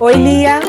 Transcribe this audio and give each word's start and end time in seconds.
Oi, 0.00 0.14
Lia. 0.16 0.60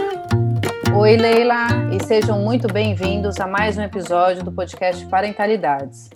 Oi, 0.96 1.18
Leila, 1.18 1.68
e 1.92 2.06
sejam 2.06 2.40
muito 2.40 2.72
bem-vindos 2.72 3.40
a 3.40 3.48
mais 3.48 3.76
um 3.78 3.82
episódio 3.82 4.44
do 4.44 4.52
podcast 4.52 5.04
Parentalidades. 5.08 6.12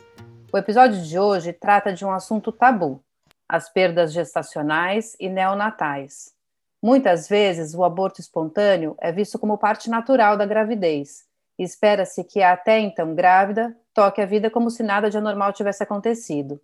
O 0.53 0.57
episódio 0.57 1.01
de 1.01 1.17
hoje 1.17 1.51
trata 1.51 1.91
de 1.91 2.05
um 2.05 2.11
assunto 2.11 2.51
tabu: 2.51 3.03
as 3.49 3.69
perdas 3.69 4.13
gestacionais 4.13 5.15
e 5.19 5.27
neonatais. 5.27 6.36
Muitas 6.87 7.27
vezes, 7.27 7.73
o 7.73 7.83
aborto 7.83 8.21
espontâneo 8.21 8.95
é 9.01 9.11
visto 9.11 9.37
como 9.37 9.57
parte 9.57 9.89
natural 9.89 10.37
da 10.37 10.45
gravidez 10.45 11.25
e 11.59 11.63
espera-se 11.63 12.23
que 12.23 12.41
a 12.41 12.53
até 12.53 12.79
então 12.79 13.13
grávida 13.13 13.75
toque 13.93 14.21
a 14.21 14.25
vida 14.25 14.49
como 14.49 14.71
se 14.71 14.83
nada 14.83 15.09
de 15.09 15.17
anormal 15.17 15.51
tivesse 15.51 15.83
acontecido. 15.83 16.61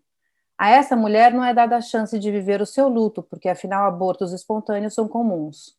A 0.58 0.70
essa 0.70 0.96
mulher 0.96 1.34
não 1.34 1.44
é 1.44 1.54
dada 1.54 1.76
a 1.76 1.82
chance 1.82 2.18
de 2.18 2.32
viver 2.32 2.62
o 2.62 2.66
seu 2.66 2.88
luto, 2.88 3.22
porque 3.22 3.50
afinal 3.50 3.86
abortos 3.86 4.32
espontâneos 4.32 4.94
são 4.94 5.10
comuns. 5.10 5.76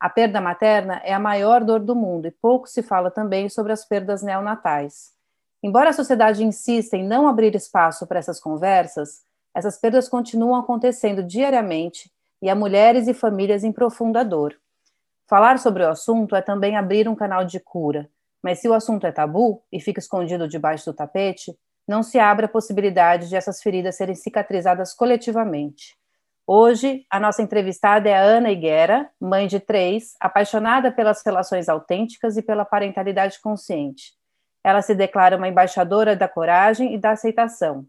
A 0.00 0.08
perda 0.08 0.40
materna 0.40 1.02
é 1.04 1.12
a 1.12 1.18
maior 1.18 1.62
dor 1.62 1.80
do 1.80 1.94
mundo 1.94 2.26
e 2.26 2.30
pouco 2.30 2.68
se 2.68 2.82
fala 2.82 3.10
também 3.10 3.50
sobre 3.50 3.74
as 3.74 3.84
perdas 3.84 4.22
neonatais. 4.22 5.10
Embora 5.62 5.90
a 5.90 5.92
sociedade 5.92 6.42
insista 6.42 6.96
em 6.96 7.06
não 7.06 7.28
abrir 7.28 7.54
espaço 7.54 8.06
para 8.06 8.18
essas 8.18 8.40
conversas, 8.40 9.20
essas 9.54 9.76
perdas 9.76 10.08
continuam 10.08 10.58
acontecendo 10.58 11.22
diariamente 11.22 12.10
e 12.42 12.50
há 12.50 12.54
mulheres 12.54 13.06
e 13.06 13.14
famílias 13.14 13.62
em 13.62 13.72
profunda 13.72 14.24
dor. 14.24 14.54
Falar 15.28 15.58
sobre 15.60 15.84
o 15.84 15.88
assunto 15.88 16.34
é 16.34 16.42
também 16.42 16.76
abrir 16.76 17.08
um 17.08 17.14
canal 17.14 17.44
de 17.44 17.60
cura, 17.60 18.10
mas 18.42 18.58
se 18.58 18.68
o 18.68 18.74
assunto 18.74 19.06
é 19.06 19.12
tabu 19.12 19.62
e 19.70 19.80
fica 19.80 20.00
escondido 20.00 20.48
debaixo 20.48 20.90
do 20.90 20.96
tapete, 20.96 21.56
não 21.86 22.02
se 22.02 22.18
abre 22.18 22.46
a 22.46 22.48
possibilidade 22.48 23.28
de 23.28 23.36
essas 23.36 23.62
feridas 23.62 23.96
serem 23.96 24.14
cicatrizadas 24.14 24.92
coletivamente. 24.92 25.96
Hoje, 26.44 27.06
a 27.08 27.20
nossa 27.20 27.40
entrevistada 27.40 28.08
é 28.08 28.14
a 28.14 28.20
Ana 28.20 28.50
Higuera, 28.50 29.08
mãe 29.20 29.46
de 29.46 29.60
três, 29.60 30.14
apaixonada 30.20 30.90
pelas 30.90 31.22
relações 31.24 31.68
autênticas 31.68 32.36
e 32.36 32.42
pela 32.42 32.64
parentalidade 32.64 33.40
consciente. 33.40 34.12
Ela 34.64 34.82
se 34.82 34.94
declara 34.94 35.36
uma 35.36 35.48
embaixadora 35.48 36.16
da 36.16 36.28
coragem 36.28 36.94
e 36.94 36.98
da 36.98 37.12
aceitação, 37.12 37.86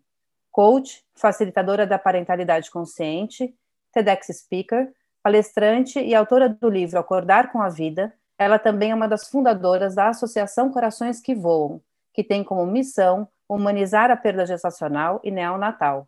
coach, 0.52 1.03
facilitadora 1.16 1.85
da 1.85 1.97
parentalidade 1.97 2.69
consciente, 2.69 3.53
TEDx 3.94 4.27
speaker, 4.27 4.91
palestrante 5.22 5.99
e 5.99 6.13
autora 6.13 6.49
do 6.49 6.69
livro 6.69 6.99
Acordar 6.99 7.52
com 7.52 7.61
a 7.61 7.69
Vida. 7.69 8.13
Ela 8.38 8.59
também 8.59 8.91
é 8.91 8.95
uma 8.95 9.08
das 9.08 9.30
fundadoras 9.30 9.95
da 9.95 10.09
Associação 10.09 10.72
Corações 10.72 11.22
que 11.22 11.33
Voam, 11.33 11.80
que 12.13 12.23
tem 12.23 12.44
como 12.44 12.66
missão 12.66 13.27
humanizar 13.47 14.11
a 14.11 14.17
perda 14.17 14.45
gestacional 14.45 15.22
e 15.23 15.31
neonatal. 15.31 16.08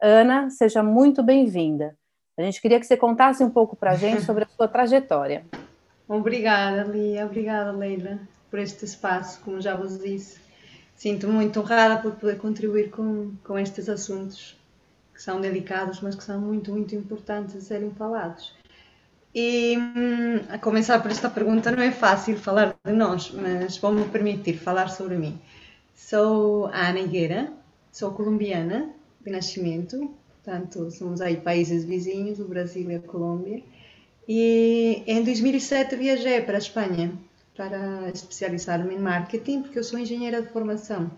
Ana, 0.00 0.48
seja 0.50 0.82
muito 0.82 1.22
bem-vinda. 1.22 1.96
A 2.36 2.42
gente 2.42 2.60
queria 2.60 2.80
que 2.80 2.86
você 2.86 2.96
contasse 2.96 3.42
um 3.42 3.50
pouco 3.50 3.76
para 3.76 3.92
a 3.92 3.96
gente 3.96 4.22
sobre 4.26 4.44
a 4.44 4.48
sua 4.48 4.68
trajetória. 4.68 5.44
Obrigada, 6.08 6.82
Lia. 6.84 7.26
Obrigada, 7.26 7.72
Leila, 7.72 8.18
por 8.50 8.58
este 8.58 8.84
espaço, 8.84 9.40
como 9.42 9.60
já 9.60 9.74
vos 9.74 9.98
disse. 9.98 10.40
Sinto-me 10.94 11.32
muito 11.32 11.60
honrada 11.60 12.00
por 12.00 12.12
poder 12.12 12.38
contribuir 12.38 12.90
com, 12.90 13.32
com 13.42 13.58
estes 13.58 13.88
assuntos 13.88 14.56
que 15.14 15.22
são 15.22 15.40
delicados, 15.40 16.00
mas 16.00 16.16
que 16.16 16.24
são 16.24 16.40
muito, 16.40 16.72
muito 16.72 16.94
importantes 16.94 17.54
de 17.54 17.62
serem 17.62 17.92
falados. 17.92 18.52
E 19.34 19.76
hum, 19.78 20.40
a 20.48 20.58
começar 20.58 21.00
por 21.00 21.10
esta 21.10 21.30
pergunta, 21.30 21.70
não 21.70 21.82
é 21.82 21.92
fácil 21.92 22.36
falar 22.36 22.76
de 22.84 22.92
nós, 22.92 23.30
mas 23.30 23.76
vou-me 23.78 24.04
permitir 24.08 24.58
falar 24.58 24.88
sobre 24.88 25.16
mim. 25.16 25.40
Sou 25.94 26.66
Ana 26.66 27.00
Higuera, 27.00 27.52
sou 27.92 28.10
colombiana, 28.12 28.90
de 29.20 29.30
nascimento, 29.30 30.14
portanto, 30.34 30.90
somos 30.90 31.20
aí 31.20 31.36
países 31.36 31.84
vizinhos, 31.84 32.38
o 32.38 32.44
Brasil 32.44 32.90
e 32.90 32.96
a 32.96 33.00
Colômbia. 33.00 33.62
E 34.28 35.02
em 35.06 35.22
2007 35.22 35.96
viajei 35.96 36.40
para 36.42 36.56
a 36.56 36.58
Espanha 36.58 37.12
para 37.56 38.10
especializar-me 38.12 38.94
em 38.94 38.98
marketing, 38.98 39.62
porque 39.62 39.78
eu 39.78 39.84
sou 39.84 39.98
engenheira 39.98 40.42
de 40.42 40.48
formação. 40.48 41.10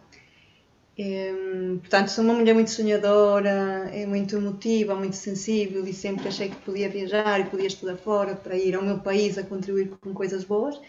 E, 0.99 1.79
portanto, 1.81 2.09
sou 2.09 2.25
uma 2.25 2.35
mulher 2.35 2.55
muito 2.55 2.71
sonhadora, 2.71 3.91
é 3.93 4.07
muito 4.07 4.37
emotiva, 4.37 4.95
muito 4.95 5.17
sensível 5.17 5.87
e 5.87 5.93
sempre 5.93 6.29
achei 6.29 6.49
que 6.49 6.57
podia 6.57 6.89
viajar 6.89 7.41
e 7.41 7.45
podia 7.45 7.67
estudar 7.67 7.97
fora 7.97 8.35
para 8.35 8.57
ir 8.57 8.75
ao 8.75 8.83
meu 8.83 8.99
país 9.01 9.37
a 9.37 9.43
contribuir 9.43 9.91
com 10.01 10.15
coisas 10.15 10.45
boas. 10.45 10.81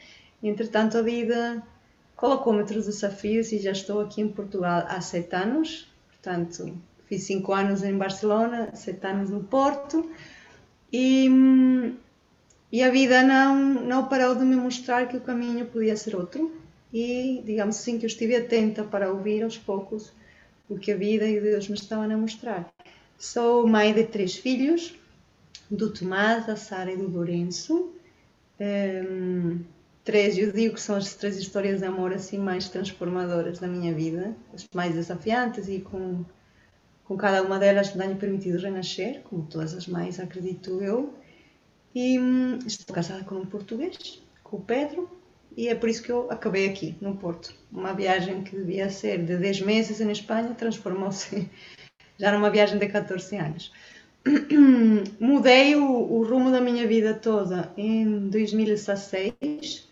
Entretanto, 0.42 0.98
a 0.98 1.02
vida 1.02 1.62
colocou-me 2.16 2.60
outros 2.60 2.86
desafios 2.86 3.52
e 3.52 3.60
já 3.60 3.72
estou 3.72 4.00
aqui 4.00 4.22
em 4.22 4.30
Portugal 4.30 4.86
há 4.88 5.02
sete 5.02 5.36
anos. 5.36 5.92
Portanto, 6.10 6.74
Fiz 7.08 7.24
cinco 7.24 7.54
anos 7.54 7.84
em 7.84 7.98
Barcelona, 7.98 8.76
sete 8.76 9.08
anos 9.08 9.30
no 9.30 9.42
Porto 9.42 10.12
e, 10.92 11.30
e 12.70 12.84
a 12.84 12.90
vida 12.92 13.24
não, 13.24 13.56
não 13.56 14.08
parou 14.10 14.36
de 14.36 14.44
me 14.44 14.58
mostrar 14.58 15.08
que 15.08 15.16
o 15.16 15.22
caminho 15.22 15.66
podia 15.68 15.96
ser 15.96 16.18
outro. 16.18 16.54
E, 16.94 17.42
digamos 17.46 17.78
assim, 17.78 17.98
que 17.98 18.06
eu 18.06 18.08
estive 18.08 18.36
atenta 18.36 18.84
para 18.84 19.12
ouvir 19.12 19.44
aos 19.44 19.58
poucos 19.58 20.14
o 20.70 20.78
que 20.78 20.92
a 20.92 20.98
vida 20.98 21.28
e 21.28 21.40
Deus 21.40 21.68
me 21.68 21.76
estavam 21.76 22.10
a 22.10 22.18
mostrar. 22.18 22.72
Sou 23.18 23.68
mãe 23.68 23.94
de 23.94 24.06
três 24.06 24.36
filhos, 24.36 24.96
do 25.70 25.92
Tomás, 25.92 26.46
da 26.46 26.56
Sara 26.56 26.92
e 26.92 26.98
do 26.98 27.08
Lourenço. 27.08 27.94
Um, 28.60 29.60
três, 30.04 30.38
eu 30.38 30.52
digo 30.52 30.76
que 30.76 30.82
são 30.82 30.96
as 30.96 31.14
três 31.16 31.38
histórias 31.38 31.80
de 31.80 31.86
amor 31.86 32.14
assim 32.14 32.38
mais 32.38 32.70
transformadoras 32.70 33.60
da 33.60 33.68
minha 33.68 33.94
vida, 33.94 34.36
as 34.54 34.68
mais 34.74 34.94
desafiantes 34.94 35.68
e 35.68 35.80
com 35.80 36.24
com 37.08 37.16
cada 37.16 37.42
uma 37.42 37.58
delas 37.58 37.94
tenho 37.94 38.18
permitido 38.18 38.60
renascer, 38.60 39.22
como 39.24 39.48
todas 39.50 39.74
as 39.74 39.88
mães, 39.88 40.20
acredito 40.20 40.82
eu. 40.82 41.14
E 41.96 42.20
hum, 42.20 42.60
estou 42.66 42.94
casada 42.94 43.24
com 43.24 43.36
um 43.36 43.46
português, 43.46 44.22
com 44.44 44.58
o 44.58 44.62
Pedro, 44.62 45.10
e 45.58 45.70
é 45.70 45.74
por 45.74 45.90
isso 45.90 46.04
que 46.04 46.12
eu 46.12 46.30
acabei 46.30 46.70
aqui, 46.70 46.96
no 47.02 47.18
Porto. 47.18 47.52
Uma 47.72 47.92
viagem 47.92 48.44
que 48.44 48.56
devia 48.56 48.92
ser 48.92 49.26
de 49.26 49.36
10 49.36 49.62
meses 49.62 50.00
em 50.00 50.12
Espanha 50.12 50.54
transformou-se 50.54 51.50
já 52.16 52.32
numa 52.32 52.52
viagem 52.52 52.78
de 52.78 52.88
14 52.88 53.36
anos. 53.36 53.74
Mudei 55.20 55.76
o, 55.76 55.84
o, 55.84 56.24
rumo 56.24 56.52
da 56.52 56.62
minha 56.62 56.86
vida 56.86 57.16
toda 57.16 57.74
em 57.76 58.30
2016, 58.30 59.90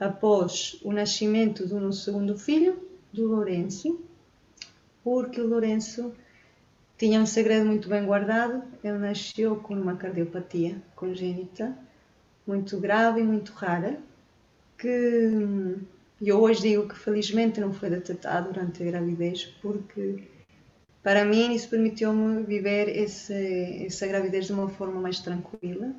após 0.00 0.80
o 0.82 0.90
nascimento 0.90 1.66
do 1.66 1.78
meu 1.78 1.92
segundo 1.92 2.38
filho, 2.38 2.88
do 3.12 3.28
Lourenço, 3.28 4.02
porque 5.04 5.42
o 5.42 5.46
Lourenço 5.46 6.14
tinha 6.96 7.20
um 7.20 7.26
segredo 7.26 7.66
muito 7.66 7.86
bem 7.86 8.06
guardado. 8.06 8.62
Ele 8.82 8.96
nasceu 8.96 9.56
com 9.56 9.74
uma 9.74 9.94
cardiopatia 9.94 10.80
congênita 10.96 11.76
muito 12.46 12.80
grave 12.80 13.20
e 13.20 13.24
muito 13.24 13.52
rara, 13.52 14.00
que 14.82 15.78
eu 16.20 16.40
hoje 16.40 16.62
digo 16.62 16.88
que 16.88 16.98
felizmente 16.98 17.60
não 17.60 17.72
foi 17.72 17.88
detectado 17.88 18.52
durante 18.52 18.82
a 18.82 18.86
gravidez, 18.86 19.44
porque 19.62 20.24
para 21.02 21.24
mim 21.24 21.54
isso 21.54 21.68
permitiu-me 21.68 22.42
viver 22.42 22.88
esse, 22.88 23.86
essa 23.86 24.06
gravidez 24.08 24.46
de 24.46 24.52
uma 24.52 24.68
forma 24.68 25.00
mais 25.00 25.20
tranquila 25.20 25.94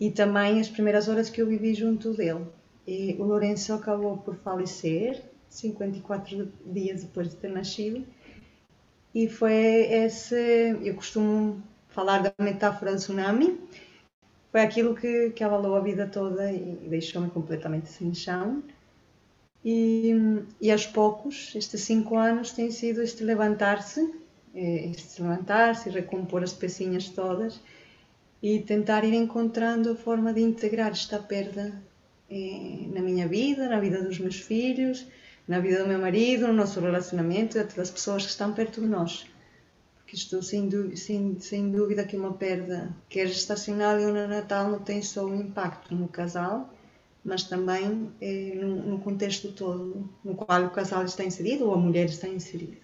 e 0.00 0.10
também 0.10 0.58
as 0.58 0.68
primeiras 0.68 1.08
horas 1.08 1.28
que 1.28 1.42
eu 1.42 1.46
vivi 1.46 1.74
junto 1.74 2.14
dele. 2.14 2.46
E 2.86 3.14
o 3.18 3.24
Lourenço 3.24 3.74
acabou 3.74 4.16
por 4.16 4.36
falecer 4.36 5.22
54 5.50 6.50
dias 6.64 7.02
depois 7.02 7.28
de 7.28 7.36
ter 7.36 7.48
nascido 7.48 8.06
e 9.14 9.28
foi 9.28 9.52
esse, 9.54 10.76
eu 10.82 10.94
costumo 10.94 11.62
falar 11.88 12.22
da 12.22 12.32
metáfora 12.38 12.92
do 12.92 12.98
tsunami, 12.98 13.58
foi 14.50 14.62
aquilo 14.62 14.94
que, 14.94 15.30
que 15.30 15.44
abalou 15.44 15.76
a 15.76 15.80
vida 15.80 16.06
toda 16.06 16.50
e 16.50 16.88
deixou-me 16.88 17.30
completamente 17.30 17.88
sem 17.88 18.14
chão. 18.14 18.62
E, 19.64 20.14
e 20.60 20.70
aos 20.70 20.86
poucos, 20.86 21.52
estes 21.54 21.82
cinco 21.82 22.16
anos, 22.16 22.52
tem 22.52 22.70
sido 22.70 23.02
este 23.02 23.24
levantar-se, 23.24 24.00
eh, 24.54 24.90
este 24.90 25.20
levantar-se 25.20 25.88
e 25.88 25.92
recompor 25.92 26.42
as 26.42 26.52
pecinhas 26.52 27.08
todas 27.08 27.60
e 28.42 28.60
tentar 28.60 29.04
ir 29.04 29.14
encontrando 29.14 29.90
a 29.90 29.96
forma 29.96 30.32
de 30.32 30.40
integrar 30.40 30.92
esta 30.92 31.18
perda 31.18 31.82
eh, 32.30 32.86
na 32.94 33.00
minha 33.00 33.26
vida, 33.26 33.68
na 33.68 33.80
vida 33.80 34.02
dos 34.02 34.18
meus 34.18 34.40
filhos, 34.40 35.06
na 35.46 35.58
vida 35.58 35.82
do 35.82 35.88
meu 35.88 35.98
marido, 35.98 36.46
no 36.46 36.52
nosso 36.52 36.80
relacionamento 36.80 37.58
e 37.58 37.64
das 37.64 37.90
pessoas 37.90 38.24
que 38.24 38.30
estão 38.30 38.52
perto 38.52 38.80
de 38.80 38.86
nós. 38.86 39.26
Porque 40.08 40.16
estou 40.16 40.40
sem, 40.40 40.70
sem, 40.96 41.38
sem 41.38 41.70
dúvida 41.70 42.02
que 42.02 42.16
uma 42.16 42.32
perda, 42.32 42.96
quer 43.10 43.26
gestacional 43.26 44.00
ou 44.00 44.10
neonatal, 44.10 44.70
não 44.70 44.78
tem 44.78 45.02
só 45.02 45.26
um 45.26 45.38
impacto 45.38 45.94
no 45.94 46.08
casal, 46.08 46.72
mas 47.22 47.42
também 47.42 48.10
eh, 48.18 48.54
no, 48.54 48.76
no, 48.76 48.98
contexto 49.00 49.52
todo 49.52 50.08
no 50.24 50.34
qual 50.34 50.64
o 50.64 50.70
casal 50.70 51.04
está 51.04 51.22
inserido 51.24 51.66
ou 51.66 51.74
a 51.74 51.76
mulher 51.76 52.06
está 52.06 52.26
inserida. 52.26 52.78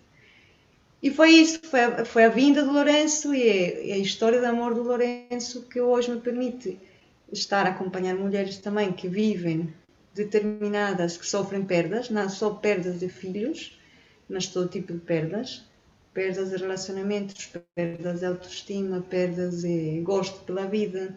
E 1.03 1.11
foi 1.11 1.31
isso, 1.31 1.61
foi 1.63 1.81
a, 1.81 2.05
foi 2.05 2.25
a 2.25 2.29
vinda 2.29 2.63
do 2.63 2.71
Lourenço 2.71 3.35
e 3.35 3.43
a, 3.43 3.81
e 3.85 3.93
a 3.93 3.97
história 3.97 4.39
de 4.39 4.47
amor 4.47 4.75
do 4.75 4.83
Lourenço 4.83 5.63
que 5.63 5.81
hoje 5.81 6.11
me 6.11 6.21
permite 6.21 6.79
estar 7.33 7.65
a 7.67 7.71
acompanhar 7.71 8.17
mulheres 8.17 8.59
também 8.59 8.93
que 8.93 9.09
vivem 9.09 9.73
determinadas, 10.13 11.17
que 11.17 11.27
sofrem 11.27 11.65
perdas, 11.65 12.11
não 12.11 12.29
só 12.29 12.51
perdas 12.51 13.01
de 13.01 13.09
filhos, 13.09 13.81
mas 14.29 14.47
todo 14.47 14.69
tipo 14.69 14.93
de 14.93 14.99
perdas, 14.99 15.65
perdas 16.15 16.51
de 16.51 16.57
relacionamentos, 16.57 17.53
perdas 17.75 18.21
de 18.21 18.27
autoestima, 18.27 19.03
perdas 19.03 19.63
de 19.63 20.01
gosto 20.01 20.45
pela 20.45 20.65
vida, 20.65 21.15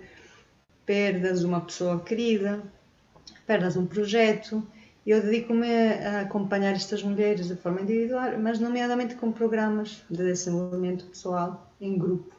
perdas 0.85 1.41
de 1.41 1.45
uma 1.45 1.61
pessoa 1.61 1.99
querida, 2.03 2.63
perdas 3.45 3.73
de 3.73 3.79
um 3.79 3.85
projeto. 3.85 4.67
Eu 5.05 5.21
dedico-me 5.21 5.69
a 5.69 6.21
acompanhar 6.21 6.73
estas 6.73 7.03
mulheres 7.03 7.47
de 7.47 7.55
forma 7.55 7.81
individual, 7.81 8.37
mas 8.39 8.59
nomeadamente 8.59 9.15
com 9.15 9.31
programas 9.31 10.03
de 10.09 10.17
desenvolvimento 10.17 11.05
pessoal 11.05 11.71
em 11.79 11.97
grupo, 11.97 12.35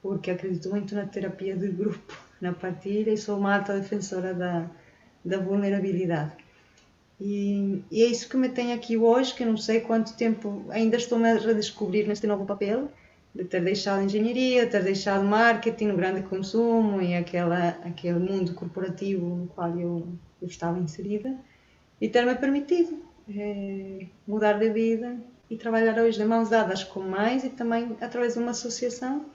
porque 0.00 0.30
acredito 0.30 0.70
muito 0.70 0.94
na 0.94 1.06
terapia 1.06 1.54
de 1.54 1.68
grupo, 1.68 2.18
na 2.40 2.52
partilha 2.52 3.12
e 3.12 3.18
sou 3.18 3.38
uma 3.38 3.56
alta 3.56 3.78
defensora 3.78 4.34
da, 4.34 4.68
da 5.24 5.38
vulnerabilidade. 5.38 6.41
E, 7.24 7.84
e, 7.88 8.02
é 8.02 8.06
isso 8.06 8.28
que 8.28 8.36
me 8.36 8.48
tem 8.48 8.72
aqui 8.72 8.96
hoje, 8.96 9.32
que 9.32 9.44
não 9.44 9.56
sei 9.56 9.80
quanto 9.80 10.16
tempo 10.16 10.66
ainda 10.70 10.96
estou-me 10.96 11.30
a 11.30 11.38
redescobrir 11.38 12.08
neste 12.08 12.26
novo 12.26 12.44
papel, 12.44 12.90
de 13.32 13.44
ter 13.44 13.62
deixado 13.62 14.02
engenharia, 14.02 14.66
ter 14.66 14.82
deixado 14.82 15.24
marketing, 15.24 15.90
o 15.90 15.96
grande 15.96 16.22
consumo 16.22 17.00
e 17.00 17.14
aquela, 17.14 17.68
aquele 17.84 18.18
mundo 18.18 18.54
corporativo 18.54 19.24
no 19.24 19.46
qual 19.46 19.70
eu, 19.78 20.08
eu 20.42 20.48
estava 20.48 20.80
inserida, 20.80 21.32
e 22.00 22.08
ter-me 22.08 22.34
permitido 22.34 23.00
é, 23.32 24.06
mudar 24.26 24.54
de 24.54 24.70
vida 24.70 25.16
e 25.48 25.56
trabalhar 25.56 25.96
hoje 26.02 26.18
de 26.18 26.24
mãos 26.24 26.50
dadas 26.50 26.82
com 26.82 27.02
mais 27.02 27.44
e 27.44 27.50
também 27.50 27.96
através 28.00 28.34
de 28.34 28.40
uma 28.40 28.50
associação 28.50 29.26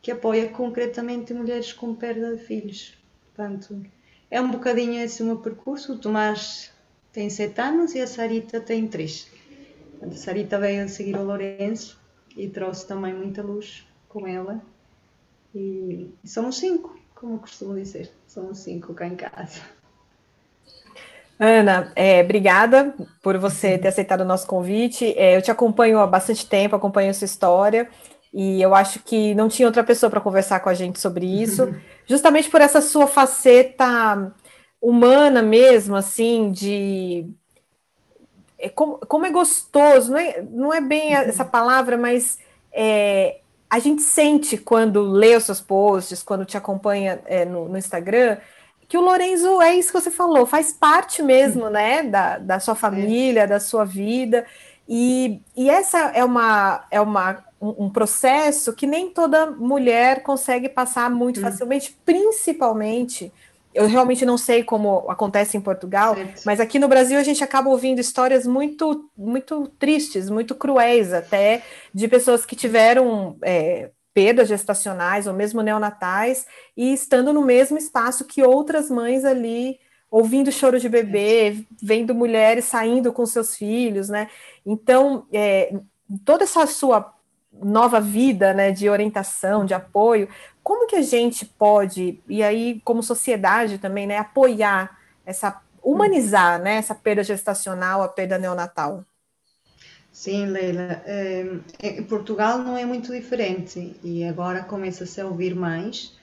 que 0.00 0.12
apoia 0.12 0.48
concretamente 0.48 1.34
mulheres 1.34 1.72
com 1.72 1.92
perda 1.92 2.36
de 2.36 2.42
filhos. 2.44 2.96
Portanto, 3.26 3.84
é 4.30 4.40
um 4.40 4.48
bocadinho 4.48 5.02
esse 5.02 5.24
o 5.24 5.26
meu 5.26 5.38
percurso. 5.38 5.94
O 5.94 5.98
Tomás 5.98 6.72
tem 7.12 7.28
sete 7.28 7.60
anos 7.60 7.94
e 7.94 8.00
a 8.00 8.06
Sarita 8.06 8.60
tem 8.60 8.86
três. 8.88 9.30
A 10.00 10.10
Sarita 10.12 10.58
veio 10.58 10.84
a 10.84 10.88
seguir 10.88 11.16
o 11.16 11.24
Lourenço 11.24 12.00
e 12.36 12.48
trouxe 12.48 12.86
também 12.86 13.14
muita 13.14 13.42
luz 13.42 13.86
com 14.08 14.26
ela. 14.26 14.60
E 15.54 16.10
somos 16.24 16.56
cinco, 16.56 16.98
como 17.14 17.34
eu 17.34 17.38
costumo 17.38 17.74
dizer, 17.74 18.10
somos 18.26 18.58
cinco 18.58 18.94
cá 18.94 19.06
em 19.06 19.14
casa. 19.14 19.60
Ana, 21.38 21.92
é, 21.96 22.22
obrigada 22.22 22.94
por 23.22 23.36
você 23.36 23.76
ter 23.76 23.88
aceitado 23.88 24.20
o 24.20 24.24
nosso 24.24 24.46
convite. 24.46 25.12
É, 25.18 25.36
eu 25.36 25.42
te 25.42 25.50
acompanho 25.50 25.98
há 25.98 26.06
bastante 26.06 26.46
tempo, 26.46 26.76
acompanho 26.76 27.10
a 27.10 27.14
sua 27.14 27.24
história, 27.24 27.90
e 28.32 28.62
eu 28.62 28.74
acho 28.74 29.00
que 29.00 29.34
não 29.34 29.48
tinha 29.48 29.68
outra 29.68 29.84
pessoa 29.84 30.08
para 30.08 30.20
conversar 30.20 30.60
com 30.60 30.68
a 30.68 30.74
gente 30.74 30.98
sobre 30.98 31.26
isso, 31.26 31.74
justamente 32.06 32.48
por 32.48 32.60
essa 32.60 32.80
sua 32.80 33.06
faceta 33.06 34.32
humana 34.82 35.40
mesmo, 35.40 35.94
assim, 35.94 36.50
de 36.50 37.24
é, 38.58 38.68
como, 38.68 38.98
como 38.98 39.24
é 39.24 39.30
gostoso, 39.30 40.10
não 40.10 40.18
é, 40.18 40.42
não 40.50 40.74
é 40.74 40.80
bem 40.80 41.14
essa 41.14 41.44
palavra, 41.44 41.96
mas 41.96 42.38
é, 42.72 43.38
a 43.70 43.78
gente 43.78 44.02
sente 44.02 44.58
quando 44.58 45.02
lê 45.02 45.36
os 45.36 45.44
seus 45.44 45.60
posts, 45.60 46.22
quando 46.22 46.44
te 46.44 46.56
acompanha 46.56 47.20
é, 47.26 47.44
no, 47.44 47.68
no, 47.68 47.78
Instagram, 47.78 48.38
que 48.88 48.98
o 48.98 49.00
Lorenzo 49.00 49.62
é 49.62 49.74
isso 49.74 49.92
que 49.92 50.00
você 50.00 50.10
falou, 50.10 50.44
faz 50.44 50.72
parte 50.72 51.22
mesmo, 51.22 51.70
né, 51.70 52.02
da, 52.02 52.38
da 52.38 52.60
sua 52.60 52.74
família, 52.74 53.46
da 53.46 53.60
sua 53.60 53.84
vida, 53.84 54.44
e, 54.88 55.40
e 55.56 55.70
essa 55.70 56.10
é 56.14 56.24
uma, 56.24 56.84
é 56.90 57.00
uma 57.00 57.44
um, 57.60 57.88
processo 57.88 58.72
que 58.72 58.86
nem 58.86 59.10
toda 59.10 59.46
mulher 59.46 60.22
consegue 60.22 60.68
passar 60.68 61.08
muito 61.08 61.40
facilmente, 61.40 61.96
principalmente 62.04 63.32
eu 63.74 63.86
realmente 63.86 64.24
não 64.24 64.36
sei 64.36 64.62
como 64.62 65.06
acontece 65.08 65.56
em 65.56 65.60
Portugal, 65.60 66.14
certo. 66.14 66.42
mas 66.44 66.60
aqui 66.60 66.78
no 66.78 66.88
Brasil 66.88 67.18
a 67.18 67.22
gente 67.22 67.42
acaba 67.42 67.70
ouvindo 67.70 68.00
histórias 68.00 68.46
muito, 68.46 69.10
muito 69.16 69.68
tristes, 69.78 70.28
muito 70.28 70.54
cruéis 70.54 71.12
até, 71.12 71.62
de 71.92 72.08
pessoas 72.08 72.44
que 72.44 72.54
tiveram 72.54 73.36
é, 73.42 73.90
perdas 74.14 74.48
gestacionais 74.48 75.26
ou 75.26 75.34
mesmo 75.34 75.62
neonatais 75.62 76.46
e 76.76 76.92
estando 76.92 77.32
no 77.32 77.42
mesmo 77.42 77.78
espaço 77.78 78.26
que 78.26 78.42
outras 78.42 78.90
mães 78.90 79.24
ali 79.24 79.78
ouvindo 80.10 80.52
choro 80.52 80.78
de 80.78 80.90
bebê, 80.90 81.64
vendo 81.82 82.14
mulheres 82.14 82.66
saindo 82.66 83.12
com 83.14 83.24
seus 83.24 83.56
filhos, 83.56 84.10
né? 84.10 84.28
Então, 84.64 85.26
é, 85.32 85.74
toda 86.22 86.44
essa 86.44 86.66
sua 86.66 87.14
nova 87.50 87.98
vida, 87.98 88.52
né, 88.52 88.70
de 88.70 88.90
orientação, 88.90 89.64
de 89.64 89.72
apoio, 89.72 90.28
como 90.62 90.86
que 90.86 90.96
a 90.96 91.02
gente 91.02 91.44
pode, 91.44 92.20
e 92.28 92.42
aí 92.42 92.80
como 92.84 93.02
sociedade 93.02 93.78
também, 93.78 94.06
né, 94.06 94.18
apoiar 94.18 94.98
essa, 95.26 95.60
humanizar, 95.82 96.60
né, 96.60 96.76
essa 96.76 96.94
perda 96.94 97.24
gestacional, 97.24 98.02
a 98.02 98.08
perda 98.08 98.38
neonatal? 98.38 99.04
Sim, 100.12 100.46
Leila. 100.46 101.02
É, 101.06 101.44
em 101.82 102.04
Portugal 102.04 102.58
não 102.58 102.76
é 102.76 102.84
muito 102.84 103.12
diferente 103.12 103.96
e 104.04 104.22
agora 104.24 104.62
começa-se 104.62 105.20
a 105.20 105.26
ouvir 105.26 105.54
mais, 105.54 106.14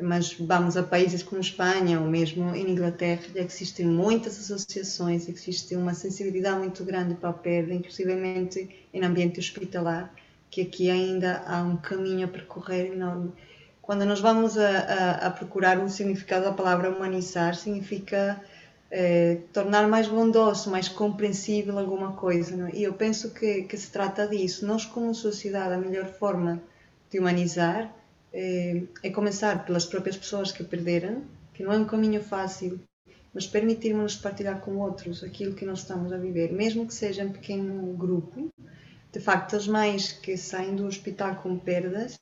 mas 0.00 0.32
vamos 0.34 0.76
a 0.76 0.82
países 0.82 1.22
como 1.22 1.40
Espanha 1.40 2.00
ou 2.00 2.06
mesmo 2.06 2.54
em 2.54 2.70
Inglaterra, 2.70 3.22
existem 3.36 3.86
muitas 3.86 4.38
associações, 4.38 5.28
existe 5.28 5.74
uma 5.76 5.94
sensibilidade 5.94 6.58
muito 6.58 6.84
grande 6.84 7.14
para 7.14 7.30
a 7.30 7.32
perda, 7.32 7.74
inclusivamente 7.74 8.86
em 8.92 9.04
ambiente 9.04 9.40
hospitalar, 9.40 10.12
que 10.50 10.62
aqui 10.62 10.90
ainda 10.90 11.42
há 11.46 11.62
um 11.62 11.76
caminho 11.76 12.26
a 12.26 12.30
percorrer 12.30 12.92
enorme. 12.92 13.32
Quando 13.88 14.04
nós 14.04 14.20
vamos 14.20 14.58
a, 14.58 14.68
a, 14.68 15.26
a 15.28 15.30
procurar 15.30 15.78
um 15.78 15.88
significado 15.88 16.44
da 16.44 16.52
palavra 16.52 16.90
humanizar, 16.90 17.54
significa 17.54 18.38
eh, 18.90 19.38
tornar 19.50 19.88
mais 19.88 20.06
bondoso, 20.06 20.70
mais 20.70 20.90
compreensível 20.90 21.78
alguma 21.78 22.12
coisa. 22.12 22.54
Não? 22.54 22.66
É? 22.66 22.72
E 22.74 22.82
eu 22.82 22.92
penso 22.92 23.32
que, 23.32 23.62
que, 23.62 23.78
se 23.78 23.90
trata 23.90 24.28
disso. 24.28 24.66
Nós, 24.66 24.84
como 24.84 25.14
sociedade, 25.14 25.72
a 25.72 25.78
melhor 25.78 26.04
forma 26.04 26.60
de 27.10 27.18
humanizar 27.18 27.90
eh, 28.30 28.82
é 29.02 29.08
começar 29.08 29.64
pelas 29.64 29.86
próprias 29.86 30.18
pessoas 30.18 30.52
que 30.52 30.62
perderam, 30.62 31.22
que 31.54 31.62
não 31.62 31.72
é 31.72 31.78
um 31.78 31.86
caminho 31.86 32.22
fácil, 32.22 32.78
mas 33.32 33.46
permitirmos 33.46 34.16
partilhar 34.16 34.60
com 34.60 34.76
outros 34.76 35.24
aquilo 35.24 35.54
que 35.54 35.64
nós 35.64 35.78
estamos 35.78 36.12
a 36.12 36.18
viver, 36.18 36.52
mesmo 36.52 36.86
que 36.86 36.92
seja 36.92 37.22
em 37.22 37.32
pequeno 37.32 37.90
grupo, 37.94 38.52
de 39.10 39.18
facto, 39.18 39.56
as 39.56 39.66
mães 39.66 40.12
que 40.12 40.36
saem 40.36 40.76
do 40.76 40.84
hospital 40.84 41.36
com 41.36 41.58
perdas 41.58 42.20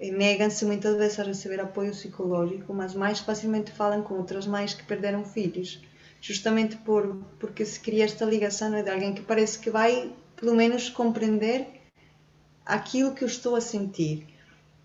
negam-se 0.00 0.64
muitas 0.64 0.96
vezes 0.96 1.18
a 1.18 1.24
receber 1.24 1.60
apoio 1.60 1.90
psicológico, 1.90 2.72
mas 2.72 2.94
mais 2.94 3.20
facilmente 3.20 3.72
falam 3.72 4.02
com 4.02 4.14
outras 4.14 4.46
mães 4.46 4.72
que 4.72 4.84
perderam 4.84 5.24
filhos, 5.24 5.82
justamente 6.20 6.76
por, 6.76 7.16
porque 7.38 7.64
se 7.64 7.78
cria 7.80 8.04
esta 8.04 8.24
ligação 8.24 8.70
né, 8.70 8.82
de 8.82 8.90
alguém 8.90 9.12
que 9.12 9.22
parece 9.22 9.58
que 9.58 9.70
vai, 9.70 10.12
pelo 10.36 10.54
menos, 10.54 10.88
compreender 10.88 11.66
aquilo 12.64 13.14
que 13.14 13.24
eu 13.24 13.28
estou 13.28 13.56
a 13.56 13.60
sentir. 13.60 14.26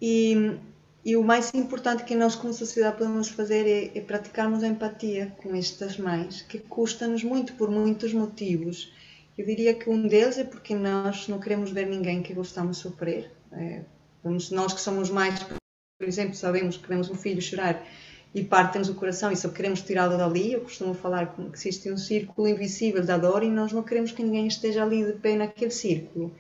E, 0.01 0.58
e 1.06 1.16
o 1.16 1.24
mais 1.24 1.54
importante 1.54 2.04
que 2.04 2.16
nós, 2.16 2.36
como 2.36 2.54
sociedade, 2.54 2.98
podemos 2.98 3.30
fazer 3.30 3.66
é, 3.68 3.98
é 3.98 4.01
praticarmos 4.01 4.63
a 4.63 4.68
empatia 4.68 5.34
com 5.38 5.56
estas 5.56 5.98
mães, 5.98 6.42
que 6.42 6.60
custa-nos 6.60 7.24
muito 7.24 7.54
por 7.54 7.70
muitos 7.70 8.13
motivos 8.13 8.92
eu 9.38 9.46
diria 9.46 9.74
que 9.74 9.90
um 9.90 10.08
deles 10.08 10.38
é 10.38 10.44
porque 10.44 10.74
nós 10.74 11.28
não 11.28 11.40
queremos 11.40 11.72
ver 11.72 11.88
ninguém 11.88 12.24
que 12.24 12.34
gostamos 12.34 12.78
sofrer. 12.78 13.32
É, 13.51 13.82
nós 14.25 14.74
que 14.74 14.82
somos 14.82 15.10
mais, 15.10 15.41
por 15.44 16.08
exemplo, 16.08 16.36
sabemos 16.36 16.77
que 16.77 16.88
vemos 16.88 17.10
um 17.10 17.15
filho 17.15 17.41
chorar 17.41 17.86
e 18.34 18.44
parte-nos 18.44 18.89
o 18.89 18.96
coração 18.96 19.32
e 19.32 19.38
só 19.38 19.50
queremos 19.50 19.82
tirá-lo 19.82 20.17
dali. 20.17 20.53
Eu 20.53 20.62
costumo 20.62 20.94
falar 20.94 21.34
que 21.36 21.41
existe 21.53 21.89
um 21.91 21.98
círculo 21.98 22.48
invisível 22.48 23.03
da 23.03 23.17
dor 23.17 23.44
e 23.44 23.50
nós 23.50 23.72
não 23.72 23.82
queremos 23.82 24.12
que 24.12 24.22
ninguém 24.22 24.48
esteja 24.48 24.84
ali 24.84 25.05
de 25.05 25.13
pé 25.13 25.36
naquele 25.36 25.72
círculo. 25.72 26.36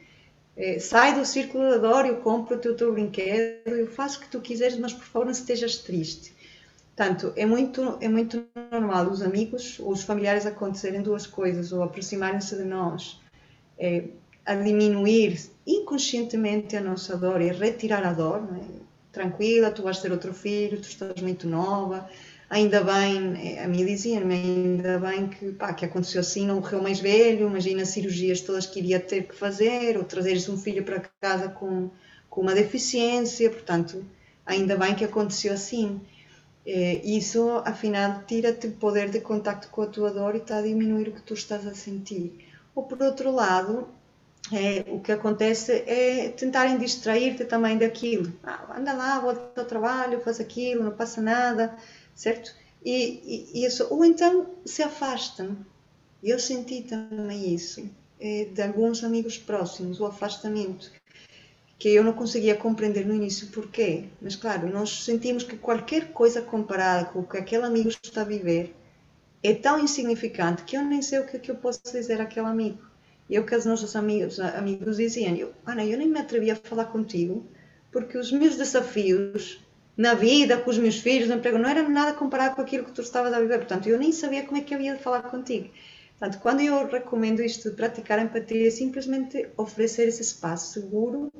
É, 0.57 0.79
sai 0.79 1.17
do 1.17 1.25
círculo 1.25 1.69
da 1.69 1.77
dor, 1.77 2.05
eu 2.05 2.17
compro 2.17 2.55
o 2.55 2.59
teu, 2.59 2.75
teu 2.75 2.91
brinquedo, 2.91 3.67
eu 3.67 3.87
faço 3.87 4.19
o 4.19 4.21
que 4.21 4.29
tu 4.29 4.39
quiseres, 4.41 4.77
mas 4.77 4.93
por 4.93 5.03
favor 5.03 5.25
não 5.25 5.31
estejas 5.31 5.77
triste. 5.77 6.33
Portanto, 6.95 7.33
é 7.35 7.45
muito, 7.45 7.97
é 7.99 8.07
muito 8.07 8.45
normal 8.71 9.07
os 9.07 9.21
amigos 9.21 9.79
ou 9.79 9.91
os 9.91 10.03
familiares 10.03 10.45
acontecerem 10.45 11.01
duas 11.01 11.27
coisas, 11.27 11.73
ou 11.73 11.83
aproximarem-se 11.83 12.55
de 12.55 12.63
nós, 12.63 13.19
é, 13.77 14.05
a 14.45 14.55
diminuir 14.55 15.39
inconscientemente 15.65 16.75
a 16.75 16.81
nossa 16.81 17.17
dor 17.17 17.41
e 17.41 17.51
retirar 17.51 18.03
a 18.03 18.13
dor. 18.13 18.47
É? 18.61 18.85
Tranquila, 19.11 19.71
tu 19.71 19.81
vais 19.81 19.99
ter 19.99 20.11
outro 20.11 20.33
filho, 20.33 20.79
tu 20.79 20.89
estás 20.89 21.21
muito 21.21 21.47
nova, 21.47 22.09
ainda 22.49 22.83
bem, 22.83 23.55
é, 23.55 23.63
a 23.63 23.67
minha 23.67 23.85
dizia-me, 23.85 24.33
ainda 24.33 24.99
bem 24.99 25.27
que, 25.27 25.51
pá, 25.53 25.73
que 25.73 25.85
aconteceu 25.85 26.19
assim, 26.19 26.45
não 26.45 26.55
morreu 26.55 26.81
mais 26.81 26.99
velho, 26.99 27.47
imagina 27.47 27.83
as 27.83 27.89
cirurgias 27.89 28.41
todas 28.41 28.65
que 28.65 28.79
iria 28.79 28.99
ter 28.99 29.23
que 29.23 29.35
fazer, 29.35 29.97
ou 29.97 30.03
trazeres 30.03 30.47
um 30.49 30.57
filho 30.57 30.83
para 30.83 31.01
casa 31.21 31.47
com, 31.47 31.89
com 32.29 32.41
uma 32.41 32.53
deficiência, 32.53 33.49
portanto, 33.49 34.05
ainda 34.45 34.75
bem 34.77 34.93
que 34.95 35.05
aconteceu 35.05 35.53
assim. 35.53 36.01
É, 36.67 36.95
isso, 37.05 37.61
afinal, 37.63 38.23
tira-te 38.27 38.67
o 38.67 38.71
poder 38.71 39.09
de 39.09 39.21
contacto 39.21 39.69
com 39.69 39.83
a 39.83 39.87
tua 39.87 40.11
dor 40.11 40.35
e 40.35 40.39
está 40.39 40.57
a 40.57 40.61
diminuir 40.61 41.09
o 41.09 41.11
que 41.13 41.21
tu 41.21 41.35
estás 41.35 41.65
a 41.67 41.75
sentir. 41.75 42.43
Ou, 42.73 42.83
por 42.83 43.01
outro 43.01 43.31
lado, 43.31 43.87
é, 44.51 44.85
o 44.87 44.99
que 44.99 45.11
acontece 45.11 45.71
é 45.87 46.29
tentarem 46.29 46.77
distrair-te 46.77 47.45
também 47.45 47.77
daquilo. 47.77 48.31
Ah, 48.43 48.75
anda 48.77 48.93
lá, 48.93 49.19
volta 49.19 49.61
ao 49.61 49.67
trabalho, 49.67 50.21
faz 50.21 50.39
aquilo, 50.39 50.83
não 50.83 50.91
passa 50.91 51.21
nada. 51.21 51.75
certo? 52.13 52.53
E, 52.83 53.51
e, 53.53 53.65
isso, 53.65 53.87
ou 53.89 54.05
então 54.05 54.47
se 54.65 54.83
afastam. 54.83 55.57
Eu 56.23 56.39
senti 56.39 56.81
também 56.83 57.53
isso, 57.53 57.89
é, 58.19 58.45
de 58.45 58.61
alguns 58.61 59.03
amigos 59.03 59.37
próximos, 59.37 59.99
o 59.99 60.05
afastamento, 60.05 60.91
que 61.77 61.89
eu 61.89 62.03
não 62.03 62.13
conseguia 62.13 62.55
compreender 62.55 63.05
no 63.05 63.13
início 63.15 63.47
porquê. 63.47 64.05
Mas 64.21 64.35
claro, 64.35 64.67
nós 64.71 65.03
sentimos 65.03 65.43
que 65.43 65.57
qualquer 65.57 66.11
coisa 66.11 66.41
comparada 66.41 67.05
com 67.05 67.19
o 67.19 67.27
que 67.27 67.37
aquele 67.37 67.65
amigo 67.65 67.89
está 67.89 68.21
a 68.21 68.25
viver 68.25 68.75
é 69.43 69.53
tão 69.53 69.79
insignificante 69.79 70.63
que 70.63 70.75
eu 70.75 70.83
nem 70.83 71.01
sei 71.01 71.19
o 71.19 71.27
que, 71.27 71.37
é 71.37 71.39
que 71.39 71.51
eu 71.51 71.55
posso 71.55 71.81
dizer 71.91 72.21
àquele 72.21 72.47
amigo. 72.47 72.79
E 73.29 73.39
o 73.39 73.45
que 73.45 73.55
os 73.55 73.65
nossos 73.65 73.95
amigos, 73.95 74.39
amigos 74.39 74.97
diziam, 74.97 75.35
eu, 75.35 75.53
Ana, 75.65 75.83
eu 75.83 75.97
nem 75.97 76.07
me 76.07 76.19
atrevia 76.19 76.53
a 76.53 76.55
falar 76.55 76.85
contigo, 76.85 77.45
porque 77.91 78.17
os 78.17 78.31
meus 78.31 78.55
desafios 78.55 79.65
na 79.97 80.13
vida, 80.13 80.57
com 80.57 80.69
os 80.69 80.77
meus 80.77 80.99
filhos, 80.99 81.29
no 81.29 81.35
emprego, 81.35 81.57
não 81.57 81.69
era 81.69 81.87
nada 81.87 82.13
comparado 82.13 82.55
com 82.55 82.61
aquilo 82.61 82.83
que 82.83 82.91
tu 82.91 83.01
estavas 83.01 83.33
a 83.33 83.39
viver. 83.39 83.59
Portanto, 83.59 83.87
eu 83.87 83.97
nem 83.97 84.11
sabia 84.11 84.43
como 84.43 84.57
é 84.57 84.61
que 84.61 84.75
eu 84.75 84.81
ia 84.81 84.97
falar 84.97 85.23
contigo. 85.23 85.69
Portanto, 86.17 86.41
quando 86.41 86.61
eu 86.61 86.87
recomendo 86.87 87.41
isto 87.41 87.69
de 87.69 87.75
praticar 87.75 88.19
empatia, 88.19 88.67
é 88.67 88.71
simplesmente 88.71 89.49
oferecer 89.57 90.07
esse 90.07 90.21
espaço 90.21 90.73
seguro 90.73 91.31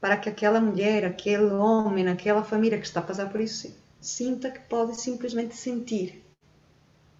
para 0.00 0.16
que 0.16 0.28
aquela 0.28 0.60
mulher, 0.60 1.04
aquele 1.04 1.52
homem, 1.52 2.08
aquela 2.08 2.42
família 2.42 2.78
que 2.78 2.86
está 2.86 3.00
a 3.00 3.04
passar 3.04 3.30
por 3.30 3.40
isso, 3.40 3.72
sinta 4.00 4.50
que 4.50 4.60
pode 4.60 5.00
simplesmente 5.00 5.54
sentir. 5.56 6.24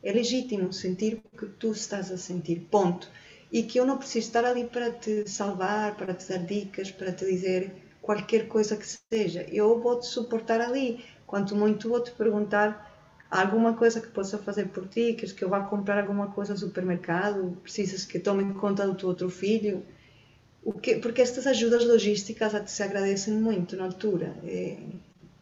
É 0.03 0.11
legítimo 0.11 0.73
sentir 0.73 1.23
o 1.33 1.39
que 1.39 1.47
tu 1.47 1.71
estás 1.71 2.11
a 2.11 2.19
sentir, 2.19 2.67
ponto. 2.69 3.09
E 3.53 3.63
que 3.63 3.79
eu 3.79 3.85
não 3.85 3.99
preciso 3.99 4.27
estar 4.27 4.45
ali 4.45 4.65
para 4.65 4.91
te 4.91 5.29
salvar, 5.29 5.95
para 5.97 6.15
te 6.15 6.27
dar 6.29 6.39
dicas, 6.39 6.91
para 6.91 7.13
te 7.13 7.27
dizer 7.27 7.71
qualquer 8.01 8.49
coisa 8.49 8.77
que 8.77 8.87
seja. 9.13 9.47
Eu 9.51 9.79
vou 9.79 10.01
te 10.01 10.07
suportar 10.07 10.61
ali. 10.61 11.05
Quanto 11.27 11.55
muito 11.55 11.89
vou 11.89 12.03
te 12.03 12.11
perguntar 12.13 12.91
alguma 13.31 13.75
coisa 13.75 14.01
que 14.01 14.09
possa 14.09 14.37
fazer 14.39 14.67
por 14.69 14.87
ti, 14.87 15.15
queres 15.15 15.33
que 15.33 15.43
eu 15.43 15.49
vá 15.49 15.61
comprar 15.61 15.99
alguma 15.99 16.27
coisa 16.29 16.53
no 16.53 16.59
supermercado, 16.59 17.57
precisas 17.63 18.05
que 18.05 18.19
tome 18.19 18.53
conta 18.55 18.87
do 18.87 18.95
teu 18.95 19.09
outro 19.09 19.31
filho. 19.31 19.83
O 20.65 20.73
que, 20.73 20.97
porque 20.97 21.23
estas 21.23 21.47
ajudas 21.47 21.85
logísticas 21.85 22.53
se 22.71 22.83
agradecem 22.83 23.35
muito 23.35 23.77
na 23.77 23.85
altura. 23.85 24.35
É, 24.45 24.77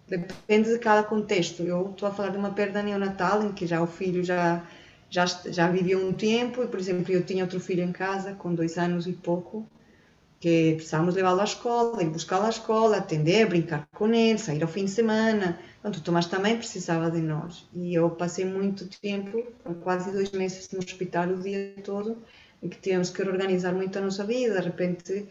depende 0.09 0.73
de 0.73 0.79
cada 0.79 1.03
contexto. 1.03 1.63
Eu 1.63 1.91
estou 1.91 2.09
a 2.09 2.13
falar 2.13 2.31
de 2.31 2.39
uma 2.39 2.51
perda 2.51 2.83
neonatal 2.83 3.43
em 3.43 3.53
que 3.53 3.67
já 3.67 3.83
o 3.83 3.87
filho 3.87 4.23
já 4.25 4.65
já 5.11 5.27
já 5.27 5.69
vivia 5.69 5.99
um 5.99 6.13
tempo 6.13 6.63
e, 6.63 6.67
por 6.69 6.79
exemplo, 6.79 7.13
eu 7.13 7.25
tinha 7.25 7.45
outro 7.45 7.61
filho 7.61 7.83
em 7.83 7.93
casa 7.93 8.33
com 8.35 8.55
dois 8.55 8.79
anos 8.79 9.07
e 9.07 9.13
pouco 9.13 9.69
que 10.41 10.73
precisávamos 10.77 11.15
levá-lo 11.15 11.41
à 11.41 11.45
escola, 11.45 12.03
ir 12.03 12.09
buscá-lo 12.09 12.47
à 12.47 12.49
escola, 12.49 12.97
atender, 12.97 13.47
brincar 13.47 13.87
com 13.93 14.09
ele, 14.09 14.39
sair 14.39 14.63
ao 14.63 14.69
fim 14.69 14.87
de 14.87 14.91
semana. 14.91 15.59
Portanto, 15.83 15.99
o 15.99 16.01
Tomás 16.03 16.27
também 16.27 16.57
precisava 16.57 17.11
de 17.11 17.21
nós. 17.21 17.69
E 17.75 17.95
eu 17.95 18.09
passei 18.09 18.47
muito 18.47 18.89
tempo, 18.89 19.45
quase 19.83 20.11
dois 20.11 20.31
meses 20.33 20.71
no 20.73 20.79
hospital 20.79 21.29
o 21.29 21.43
dia 21.43 21.75
todo, 21.85 22.17
em 22.63 22.71
que 22.71 22.79
tínhamos 22.79 23.11
que 23.11 23.23
reorganizar 23.23 23.75
muito 23.75 23.99
a 23.99 24.01
nossa 24.01 24.25
vida. 24.25 24.55
De 24.61 24.67
repente, 24.67 25.29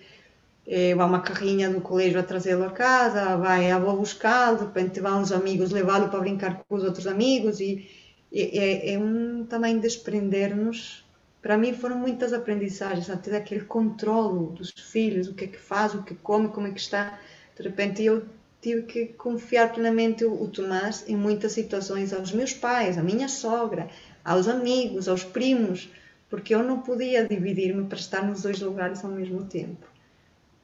eh, 0.67 0.93
vai 0.93 1.07
uma 1.07 1.21
carrinha 1.21 1.71
do 1.71 1.81
colégio 1.81 2.19
a 2.19 2.23
trazê-lo 2.23 2.65
a 2.65 2.69
casa, 2.69 3.35
vai 3.37 3.71
a 3.71 3.77
avó 3.77 3.95
buscá-lo, 3.95 4.59
de 4.59 4.65
repente 4.65 4.99
vão 4.99 5.23
os 5.23 5.31
amigos 5.31 5.71
levá-lo 5.71 6.09
para 6.09 6.19
brincar 6.19 6.63
com 6.67 6.75
os 6.75 6.83
outros 6.83 7.07
amigos. 7.07 7.59
E 7.59 7.89
é, 8.33 8.93
é 8.93 8.99
um 8.99 9.45
também 9.45 9.79
desprender-nos 9.79 11.03
para 11.41 11.57
mim 11.57 11.73
foram 11.73 11.97
muitas 11.97 12.33
aprendizagens, 12.33 13.09
até 13.09 13.31
daquele 13.31 13.61
controle 13.61 14.53
dos 14.55 14.71
filhos, 14.71 15.27
o 15.27 15.33
que 15.33 15.45
é 15.45 15.47
que 15.47 15.57
faz, 15.57 15.93
o 15.93 16.03
que 16.03 16.15
come, 16.15 16.49
como 16.49 16.67
é 16.67 16.71
que 16.71 16.79
está. 16.79 17.19
De 17.55 17.63
repente 17.63 18.03
eu 18.03 18.25
tive 18.61 18.83
que 18.83 19.05
confiar 19.07 19.71
plenamente 19.71 20.25
o, 20.25 20.43
o 20.43 20.47
Tomás 20.49 21.05
em 21.07 21.15
muitas 21.15 21.53
situações 21.53 22.13
aos 22.13 22.33
meus 22.33 22.53
pais, 22.53 22.97
à 22.97 23.03
minha 23.03 23.29
sogra, 23.29 23.89
aos 24.23 24.47
amigos, 24.47 25.07
aos 25.07 25.23
primos, 25.23 25.89
porque 26.29 26.53
eu 26.53 26.61
não 26.61 26.81
podia 26.81 27.25
dividir-me 27.25 27.85
para 27.85 27.97
estar 27.97 28.21
nos 28.21 28.41
dois 28.41 28.59
lugares 28.59 29.03
ao 29.03 29.11
mesmo 29.11 29.45
tempo. 29.45 29.87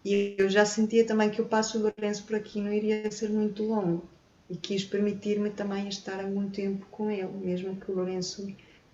E 0.04 0.36
eu 0.38 0.50
já 0.50 0.66
sentia 0.66 1.06
também 1.06 1.30
que 1.30 1.42
o 1.42 1.46
passo 1.46 1.80
do 1.80 1.86
Lourenço 1.86 2.26
por 2.26 2.36
aqui 2.36 2.62
não 2.62 2.72
iria 2.72 3.10
ser 3.10 3.30
muito 3.30 3.64
longo 3.64 4.08
e 4.50 4.56
quis 4.56 4.84
permitir-me 4.84 5.50
também 5.50 5.88
estar 5.88 6.20
algum 6.20 6.50
tempo 6.50 6.86
com 6.92 7.10
ele, 7.10 7.32
mesmo 7.44 7.76
que 7.76 7.92
o 7.92 7.96
Lourenço 7.96 8.48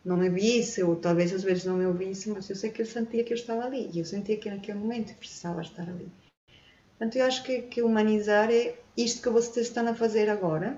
não 0.04 0.18
me 0.18 0.30
visse, 0.30 0.82
ou 0.82 0.96
talvez 0.96 1.34
às 1.34 1.44
vezes 1.44 1.66
não 1.66 1.78
me 1.78 1.86
ouvisse, 1.86 2.30
mas 2.30 2.50
eu 2.50 2.56
sei 2.56 2.72
que 2.72 2.82
ele 2.82 2.90
sentia 2.90 3.24
que 3.24 3.34
eu 3.34 3.38
estava 3.38 3.66
ali, 3.66 3.90
e 3.94 4.00
eu 4.00 4.06
sentia 4.06 4.38
que 4.38 4.50
naquele 4.50 4.80
momento 4.80 5.16
precisava 5.16 5.62
estar 5.62 5.84
ali. 5.84 6.08
Portanto, 6.98 7.16
eu 7.18 7.26
acho 7.26 7.44
que, 7.44 7.64
que 7.64 7.82
humanizar 7.82 8.50
é 8.52 8.76
isto 8.96 9.22
que 9.22 9.30
vocês 9.30 9.68
estão 9.68 9.88
a 9.88 9.94
fazer 9.94 10.30
agora, 10.30 10.78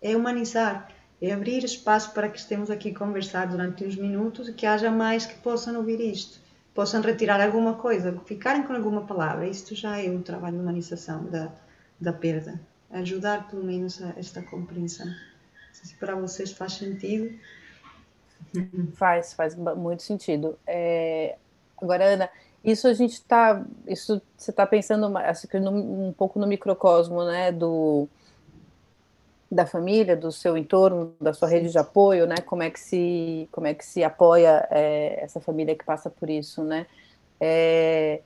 é 0.00 0.16
humanizar, 0.16 0.90
é 1.20 1.32
abrir 1.32 1.62
espaço 1.64 2.12
para 2.12 2.28
que 2.28 2.38
estemos 2.38 2.70
aqui 2.70 2.90
a 2.90 2.98
conversar 2.98 3.46
durante 3.46 3.84
uns 3.84 3.96
minutos 3.96 4.48
e 4.48 4.52
que 4.52 4.66
haja 4.66 4.90
mais 4.90 5.24
que 5.24 5.34
possam 5.38 5.76
ouvir 5.76 6.00
isto, 6.00 6.40
possam 6.74 7.00
retirar 7.00 7.40
alguma 7.40 7.74
coisa, 7.74 8.20
ficarem 8.26 8.64
com 8.64 8.72
alguma 8.72 9.06
palavra. 9.06 9.46
Isto 9.46 9.74
já 9.74 10.00
é 10.00 10.10
um 10.10 10.22
trabalho 10.22 10.56
de 10.56 10.62
humanização 10.62 11.24
da, 11.26 11.52
da 12.00 12.12
perda, 12.12 12.60
ajudar 12.92 13.48
pelo 13.48 13.64
menos 13.64 14.02
a 14.02 14.14
esta 14.18 14.42
compreensão. 14.42 15.06
Se 15.72 15.94
para 15.96 16.14
vocês 16.14 16.52
faz 16.52 16.74
sentido. 16.74 17.36
Faz, 18.94 19.32
faz 19.32 19.54
muito 19.56 20.02
sentido. 20.02 20.58
É, 20.66 21.36
agora, 21.80 22.04
Ana, 22.04 22.30
isso 22.62 22.86
a 22.86 22.92
gente 22.92 23.14
está, 23.14 23.64
isso 23.86 24.20
você 24.36 24.50
está 24.50 24.66
pensando 24.66 25.08
um 25.08 26.12
pouco 26.12 26.38
no 26.38 26.46
microcosmo, 26.46 27.24
né, 27.24 27.50
do 27.50 28.08
da 29.50 29.66
família, 29.66 30.16
do 30.16 30.32
seu 30.32 30.56
entorno, 30.56 31.14
da 31.20 31.34
sua 31.34 31.46
rede 31.46 31.70
de 31.70 31.76
apoio, 31.76 32.26
né? 32.26 32.36
Como 32.46 32.62
é 32.62 32.70
que 32.70 32.80
se, 32.80 33.46
como 33.52 33.66
é 33.66 33.74
que 33.74 33.84
se 33.84 34.02
apoia 34.02 34.66
é, 34.70 35.22
essa 35.22 35.40
família 35.40 35.76
que 35.76 35.84
passa 35.84 36.08
por 36.08 36.30
isso, 36.30 36.64
né? 36.64 36.86
É, 37.38 38.22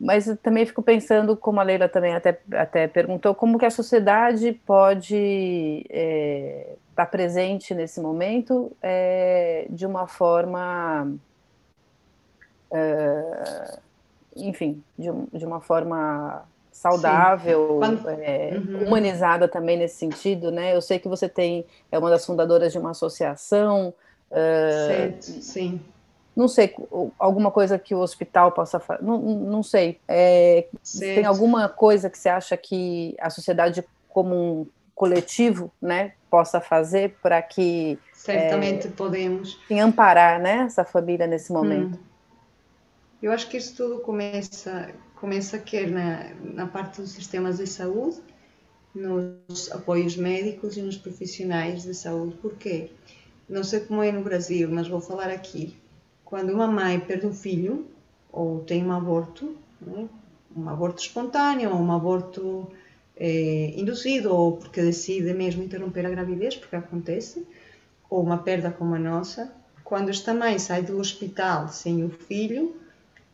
mas 0.00 0.26
também 0.42 0.64
fico 0.64 0.80
pensando, 0.80 1.36
como 1.36 1.58
a 1.58 1.62
Leila 1.62 1.88
também 1.88 2.14
até, 2.14 2.40
até 2.52 2.86
perguntou, 2.86 3.34
como 3.34 3.58
que 3.58 3.66
a 3.66 3.70
sociedade 3.70 4.52
pode 4.64 5.84
é, 5.90 6.74
estar 6.90 7.06
presente 7.06 7.74
nesse 7.74 8.00
momento 8.00 8.70
é, 8.80 9.66
de 9.68 9.84
uma 9.84 10.06
forma, 10.06 11.12
é, 12.70 13.78
enfim, 14.36 14.82
de, 14.96 15.10
de, 15.32 15.44
uma 15.44 15.60
forma 15.60 16.44
saudável, 16.70 17.80
é, 18.20 18.52
uhum. 18.54 18.86
humanizada 18.86 19.48
também 19.48 19.76
nesse 19.76 19.96
sentido, 19.96 20.52
né? 20.52 20.76
Eu 20.76 20.80
sei 20.80 21.00
que 21.00 21.08
você 21.08 21.28
tem 21.28 21.66
é 21.90 21.98
uma 21.98 22.08
das 22.08 22.24
fundadoras 22.24 22.70
de 22.70 22.78
uma 22.78 22.90
associação. 22.90 23.92
É, 24.30 24.86
certo, 24.86 25.42
sim 25.42 25.80
não 26.38 26.46
sei, 26.46 26.72
alguma 27.18 27.50
coisa 27.50 27.80
que 27.80 27.92
o 27.92 27.98
hospital 27.98 28.52
possa 28.52 28.78
fazer, 28.78 29.02
não, 29.02 29.18
não 29.18 29.60
sei. 29.60 29.98
É, 30.06 30.68
tem 30.96 31.24
alguma 31.24 31.68
coisa 31.68 32.08
que 32.08 32.16
você 32.16 32.28
acha 32.28 32.56
que 32.56 33.16
a 33.18 33.28
sociedade 33.28 33.84
como 34.08 34.36
um 34.36 34.66
coletivo, 34.94 35.72
né, 35.82 36.12
possa 36.30 36.60
fazer 36.60 37.16
para 37.20 37.42
que 37.42 37.98
certamente 38.12 38.86
é, 38.86 38.90
podemos 38.90 39.58
em 39.68 39.80
amparar, 39.80 40.38
né, 40.38 40.58
essa 40.58 40.84
família 40.84 41.26
nesse 41.26 41.52
momento. 41.52 41.98
Hum. 41.98 42.02
Eu 43.20 43.32
acho 43.32 43.48
que 43.48 43.56
isso 43.56 43.74
tudo 43.74 43.98
começa 43.98 44.94
começa 45.16 45.58
quer 45.58 45.90
na, 45.90 46.30
na 46.40 46.66
parte 46.68 47.00
dos 47.00 47.10
sistemas 47.10 47.58
de 47.58 47.66
saúde, 47.66 48.18
nos 48.94 49.72
apoios 49.72 50.16
médicos 50.16 50.76
e 50.76 50.82
nos 50.82 50.96
profissionais 50.96 51.82
de 51.82 51.94
saúde. 51.94 52.36
Porquê? 52.40 52.92
Não 53.48 53.64
sei 53.64 53.80
como 53.80 54.04
é 54.04 54.12
no 54.12 54.22
Brasil, 54.22 54.68
mas 54.70 54.86
vou 54.86 55.00
falar 55.00 55.30
aqui 55.30 55.76
quando 56.28 56.50
uma 56.50 56.66
mãe 56.66 57.00
perde 57.00 57.26
um 57.26 57.32
filho 57.32 57.86
ou 58.30 58.60
tem 58.60 58.84
um 58.84 58.92
aborto, 58.92 59.56
né? 59.80 60.06
um 60.54 60.68
aborto 60.68 61.00
espontâneo 61.00 61.70
ou 61.70 61.80
um 61.80 61.90
aborto 61.90 62.70
é, 63.16 63.72
induzido 63.74 64.34
ou 64.34 64.58
porque 64.58 64.82
decide 64.82 65.32
mesmo 65.32 65.62
interromper 65.62 66.04
a 66.04 66.10
gravidez, 66.10 66.54
porque 66.54 66.76
acontece, 66.76 67.46
ou 68.10 68.22
uma 68.22 68.36
perda 68.36 68.70
como 68.70 68.94
a 68.94 68.98
nossa, 68.98 69.50
quando 69.82 70.10
esta 70.10 70.34
mãe 70.34 70.58
sai 70.58 70.82
do 70.82 70.98
hospital 70.98 71.68
sem 71.68 72.04
o 72.04 72.10
filho, 72.10 72.76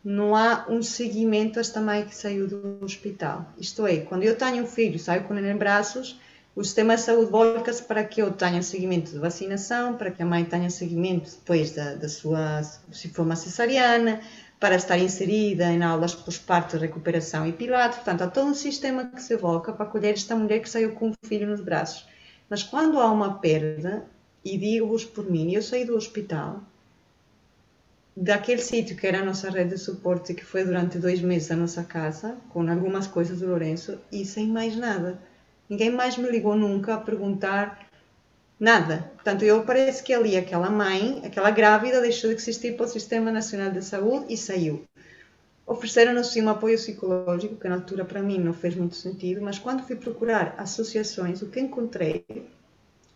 não 0.05 0.37
há 0.37 0.67
um 0.69 0.81
seguimento 0.81 1.59
a 1.59 1.63
esta 1.63 1.81
mãe 1.81 2.05
que 2.05 2.15
saiu 2.15 2.47
do 2.47 2.79
hospital. 2.81 3.53
Isto 3.59 3.89
é, 3.89 3.97
quando 3.99 4.23
eu 4.23 4.37
tenho 4.37 4.63
um 4.63 4.67
filho, 4.69 5.01
saio 5.01 5.25
com 5.25 5.35
ele 5.35 5.51
em 5.51 5.57
braços, 5.57 6.21
o 6.57 6.63
sistema 6.63 6.95
de 6.95 7.03
saúde 7.03 7.33
volta-se 7.33 7.83
para 7.83 8.05
que 8.05 8.23
eu 8.23 8.31
tenha 8.31 8.63
seguimento 8.63 9.11
de 9.11 9.19
vacinação, 9.19 9.97
para 9.97 10.13
que 10.13 10.23
a 10.23 10.27
mãe 10.27 10.45
tenha 10.45 10.71
seguimento 10.71 11.31
depois 11.31 11.73
da, 11.73 11.95
da 11.95 12.09
sua, 12.09 12.63
se 12.63 13.09
for 13.09 13.23
uma 13.23 13.35
cesariana, 13.35 14.21
para 14.61 14.77
estar 14.77 14.97
inserida 14.97 15.65
em 15.65 15.83
aulas 15.83 16.15
pós-parto, 16.15 16.79
recuperação 16.79 17.45
e 17.45 17.53
pilates. 17.53 17.99
Portanto, 17.99 18.23
há 18.23 18.29
todo 18.29 18.51
um 18.51 18.55
sistema 18.55 19.07
que 19.07 19.21
se 19.21 19.35
evoca 19.35 19.73
para 19.73 19.85
acolher 19.85 20.15
esta 20.15 20.37
mulher 20.37 20.61
que 20.61 20.71
saiu 20.71 20.93
com 20.93 21.11
o 21.11 21.15
filho 21.27 21.49
nos 21.49 21.61
braços. 21.61 22.09
Mas 22.49 22.63
quando 22.63 23.01
há 23.01 23.11
uma 23.11 23.41
perda, 23.41 24.05
e 24.45 24.57
digo-vos 24.57 25.05
por 25.05 25.29
mim, 25.29 25.53
eu 25.53 25.63
saí 25.63 25.85
do 25.85 25.97
hospital, 25.97 26.63
daquele 28.17 28.63
sítio 28.63 28.97
que 28.97 29.07
era 29.09 29.21
a 29.21 29.25
nossa 29.25 29.51
rede 29.51 29.71
de 29.71 29.79
suporte, 29.79 30.35
que 30.35 30.45
foi 30.45 30.65
durante 30.65 30.99
dois 30.99 31.21
meses 31.21 31.51
a 31.51 31.57
nossa 31.57 31.83
casa, 31.83 32.37
com 32.51 32.71
algumas 32.71 33.09
coisas 33.09 33.41
do 33.41 33.49
Lourenço, 33.49 33.99
e 34.13 34.25
sem 34.25 34.47
mais 34.47 34.77
nada 34.77 35.19
Ninguém 35.68 35.90
mais 35.90 36.16
me 36.16 36.30
ligou 36.30 36.54
nunca 36.56 36.94
a 36.94 36.99
perguntar 36.99 37.85
Nada. 38.59 39.11
Portanto, 39.14 39.44
eu 39.44 39.64
parece 39.64 40.02
que 40.02 40.14
ali 40.14 40.37
aquela 40.37 40.71
mãe, 40.71 41.21
aquela 41.25 41.50
grávida, 41.50 42.00
deixou 42.00 42.30
de 42.30 42.37
existir 42.37 42.76
para 42.76 42.87
o 42.87 42.88
Sistema 42.88 43.33
Nacional 43.33 43.71
de 43.71 43.83
Saúde 43.83 44.33
e 44.33 44.37
saiu. 44.37 44.85
Ofereceram-nos 45.66 46.28
sim 46.28 46.42
um 46.42 46.50
apoio 46.50 46.76
psicológico, 46.76 47.56
que 47.56 47.68
na 47.68 47.76
altura 47.76 48.04
para 48.04 48.23
mim 48.23 48.38
não 48.38 48.52
fez 48.52 48.76
muito 48.76 48.94
sentido, 48.94 49.40
mas 49.42 49.59
quando 49.59 49.83
fui 49.83 49.97
procurar 49.97 50.54
associações, 50.59 51.42
o 51.42 51.49
que 51.49 51.59
encontrei 51.59 52.25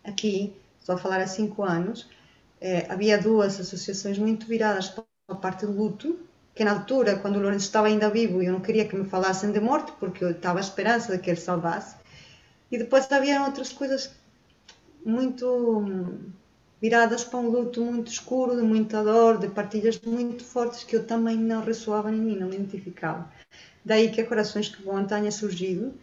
aqui, 0.03 0.53
estou 0.79 0.95
a 0.95 0.97
falar 0.97 1.21
há 1.21 1.27
cinco 1.27 1.63
anos, 1.63 2.09
eh, 2.59 2.85
havia 2.89 3.17
duas 3.17 3.59
associações 3.59 4.17
muito 4.17 4.45
viradas 4.45 4.89
para 4.89 5.03
a 5.29 5.35
parte 5.35 5.65
do 5.65 5.71
luto, 5.71 6.19
que 6.53 6.65
na 6.65 6.71
altura, 6.71 7.17
quando 7.17 7.37
o 7.37 7.39
Lourenço 7.39 7.65
estava 7.65 7.87
ainda 7.87 8.09
vivo, 8.09 8.41
eu 8.41 8.51
não 8.51 8.59
queria 8.59 8.85
que 8.85 8.95
me 8.95 9.07
falassem 9.07 9.51
de 9.51 9.59
morte, 9.59 9.93
porque 9.99 10.23
eu 10.23 10.31
estava 10.31 10.59
à 10.59 10.61
esperança 10.61 11.15
de 11.15 11.19
que 11.19 11.29
ele 11.29 11.39
salvasse. 11.39 11.98
E 12.71 12.77
depois 12.77 13.11
havia 13.11 13.43
outras 13.43 13.71
coisas 13.71 14.11
muito 15.05 16.19
viradas 16.81 17.23
para 17.23 17.39
um 17.39 17.49
luto 17.49 17.83
muito 17.83 18.11
escuro, 18.11 18.55
de 18.55 18.61
muita 18.61 19.03
dor, 19.03 19.37
de 19.37 19.49
partilhas 19.49 19.99
muito 20.01 20.43
fortes 20.43 20.83
que 20.83 20.95
eu 20.95 21.05
também 21.05 21.37
não 21.37 21.63
ressoava 21.63 22.11
em 22.11 22.17
mim, 22.17 22.37
não 22.37 22.47
me 22.47 22.55
identificava. 22.55 23.29
Daí 23.83 24.11
que 24.11 24.21
a 24.21 24.25
Corações 24.25 24.69
que 24.69 24.81
Voam 24.81 25.05
tenha 25.05 25.31
surgido, 25.31 25.93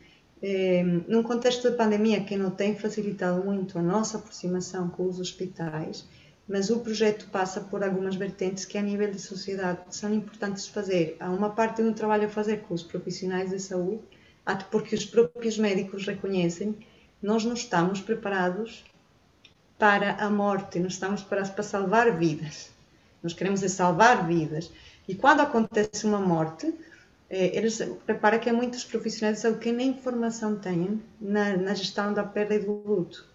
eh, 0.43 0.83
num 1.09 1.23
contexto 1.23 1.71
de 1.71 1.77
pandemia 1.77 2.23
que 2.23 2.37
não 2.37 2.51
tem 2.51 2.77
facilitado 2.77 3.43
muito 3.45 3.79
a 3.79 3.83
nossa 3.83 4.19
aproximação 4.19 4.89
com 4.89 5.09
os 5.09 5.19
hospitais, 5.19 6.05
mas 6.49 6.71
o 6.71 6.81
projeto 6.81 7.27
passa 7.31 7.61
por 7.61 7.83
algumas 7.83 8.15
vertentes 8.15 8.65
que 8.65 8.79
a 8.79 8.83
nível 8.83 9.11
de 9.11 9.19
sociedade 9.19 9.81
são 9.91 10.13
importantes 10.13 10.69
fazer. 10.69 11.17
Há 11.19 11.31
uma 11.31 11.51
parte 11.51 11.83
do 11.83 11.93
trabalho 11.93 12.27
a 12.27 12.29
fazer 12.29 12.59
com 12.59 12.75
os 12.75 12.83
profissionais 12.83 13.51
de 13.51 13.59
saúde, 13.59 14.03
até 14.47 14.65
porque 14.71 14.95
os 14.95 15.05
próprios 15.05 15.59
médicos 15.59 16.07
reconhecem, 16.07 16.77
nós 17.21 17.45
não 17.45 17.55
estamos 17.55 18.01
preparados 18.01 18.85
para 19.77 20.15
a 20.15 20.31
morte, 20.31 20.79
nós 20.79 20.93
estamos 20.93 21.23
para, 21.23 21.45
para 21.47 21.65
salvar 21.65 22.17
vidas. 22.17 22.71
Nós 23.23 23.35
queremos 23.35 23.63
é 23.63 23.69
salvar 23.69 24.27
vidas. 24.27 24.71
E 25.09 25.15
quando 25.15 25.41
acontece 25.41 26.07
uma 26.07 26.21
morte, 26.21 26.73
eh, 27.29 27.57
eles 27.57 27.81
preparam 28.05 28.39
que 28.39 28.49
há 28.49 28.53
muitos 28.53 28.85
profissionais 28.85 29.41
saúde 29.41 29.59
que 29.59 29.73
nem 29.73 29.89
informação 29.89 30.57
têm 30.57 31.03
na, 31.21 31.57
na 31.57 31.75
gestão 31.75 32.13
da 32.15 32.23
perda 32.23 32.55
e 32.55 32.61
do 32.61 32.73
luto, 32.73 33.27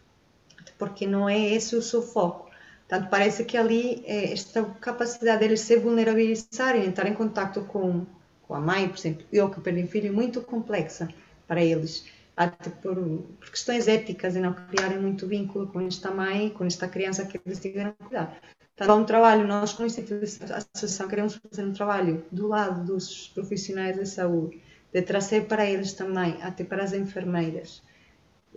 porque 0.77 1.05
não 1.05 1.27
é 1.27 1.37
esse 1.37 1.75
o 1.75 1.81
seu 1.81 2.01
foco. 2.01 2.49
Portanto, 2.87 3.09
parece 3.09 3.45
que 3.45 3.57
ali 3.57 4.03
eh, 4.05 4.31
esta 4.33 4.63
capacidade 4.79 5.39
deles 5.39 5.61
se 5.61 5.77
vulnerabilizarem, 5.77 6.85
entrar 6.85 7.07
em 7.07 7.13
contato 7.13 7.61
com, 7.65 8.05
a 8.53 8.60
mãe, 8.60 8.88
por 8.88 8.98
exemplo, 8.98 9.25
eu 9.31 9.50
que 9.50 9.62
perdi 9.62 9.84
um 9.84 9.88
filho, 9.88 10.08
é 10.10 10.12
muito 10.12 10.41
complexa 10.41 11.08
para 11.48 11.63
eles 11.63 12.05
até 12.36 12.70
por, 12.70 12.96
por, 12.96 13.50
questões 13.50 13.88
éticas 13.88 14.36
e 14.36 14.39
não 14.39 14.53
criarem 14.53 15.00
muito 15.00 15.27
vínculo 15.27 15.67
com 15.67 15.81
esta 15.81 16.12
mãe, 16.12 16.50
com 16.50 16.65
esta 16.65 16.88
criança 16.88 17.25
que 17.25 17.39
eles 17.46 17.60
tiveram 17.60 17.91
que 17.91 18.05
cuidar. 18.05 18.39
Então, 18.74 19.01
um 19.01 19.05
trabalho, 19.05 19.46
nós 19.46 19.74
como 19.74 19.86
instituição, 19.86 20.48
associação 20.55 21.08
queremos 21.08 21.36
fazer 21.36 21.63
um 21.63 21.74
trabalho 21.74 22.25
do 22.31 22.48
lado 22.48 22.84
dos 22.86 23.27
profissionais 23.27 23.96
de 23.96 24.05
saúde, 24.08 24.60
de 24.91 25.01
trazer 25.01 25.46
para 25.46 25.70
eles 25.70 25.93
também, 25.93 26.41
até 26.41 26.63
para 26.63 26.84
as 26.84 26.93
enfermeiras, 26.93 27.84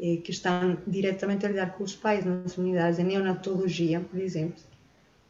eh, 0.01 0.17
que 0.25 0.31
estão 0.31 0.79
diretamente 0.87 1.45
a 1.45 1.49
lidar 1.49 1.77
com 1.77 1.85
os 1.85 1.95
pais 1.95 2.25
nas 2.25 2.57
unidades 2.57 2.97
de 2.97 3.05
neonatologia, 3.05 4.01
por 4.01 4.19
exemplo, 4.19 4.63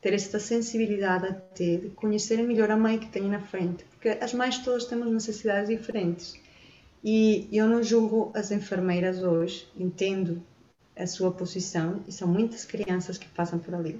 ter 0.04 0.12
esta 0.12 0.38
sensibilidade 0.38 1.26
até 1.28 1.76
de 1.78 1.88
conhecerem 1.96 2.46
melhor 2.46 2.70
a 2.70 2.76
mãe 2.76 2.98
que 2.98 3.06
têm 3.06 3.22
na 3.22 3.40
frente, 3.40 3.86
porque 3.86 4.10
as 4.10 4.34
mães 4.34 4.58
todas 4.58 4.84
temos 4.84 5.10
necessidades 5.10 5.70
diferentes 5.70 6.38
e 7.02 7.48
eu 7.50 7.66
não 7.66 7.82
julgo 7.82 8.30
as 8.34 8.50
enfermeiras 8.50 9.22
hoje, 9.22 9.66
entendo 9.74 10.42
a 10.94 11.06
sua 11.06 11.30
posição, 11.30 12.02
e 12.06 12.12
são 12.12 12.28
muitas 12.28 12.66
crianças 12.66 13.16
que 13.16 13.26
passam 13.28 13.58
por 13.58 13.74
ali. 13.74 13.98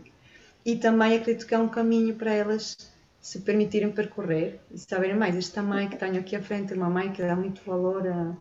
E 0.63 0.77
também 0.77 1.17
acredito 1.17 1.47
que 1.47 1.55
é 1.55 1.59
um 1.59 1.69
caminho 1.69 2.15
para 2.17 2.35
elas 2.35 2.77
se 3.19 3.41
permitirem 3.41 3.91
percorrer 3.91 4.61
e 4.71 4.79
saberem 4.79 5.17
mais. 5.17 5.35
Esta 5.35 5.63
mãe 5.63 5.89
que 5.89 5.97
tenho 5.97 6.21
aqui 6.21 6.37
à 6.37 6.43
frente 6.43 6.75
é 6.75 6.77
uma 6.77 6.91
mãe 6.91 7.13
que 7.13 7.23
dá 7.23 7.35
muito 7.35 7.63
valor 7.65 8.07
a, 8.07 8.37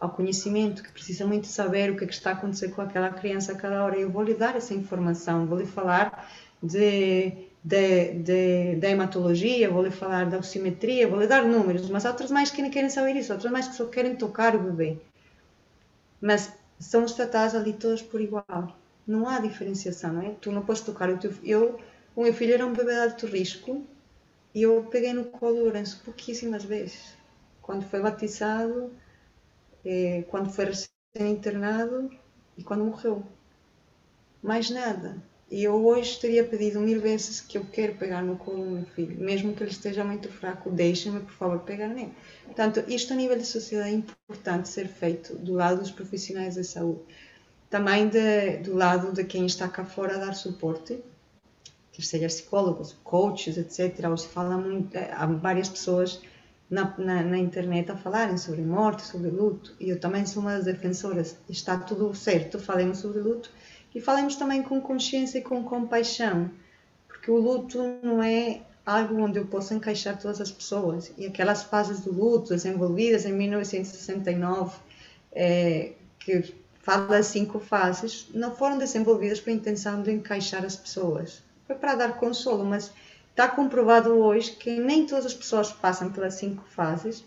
ao 0.00 0.10
conhecimento, 0.10 0.82
que 0.82 0.90
precisa 0.90 1.26
muito 1.26 1.46
saber 1.46 1.90
o 1.90 1.96
que, 1.96 2.04
é 2.04 2.06
que 2.06 2.14
está 2.14 2.30
a 2.30 2.32
acontecer 2.32 2.70
com 2.70 2.80
aquela 2.80 3.10
criança 3.10 3.52
a 3.52 3.54
cada 3.54 3.84
hora. 3.84 3.98
Eu 3.98 4.10
vou 4.10 4.22
lhe 4.22 4.34
dar 4.34 4.56
essa 4.56 4.72
informação, 4.72 5.46
vou 5.46 5.58
lhe 5.58 5.66
falar 5.66 6.26
de 6.62 7.50
de, 7.64 8.14
de, 8.14 8.76
da 8.76 8.88
hematologia, 8.88 9.70
vou 9.70 9.84
lhe 9.84 9.90
falar 9.90 10.28
da 10.28 10.38
oximetria, 10.38 11.06
vou 11.08 11.20
lhe 11.20 11.28
dar 11.28 11.44
números, 11.44 11.88
mas 11.88 12.04
há 12.04 12.10
outras 12.10 12.30
mais 12.30 12.50
que 12.50 12.60
nem 12.60 12.70
querem 12.70 12.90
saber 12.90 13.14
isso, 13.14 13.32
outras 13.32 13.52
mais 13.52 13.68
que 13.68 13.76
só 13.76 13.86
querem 13.86 14.16
tocar 14.16 14.56
o 14.56 14.62
bebê. 14.64 14.98
Mas 16.20 16.50
somos 16.80 17.12
tratados 17.12 17.54
ali 17.54 17.74
todos 17.74 18.00
por 18.02 18.20
igual. 18.20 18.76
Não 19.06 19.28
há 19.28 19.38
diferenciação, 19.40 20.12
não 20.14 20.22
é? 20.22 20.30
Tu 20.40 20.50
não 20.50 20.64
podes 20.64 20.82
tocar 20.82 21.10
o 21.10 21.18
teu 21.18 21.32
Eu, 21.42 21.78
o 22.16 22.22
meu 22.22 22.32
filho 22.32 22.54
era 22.54 22.66
um 22.66 22.72
bebê 22.72 22.92
de 22.94 23.00
alto 23.00 23.26
risco 23.26 23.84
e 24.54 24.62
eu 24.62 24.84
peguei 24.90 25.12
no 25.12 25.26
colo 25.26 25.60
Lourenço 25.64 26.02
pouquíssimas 26.04 26.64
vezes. 26.64 27.16
Quando 27.62 27.84
foi 27.84 28.00
batizado, 28.00 28.92
eh, 29.84 30.24
quando 30.30 30.50
foi 30.50 30.66
recém-internado 30.66 32.10
e 32.56 32.64
quando 32.64 32.84
morreu. 32.84 33.24
Mais 34.42 34.68
nada. 34.68 35.22
E 35.52 35.64
eu 35.64 35.84
hoje 35.84 36.18
teria 36.18 36.42
pedido 36.42 36.80
mil 36.80 36.98
vezes 36.98 37.38
que 37.42 37.58
eu 37.58 37.66
quero 37.70 37.94
pegar 37.96 38.22
no 38.22 38.36
colo 38.36 38.64
do 38.64 38.70
meu 38.70 38.86
filho, 38.86 39.20
mesmo 39.20 39.52
que 39.52 39.62
ele 39.62 39.70
esteja 39.70 40.02
muito 40.02 40.30
fraco, 40.30 40.70
deixe-me, 40.70 41.20
por 41.20 41.32
favor, 41.34 41.58
pegar 41.58 41.88
nele. 41.88 42.14
Portanto, 42.46 42.82
isto 42.88 43.12
a 43.12 43.16
nível 43.16 43.36
de 43.36 43.44
sociedade 43.44 43.90
é 43.90 43.92
importante 43.92 44.70
ser 44.70 44.88
feito 44.88 45.36
do 45.36 45.52
lado 45.52 45.80
dos 45.80 45.90
profissionais 45.90 46.54
da 46.54 46.64
saúde. 46.64 47.00
Também 47.68 48.08
de, 48.08 48.56
do 48.62 48.74
lado 48.74 49.12
de 49.12 49.24
quem 49.24 49.44
está 49.44 49.68
cá 49.68 49.84
fora 49.84 50.14
a 50.14 50.24
dar 50.24 50.32
suporte, 50.32 50.98
que 51.92 52.00
seja 52.00 52.28
psicólogos, 52.28 52.96
coaches, 53.04 53.58
etc. 53.58 54.08
Hoje 54.10 54.28
fala 54.28 54.56
muito, 54.56 54.96
há 54.96 55.26
várias 55.26 55.68
pessoas 55.68 56.18
na, 56.70 56.94
na, 56.96 57.22
na, 57.22 57.36
internet 57.36 57.92
a 57.92 57.96
falarem 57.96 58.38
sobre 58.38 58.62
morte, 58.62 59.02
sobre 59.02 59.28
luto, 59.28 59.74
e 59.78 59.90
eu 59.90 60.00
também 60.00 60.24
sou 60.24 60.40
uma 60.40 60.52
das 60.52 60.64
defensoras. 60.64 61.36
Está 61.46 61.76
tudo 61.76 62.14
certo, 62.14 62.58
falemos 62.58 63.00
sobre 63.00 63.20
luto, 63.20 63.50
e 63.94 64.00
falemos 64.00 64.36
também 64.36 64.62
com 64.62 64.80
consciência 64.80 65.38
e 65.38 65.42
com 65.42 65.62
compaixão, 65.64 66.50
porque 67.06 67.30
o 67.30 67.36
luto 67.36 67.78
não 68.02 68.22
é 68.22 68.62
algo 68.84 69.20
onde 69.20 69.38
eu 69.38 69.46
possa 69.46 69.74
encaixar 69.74 70.18
todas 70.18 70.40
as 70.40 70.50
pessoas. 70.50 71.12
E 71.16 71.26
aquelas 71.26 71.62
fases 71.62 72.00
do 72.00 72.12
luto 72.12 72.50
desenvolvidas 72.50 73.24
em 73.24 73.32
1969, 73.32 74.76
é, 75.32 75.92
que 76.18 76.54
fala 76.80 77.22
cinco 77.22 77.60
fases, 77.60 78.26
não 78.34 78.54
foram 78.54 78.78
desenvolvidas 78.78 79.40
com 79.40 79.50
a 79.50 79.52
intenção 79.52 80.02
de 80.02 80.10
encaixar 80.10 80.64
as 80.64 80.76
pessoas. 80.76 81.42
Foi 81.66 81.76
para 81.76 81.94
dar 81.94 82.18
consolo, 82.18 82.64
mas 82.64 82.92
está 83.30 83.48
comprovado 83.48 84.10
hoje 84.10 84.52
que 84.52 84.78
nem 84.78 85.06
todas 85.06 85.26
as 85.26 85.34
pessoas 85.34 85.72
passam 85.72 86.10
pelas 86.10 86.34
cinco 86.34 86.64
fases, 86.68 87.24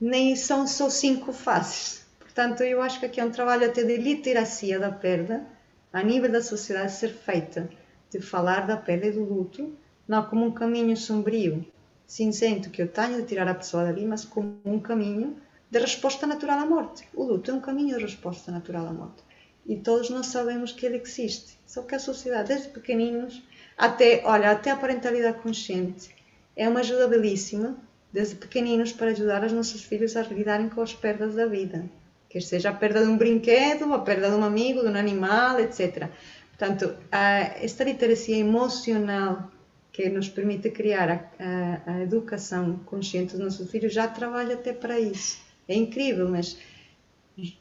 nem 0.00 0.34
são 0.34 0.66
só 0.66 0.90
cinco 0.90 1.32
fases. 1.32 2.04
Portanto, 2.18 2.62
eu 2.62 2.82
acho 2.82 2.98
que 2.98 3.06
aqui 3.06 3.20
é 3.20 3.24
um 3.24 3.30
trabalho 3.30 3.66
até 3.66 3.84
de 3.84 3.96
literacia 3.96 4.80
da 4.80 4.90
perda, 4.90 5.46
a 5.92 6.02
nível 6.02 6.32
da 6.32 6.42
sociedade 6.42 6.92
ser 6.92 7.10
feita 7.10 7.68
de 8.10 8.20
falar 8.20 8.66
da 8.66 8.76
pele 8.76 9.10
do 9.10 9.24
luto, 9.24 9.76
não 10.08 10.24
como 10.24 10.46
um 10.46 10.50
caminho 10.50 10.96
sombrio, 10.96 11.64
cinzento 12.06 12.70
que 12.70 12.80
eu 12.80 12.88
tenho 12.88 13.20
de 13.20 13.26
tirar 13.26 13.46
a 13.46 13.54
pessoa 13.54 13.84
dali, 13.84 14.06
mas 14.06 14.24
como 14.24 14.58
um 14.64 14.80
caminho 14.80 15.36
de 15.70 15.78
resposta 15.78 16.26
natural 16.26 16.60
à 16.60 16.66
morte. 16.66 17.06
O 17.14 17.24
luto 17.24 17.50
é 17.50 17.54
um 17.54 17.60
caminho 17.60 17.96
de 17.96 18.02
resposta 18.02 18.50
natural 18.50 18.86
à 18.86 18.92
morte. 18.92 19.22
E 19.66 19.76
todos 19.76 20.10
nós 20.10 20.26
sabemos 20.26 20.72
que 20.72 20.84
ele 20.84 20.96
existe. 20.96 21.58
Só 21.66 21.82
que 21.82 21.94
a 21.94 21.98
sociedade, 21.98 22.48
desde 22.48 22.68
pequeninos, 22.68 23.42
até, 23.76 24.22
olha, 24.24 24.50
até 24.50 24.70
a 24.70 24.76
parentalidade 24.76 25.38
consciente, 25.38 26.14
é 26.56 26.68
uma 26.68 26.80
ajuda 26.80 27.06
belíssima, 27.06 27.76
desde 28.12 28.34
pequeninos, 28.34 28.92
para 28.92 29.10
ajudar 29.10 29.44
os 29.44 29.52
nossos 29.52 29.82
filhos 29.82 30.16
a 30.16 30.22
lidarem 30.22 30.68
com 30.68 30.82
as 30.82 30.94
perdas 30.94 31.34
da 31.34 31.46
vida 31.46 31.88
quer 32.32 32.40
seja 32.40 32.70
a 32.70 32.72
perda 32.72 33.04
de 33.04 33.10
um 33.10 33.18
brinquedo, 33.18 33.92
a 33.92 33.98
perda 33.98 34.30
de 34.30 34.36
um 34.36 34.42
amigo, 34.42 34.80
de 34.80 34.88
um 34.88 34.96
animal, 34.96 35.60
etc. 35.60 36.08
Portanto, 36.56 36.96
esta 37.60 37.84
literacia 37.84 38.36
emocional 38.36 39.50
que 39.92 40.08
nos 40.08 40.30
permite 40.30 40.70
criar 40.70 41.10
a, 41.10 41.14
a, 41.38 41.92
a, 41.92 42.00
educação 42.00 42.80
consciente 42.86 43.32
dos 43.32 43.44
nossos 43.44 43.70
filhos 43.70 43.92
já 43.92 44.08
trabalha 44.08 44.54
até 44.54 44.72
para 44.72 44.98
isso. 44.98 45.38
É 45.68 45.74
incrível, 45.74 46.26
mas 46.30 46.56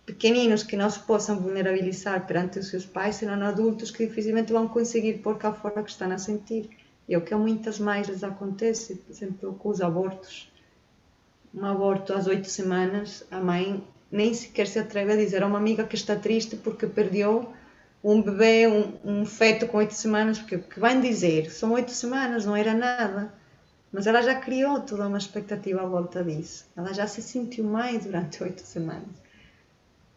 pequeninos 0.05 0.63
que 0.63 0.77
não 0.77 0.89
se 0.89 0.99
possam 0.99 1.37
vulnerabilizar 1.37 2.25
perante 2.25 2.59
os 2.59 2.69
seus 2.69 2.85
pais 2.85 3.17
serão 3.17 3.41
adultos 3.45 3.91
que 3.91 4.07
dificilmente 4.07 4.53
vão 4.53 4.69
conseguir 4.69 5.15
pôr 5.15 5.37
cá 5.37 5.51
fora 5.51 5.81
o 5.81 5.83
que 5.83 5.91
estão 5.91 6.09
a 6.09 6.17
sentir. 6.17 6.69
E 7.09 7.13
é 7.13 7.17
o 7.17 7.21
que 7.21 7.35
muitas 7.35 7.77
mães 7.77 8.07
lhes 8.07 8.23
acontece, 8.23 8.95
por 8.95 9.11
exemplo, 9.11 9.53
com 9.55 9.69
os 9.69 9.81
abortos. 9.81 10.49
Um 11.53 11.65
aborto 11.65 12.13
às 12.13 12.27
oito 12.27 12.47
semanas, 12.47 13.25
a 13.29 13.41
mãe 13.41 13.83
nem 14.11 14.33
sequer 14.33 14.67
se 14.67 14.77
atreve 14.77 15.13
a 15.13 15.15
dizer 15.15 15.41
a 15.41 15.47
uma 15.47 15.57
amiga 15.57 15.85
que 15.85 15.95
está 15.95 16.15
triste 16.15 16.55
porque 16.57 16.85
perdeu 16.85 17.51
um 18.03 18.21
bebê, 18.21 18.67
um, 18.67 19.21
um 19.21 19.25
feto 19.25 19.67
com 19.67 19.77
oito 19.77 19.93
semanas, 19.93 20.39
porque 20.39 20.55
o 20.55 20.63
que 20.63 20.79
vai 20.79 20.99
dizer? 20.99 21.51
São 21.51 21.71
oito 21.73 21.91
semanas, 21.91 22.45
não 22.45 22.55
era 22.55 22.73
nada. 22.73 23.33
Mas 23.91 24.07
ela 24.07 24.21
já 24.21 24.35
criou 24.35 24.79
toda 24.81 25.07
uma 25.07 25.17
expectativa 25.17 25.81
à 25.81 25.85
volta 25.85 26.23
disso. 26.23 26.65
Ela 26.75 26.93
já 26.93 27.05
se 27.07 27.21
sentiu 27.21 27.63
mais 27.63 28.05
durante 28.05 28.41
oito 28.41 28.61
semanas. 28.61 29.09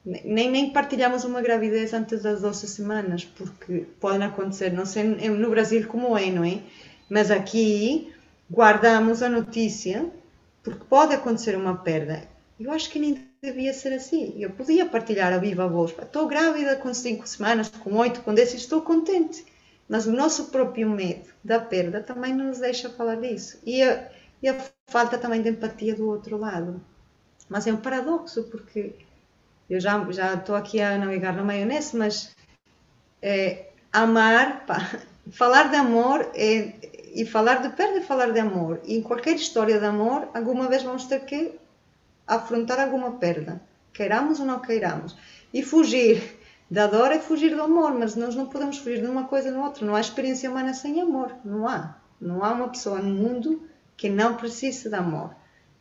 nem, 0.04 0.50
nem 0.50 0.72
partilhamos 0.72 1.24
uma 1.24 1.42
gravidez 1.42 1.92
antes 1.92 2.22
das 2.22 2.40
12 2.40 2.68
semanas, 2.68 3.24
porque 3.24 3.87
podem 4.00 4.26
acontecer, 4.26 4.72
não 4.72 4.87
sei 4.87 5.04
no 5.04 5.50
Brasil 5.50 5.87
como 5.88 6.16
é, 6.16 6.30
não 6.30 6.44
é? 6.44 6.61
Mas 7.09 7.30
aqui 7.30 8.12
guardamos 8.50 9.22
a 9.22 9.28
notícia, 9.28 10.09
porque 10.62 10.85
pode 10.88 11.14
acontecer 11.14 11.57
uma 11.57 11.76
perda. 11.76 12.22
Eu 12.59 12.70
acho 12.70 12.88
que 12.90 12.98
nem 12.98 13.33
devia 13.44 13.72
ser 13.72 13.92
assim. 13.92 14.35
Eu 14.38 14.50
podia 14.50 14.87
partilhar 14.87 15.33
a 15.33 15.38
viva 15.38 15.68
voz. 15.68 15.94
Estou 16.00 16.26
grávida 16.26 16.76
com 16.76 16.92
5 16.92 17.26
semanas, 17.26 17.68
com 17.68 17.94
8, 17.94 18.22
com 18.22 18.35
10 18.35 18.54
estou 18.54 18.83
contente. 18.83 19.44
Mas 19.88 20.07
o 20.07 20.12
nosso 20.12 20.46
próprio 20.46 20.88
medo 20.88 21.28
da 21.42 21.61
perda 21.61 22.00
também 22.00 22.35
não 22.35 22.46
nos 22.46 22.59
deixa 22.59 22.88
falar 22.88 23.16
disso. 23.16 23.61
E 23.64 23.83
a, 23.83 24.09
e 24.42 24.48
a 24.48 24.57
falta 24.87 25.18
também 25.18 25.42
de 25.42 25.50
empatia 25.50 25.94
do 25.94 26.09
outro 26.09 26.38
lado. 26.38 26.80
Mas 27.48 27.66
é 27.66 27.72
um 27.72 27.76
paradoxo, 27.76 28.44
porque 28.44 28.94
eu 29.68 29.78
já 29.78 30.04
já 30.11 30.35
estou 30.35 30.57
aqui 30.57 30.80
a 30.80 30.96
navegar 30.96 31.35
na 31.35 31.44
maionese, 31.44 31.96
mas 31.96 32.35
é, 33.20 33.66
amar, 33.92 34.64
pá, 34.66 34.98
falar 35.30 35.70
de 35.70 35.76
amor 35.76 36.30
é, 36.35 36.72
e 37.14 37.26
falar 37.26 37.62
de 37.62 37.68
perda 37.76 37.98
é 37.98 38.00
falar 38.00 38.33
de 38.33 38.40
amor. 38.40 38.80
E 38.85 38.96
em 38.96 39.02
qualquer 39.02 39.37
história 39.37 39.78
de 39.78 39.85
amor, 39.85 40.28
alguma 40.35 40.68
vez 40.68 40.83
vamos 40.83 41.04
ter 41.04 41.20
que 41.20 41.52
afrontar 42.26 42.80
alguma 42.80 43.12
perda, 43.12 43.60
queiramos 43.92 44.40
ou 44.40 44.46
não 44.46 44.60
queiramos. 44.60 45.16
E 45.52 45.62
fugir 45.62 46.38
da 46.70 46.87
dor 46.87 47.12
é 47.12 47.20
fugir 47.20 47.54
do 47.54 47.62
amor, 47.62 47.94
mas 47.94 48.16
nós 48.16 48.34
não 48.34 48.46
podemos 48.46 48.78
fugir 48.78 49.00
de 49.00 49.06
uma 49.06 49.24
coisa 49.24 49.50
na 49.50 49.64
outra. 49.64 49.87
Não 49.87 49.94
há 49.94 50.00
experiência 50.00 50.50
humana 50.50 50.74
sem 50.74 51.00
amor, 51.00 51.32
não 51.44 51.68
há. 51.68 51.96
Não 52.20 52.42
há 52.42 52.52
uma 52.52 52.68
pessoa 52.68 52.98
no 53.00 53.14
mundo 53.14 53.62
que 53.96 54.08
não 54.08 54.37
precise 54.37 54.88
de 54.88 54.94
amor. 54.94 55.34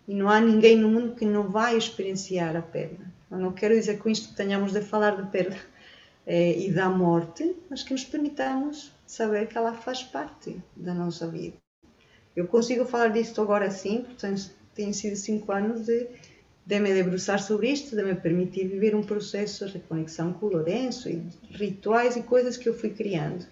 E 0.07 0.13
não 0.13 0.29
há 0.29 0.39
ninguém 0.39 0.75
no 0.75 0.89
mundo 0.89 1.15
que 1.15 1.25
não 1.25 1.49
vai 1.49 1.77
experienciar 1.77 2.55
a 2.55 2.61
perda. 2.61 3.05
Eu 3.31 3.39
não 3.39 3.53
quero 3.53 3.73
dizer 3.73 3.97
com 3.97 4.09
isto 4.09 4.29
que 4.29 4.35
tenhamos 4.35 4.71
de 4.71 4.81
falar 4.81 5.15
de 5.15 5.27
perda 5.31 5.57
é, 6.27 6.57
e 6.59 6.71
da 6.71 6.89
morte, 6.89 7.55
mas 7.69 7.81
que 7.81 7.93
nos 7.93 8.03
permitamos 8.03 8.91
saber 9.07 9.47
que 9.47 9.57
ela 9.57 9.73
faz 9.73 10.03
parte 10.03 10.61
da 10.75 10.93
nossa 10.93 11.27
vida. 11.27 11.57
Eu 12.35 12.47
consigo 12.47 12.85
falar 12.85 13.09
disto 13.09 13.41
agora 13.41 13.71
sim, 13.71 14.01
portanto, 14.01 14.51
tem 14.75 14.91
sido 14.91 15.15
cinco 15.15 15.51
anos 15.51 15.85
de, 15.85 16.07
de 16.65 16.79
me 16.79 16.93
debruçar 16.93 17.41
sobre 17.41 17.69
isto, 17.69 17.95
de 17.95 18.03
me 18.03 18.15
permitir 18.15 18.67
viver 18.67 18.95
um 18.95 19.03
processo 19.03 19.65
de 19.65 19.73
reconexão 19.73 20.31
com 20.33 20.45
o 20.45 20.49
Lourenço 20.49 21.09
e 21.09 21.21
rituais 21.51 22.15
e 22.15 22.23
coisas 22.23 22.55
que 22.55 22.69
eu 22.69 22.73
fui 22.73 22.89
criando 22.89 23.45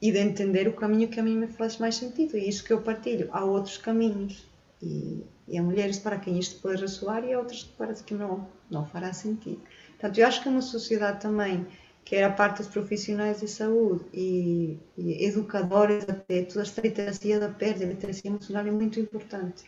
e 0.00 0.10
de 0.10 0.18
entender 0.18 0.66
o 0.68 0.72
caminho 0.72 1.08
que 1.08 1.20
a 1.20 1.22
mim 1.22 1.36
me 1.36 1.46
faz 1.46 1.78
mais 1.78 1.96
sentido. 1.96 2.36
E 2.36 2.48
isso 2.48 2.64
que 2.64 2.72
eu 2.72 2.80
partilho. 2.80 3.28
Há 3.32 3.44
outros 3.44 3.76
caminhos. 3.76 4.44
E, 4.82 5.24
e 5.46 5.56
há 5.56 5.62
mulheres 5.62 5.98
para 6.00 6.18
quem 6.18 6.38
isto 6.38 6.60
pode 6.60 6.80
ressoar 6.80 7.24
e 7.24 7.32
há 7.32 7.38
outras 7.38 7.62
parece 7.62 8.02
que 8.02 8.14
não, 8.14 8.48
não 8.68 8.84
fará 8.84 9.12
sentido. 9.12 9.60
Portanto, 9.90 10.18
eu 10.18 10.26
acho 10.26 10.42
que 10.42 10.48
uma 10.48 10.60
sociedade 10.60 11.20
também, 11.20 11.64
que 12.04 12.16
era 12.16 12.32
parte 12.32 12.58
dos 12.58 12.66
profissionais 12.66 13.40
de 13.40 13.46
saúde 13.46 14.04
e, 14.12 14.76
e 14.98 15.24
educadores 15.24 16.04
até, 16.08 16.42
toda 16.42 16.62
esta 16.62 16.80
literacia 16.80 17.38
da 17.38 17.48
perda, 17.48 17.84
a 17.84 17.88
literacia 17.88 18.28
emocional 18.28 18.66
é 18.66 18.72
muito 18.72 18.98
importante 18.98 19.64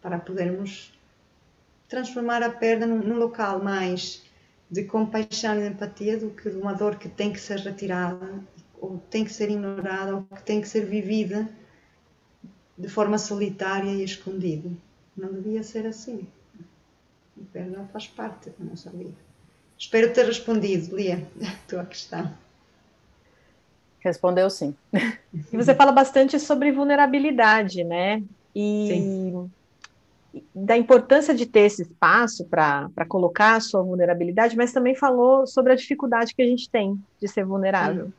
para 0.00 0.18
podermos 0.18 0.93
transformar 1.88 2.42
a 2.42 2.50
perda 2.50 2.86
num, 2.86 2.98
num 2.98 3.18
local 3.18 3.62
mais 3.62 4.22
de 4.70 4.84
compaixão 4.84 5.60
e 5.60 5.66
empatia 5.66 6.18
do 6.18 6.30
que 6.30 6.50
de 6.50 6.56
uma 6.56 6.72
dor 6.72 6.96
que 6.96 7.08
tem 7.08 7.32
que 7.32 7.40
ser 7.40 7.58
retirada 7.60 8.42
ou 8.80 8.98
tem 9.10 9.24
que 9.24 9.32
ser 9.32 9.50
ignorada 9.50 10.16
ou 10.16 10.22
que 10.22 10.42
tem 10.42 10.60
que 10.60 10.68
ser 10.68 10.84
vivida 10.84 11.48
de 12.76 12.88
forma 12.88 13.18
solitária 13.18 13.90
e 13.90 14.02
escondida. 14.02 14.70
Não 15.16 15.32
devia 15.32 15.62
ser 15.62 15.86
assim. 15.86 16.26
O 17.36 17.44
perdão 17.46 17.86
faz 17.88 18.06
parte 18.08 18.50
da 18.50 18.64
nossa 18.64 18.90
vida. 18.90 19.14
Espero 19.78 20.12
ter 20.12 20.26
respondido, 20.26 20.96
Lia, 20.96 21.26
a 21.42 21.68
tua 21.68 21.84
questão. 21.84 22.32
Respondeu 24.00 24.50
sim. 24.50 24.74
E 25.52 25.56
você 25.56 25.74
fala 25.74 25.90
bastante 25.90 26.38
sobre 26.38 26.70
vulnerabilidade, 26.70 27.82
né? 27.82 28.22
E 28.54 28.86
sim. 28.88 29.50
Da 30.54 30.76
importância 30.76 31.34
de 31.34 31.46
ter 31.46 31.60
esse 31.60 31.82
espaço 31.82 32.44
para 32.46 32.90
colocar 33.08 33.56
a 33.56 33.60
sua 33.60 33.82
vulnerabilidade, 33.82 34.56
mas 34.56 34.72
também 34.72 34.94
falou 34.94 35.46
sobre 35.46 35.72
a 35.72 35.76
dificuldade 35.76 36.34
que 36.34 36.42
a 36.42 36.46
gente 36.46 36.68
tem 36.68 36.98
de 37.20 37.28
ser 37.28 37.44
vulnerável. 37.44 38.12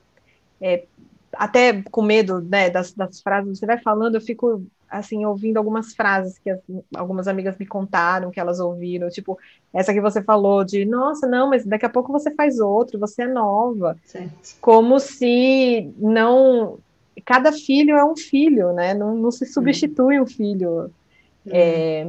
É, 0.62 0.86
até 1.34 1.82
com 1.92 2.02
medo 2.02 2.42
né, 2.42 2.70
das, 2.70 2.94
das 2.94 3.22
frases, 3.22 3.60
você 3.60 3.66
vai 3.66 3.78
falando, 3.78 4.16
eu 4.16 4.22
fico 4.22 4.64
assim, 4.90 5.26
ouvindo 5.26 5.58
algumas 5.58 5.94
frases 5.94 6.38
que 6.38 6.50
as, 6.50 6.60
algumas 6.96 7.28
amigas 7.28 7.58
me 7.58 7.66
contaram, 7.66 8.32
que 8.32 8.40
elas 8.40 8.60
ouviram, 8.60 9.10
tipo, 9.10 9.38
essa 9.74 9.94
que 9.94 10.02
você 10.02 10.22
falou 10.22 10.64
de, 10.64 10.86
nossa, 10.86 11.28
não, 11.28 11.50
mas 11.50 11.66
daqui 11.66 11.86
a 11.86 11.90
pouco 11.90 12.12
você 12.12 12.32
faz 12.32 12.60
outro, 12.60 13.00
você 13.00 13.24
é 13.24 13.28
nova. 13.28 13.98
Certo. 14.06 14.56
Como 14.62 15.00
se 15.00 15.92
não. 15.98 16.78
Cada 17.24 17.52
filho 17.52 17.96
é 17.96 18.06
um 18.06 18.16
filho, 18.16 18.74
né? 18.74 18.94
Não, 18.94 19.16
não 19.16 19.32
se 19.32 19.46
substitui 19.46 20.20
um 20.20 20.26
filho. 20.26 20.92
Hum. 21.46 21.50
É, 21.52 22.08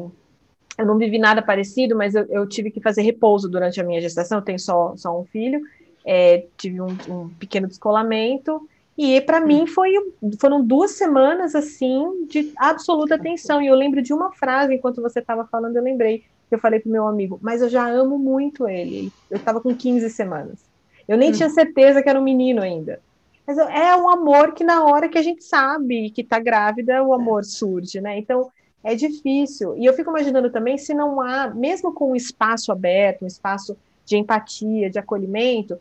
eu 0.79 0.87
não 0.87 0.99
vivi 0.99 1.19
nada 1.19 1.41
parecido, 1.41 1.97
mas 1.97 2.15
eu, 2.15 2.25
eu, 2.29 2.47
tive 2.47 2.71
que 2.71 2.81
fazer 2.81 3.03
repouso 3.03 3.49
durante 3.49 3.81
a 3.81 3.85
minha 3.85 4.01
gestação, 4.01 4.39
eu 4.39 4.45
tenho 4.45 4.59
só, 4.59 4.95
só 4.97 5.19
um 5.19 5.25
filho, 5.25 5.63
é, 6.05 6.47
tive 6.57 6.81
um, 6.81 6.97
um 7.09 7.29
pequeno 7.29 7.67
descolamento. 7.67 8.69
E 8.97 9.21
para 9.21 9.41
mim 9.41 9.67
foi, 9.67 9.93
foram 10.41 10.65
duas 10.65 10.93
semanas 10.93 11.55
assim 11.55 12.27
de 12.27 12.53
absoluta 12.57 13.19
tensão. 13.19 13.61
E 13.61 13.67
eu 13.67 13.75
lembro 13.75 14.01
de 14.01 14.13
uma 14.13 14.33
frase 14.33 14.75
enquanto 14.75 15.03
você 15.03 15.21
estava 15.21 15.45
falando, 15.47 15.77
eu 15.77 15.83
lembrei 15.83 16.25
que 16.49 16.55
eu 16.55 16.59
falei 16.59 16.81
pro 16.81 16.91
meu 16.91 17.07
amigo, 17.07 17.39
mas 17.43 17.61
eu 17.61 17.69
já 17.69 17.87
amo 17.87 18.19
muito 18.19 18.69
ele. 18.69 19.13
Eu 19.31 19.37
estava 19.37 19.61
com 19.61 19.75
15 19.75 20.09
semanas. 20.11 20.65
Eu 21.07 21.19
nem 21.19 21.31
hum. 21.31 21.33
tinha 21.33 21.51
certeza 21.51 22.03
que 22.03 22.09
era 22.09 22.19
um 22.19 22.25
menino 22.25 22.63
ainda. 22.63 23.01
Mas 23.47 23.59
é 23.59 23.95
um 23.97 24.09
amor 24.09 24.55
que 24.55 24.65
na 24.65 24.85
hora 24.85 25.09
que 25.09 25.19
a 25.19 25.23
gente 25.23 25.45
sabe 25.45 26.11
que 26.11 26.23
está 26.23 26.39
grávida, 26.39 27.03
o 27.03 27.13
amor 27.13 27.45
surge, 27.45 28.01
né? 28.01 28.19
Então 28.19 28.51
é 28.87 28.95
difícil. 28.95 29.77
E 29.77 29.85
eu 29.85 29.93
fico 29.93 30.11
imaginando 30.11 30.49
também 30.51 30.79
se 30.79 30.95
não 30.95 31.21
há, 31.21 31.49
mesmo 31.49 31.93
com 31.93 32.13
um 32.13 32.17
espaço 32.17 32.71
aberto, 32.71 33.25
um 33.25 33.27
espaço 33.27 33.77
de 34.05 34.17
empatia, 34.17 34.89
de 34.89 34.99
acolhimento, 34.99 35.77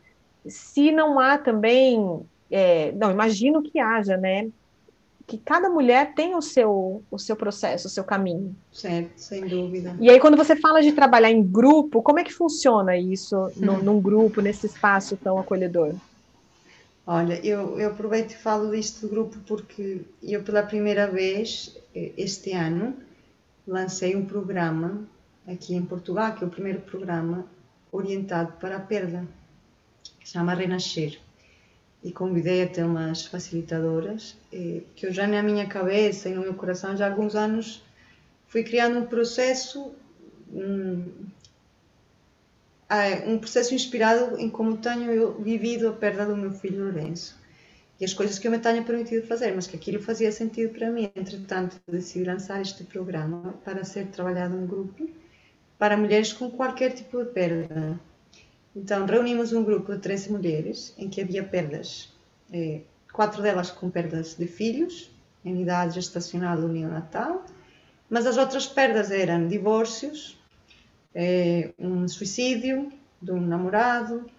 se 0.48 0.92
não 0.92 1.20
há 1.20 1.38
também 1.38 2.26
é, 2.50 2.92
não, 2.94 3.12
imagino 3.12 3.62
que 3.62 3.80
haja, 3.80 4.18
né? 4.18 4.50
Que 5.28 5.38
cada 5.38 5.70
mulher 5.70 6.14
tem 6.14 6.36
o 6.36 6.42
seu, 6.42 7.04
o 7.10 7.18
seu 7.18 7.36
processo, 7.36 7.88
o 7.88 7.90
seu 7.90 8.04
caminho. 8.04 8.56
Certo, 8.72 9.18
sem 9.18 9.46
dúvida. 9.46 9.96
E 10.00 10.10
aí, 10.10 10.20
quando 10.20 10.38
você 10.38 10.56
fala 10.56 10.82
de 10.82 10.92
trabalhar 10.92 11.32
em 11.32 11.44
grupo, 11.44 12.02
como 12.02 12.20
é 12.20 12.24
que 12.24 12.34
funciona 12.34 12.96
isso 12.96 13.52
no, 13.58 13.74
hum. 13.74 13.84
num 13.84 14.02
grupo, 14.02 14.42
nesse 14.42 14.68
espaço 14.68 15.18
tão 15.18 15.40
acolhedor? 15.40 15.96
Olha, 17.08 17.40
eu, 17.46 17.80
eu 17.80 17.92
aproveito 17.92 18.32
e 18.32 18.38
falo 18.38 18.72
disto 18.72 19.02
do 19.02 19.10
grupo 19.10 19.38
porque 19.48 20.02
eu, 20.24 20.42
pela 20.44 20.64
primeira 20.64 21.06
vez, 21.06 21.78
este 21.94 22.52
ano, 22.52 22.98
lancei 23.68 24.16
um 24.16 24.26
programa 24.26 25.08
aqui 25.48 25.76
em 25.76 25.86
Portugal, 25.86 26.34
que 26.34 26.44
é 26.44 26.48
o 26.48 26.50
primeiro 26.50 26.82
programa 26.82 27.46
orientado 27.92 28.54
para 28.54 28.78
a 28.78 28.80
perda, 28.80 29.28
que 30.20 30.28
se 30.28 30.34
chama 30.34 30.56
Renascer. 30.56 31.20
E 32.04 32.12
convidei 32.12 32.64
até 32.64 32.84
umas 32.84 33.26
facilitadoras 33.26 34.36
eh, 34.52 34.82
que 34.96 35.08
eu 35.08 35.12
já 35.12 35.28
na 35.28 35.42
minha 35.42 35.68
cabeça 35.68 36.30
e 36.30 36.34
no 36.34 36.42
meu 36.42 36.54
coração 36.54 36.96
já 36.96 37.08
há 37.08 37.10
alguns 37.10 37.36
anos 37.36 37.84
fui 38.48 38.64
criando 38.64 39.00
um 39.00 39.06
processo 39.06 39.92
um 43.28 43.38
processo 43.38 43.74
inspirado 43.74 44.38
em 44.40 44.50
como 44.50 44.78
tenho 44.78 45.12
eu 45.12 45.42
vivido 45.42 45.90
a 45.90 45.94
perda 45.94 46.26
do 46.26 46.38
meu 46.38 46.52
filho 46.52 46.84
Lourenço 46.84 47.40
e 48.00 48.06
as 48.06 48.14
coisas 48.14 48.38
que 48.38 48.48
eu 48.48 48.52
me 48.52 48.60
tenho 48.60 48.84
permitido 48.84 49.26
fazer, 49.26 49.54
mas 49.56 49.68
que 49.68 49.76
aquilo 49.76 50.02
fazia 50.02 50.32
sentido 50.32 50.74
para 50.78 50.92
mim. 50.92 51.10
Entretanto, 51.16 51.80
decidi 51.88 52.26
lançar 52.26 52.62
este 52.62 52.84
programa 52.84 53.56
para 53.64 53.84
ser 53.84 54.08
trabalhado 54.08 54.56
em 54.56 54.66
grupo 54.66 55.10
para 55.78 55.98
mulheres 55.98 56.32
com 56.32 56.52
qualquer 56.52 56.94
tipo 56.94 57.24
de 57.24 57.32
perda, 57.32 58.00
então, 58.76 59.06
reunimos 59.06 59.54
um 59.54 59.64
grupo 59.64 59.94
de 59.94 60.00
13 60.00 60.32
mulheres 60.34 60.94
em 60.98 61.10
que 61.10 61.22
havia 61.22 61.42
perdas, 61.42 62.14
eh, 62.52 62.82
quatro 63.14 63.42
delas 63.42 63.72
com 63.72 63.90
perdas 63.90 64.36
de 64.36 64.46
filhos, 64.48 65.10
em 65.46 65.62
idade 65.62 65.96
gestacional 65.96 66.60
ou 66.60 66.68
neonatal, 66.68 67.46
mas 68.10 68.28
as 68.28 68.36
outras 68.36 68.68
perdas 68.68 69.12
eram 69.12 69.48
divórcios, 69.48 70.38
eh, 71.16 71.72
um 71.80 72.08
suicídio 72.08 72.92
de 73.22 73.32
um 73.32 73.42
namorado 73.42 74.30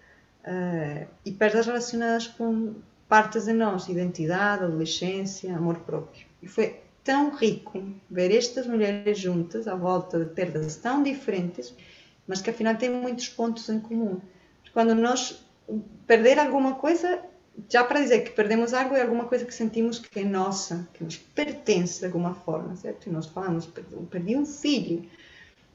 eh, 0.43 1.07
e 1.25 1.31
perdas 1.31 1.65
relacionadas 1.65 2.27
com 2.27 2.75
partes 3.09 3.45
de 3.45 3.53
nós, 3.53 3.89
identidade, 3.89 4.63
adolescência, 4.63 5.55
amor 5.55 5.79
próprio. 5.79 6.25
E 6.41 6.47
foi 6.47 6.79
tão 7.03 7.35
rico 7.35 7.83
ver 8.09 8.31
estas 8.31 8.67
mulheres 8.67 9.17
juntas 9.17 9.67
à 9.67 9.75
volta 9.75 10.19
de 10.19 10.25
perdas 10.25 10.75
tão 10.77 11.03
diferentes 11.03 11.73
mas 12.27 12.41
que 12.41 12.49
afinal 12.49 12.75
tem 12.75 12.89
muitos 12.89 13.29
pontos 13.29 13.67
em 13.69 13.79
comum. 13.79 14.19
Quando 14.73 14.93
nós 14.93 15.43
perder 16.05 16.37
alguma 16.37 16.75
coisa, 16.75 17.21
já 17.69 17.83
para 17.83 18.01
dizer 18.01 18.21
que 18.21 18.31
perdemos 18.31 18.73
algo 18.73 18.95
é 18.95 19.01
alguma 19.01 19.25
coisa 19.25 19.45
que 19.45 19.53
sentimos 19.53 19.97
que 19.97 20.19
é 20.19 20.23
nossa, 20.23 20.87
que 20.93 21.03
nos 21.03 21.17
pertence 21.17 21.99
de 21.99 22.05
alguma 22.05 22.35
forma, 22.35 22.75
certo? 22.75 23.07
E 23.07 23.11
nós 23.11 23.25
falamos, 23.27 23.67
perdi 24.11 24.35
um 24.35 24.45
filho, 24.45 25.09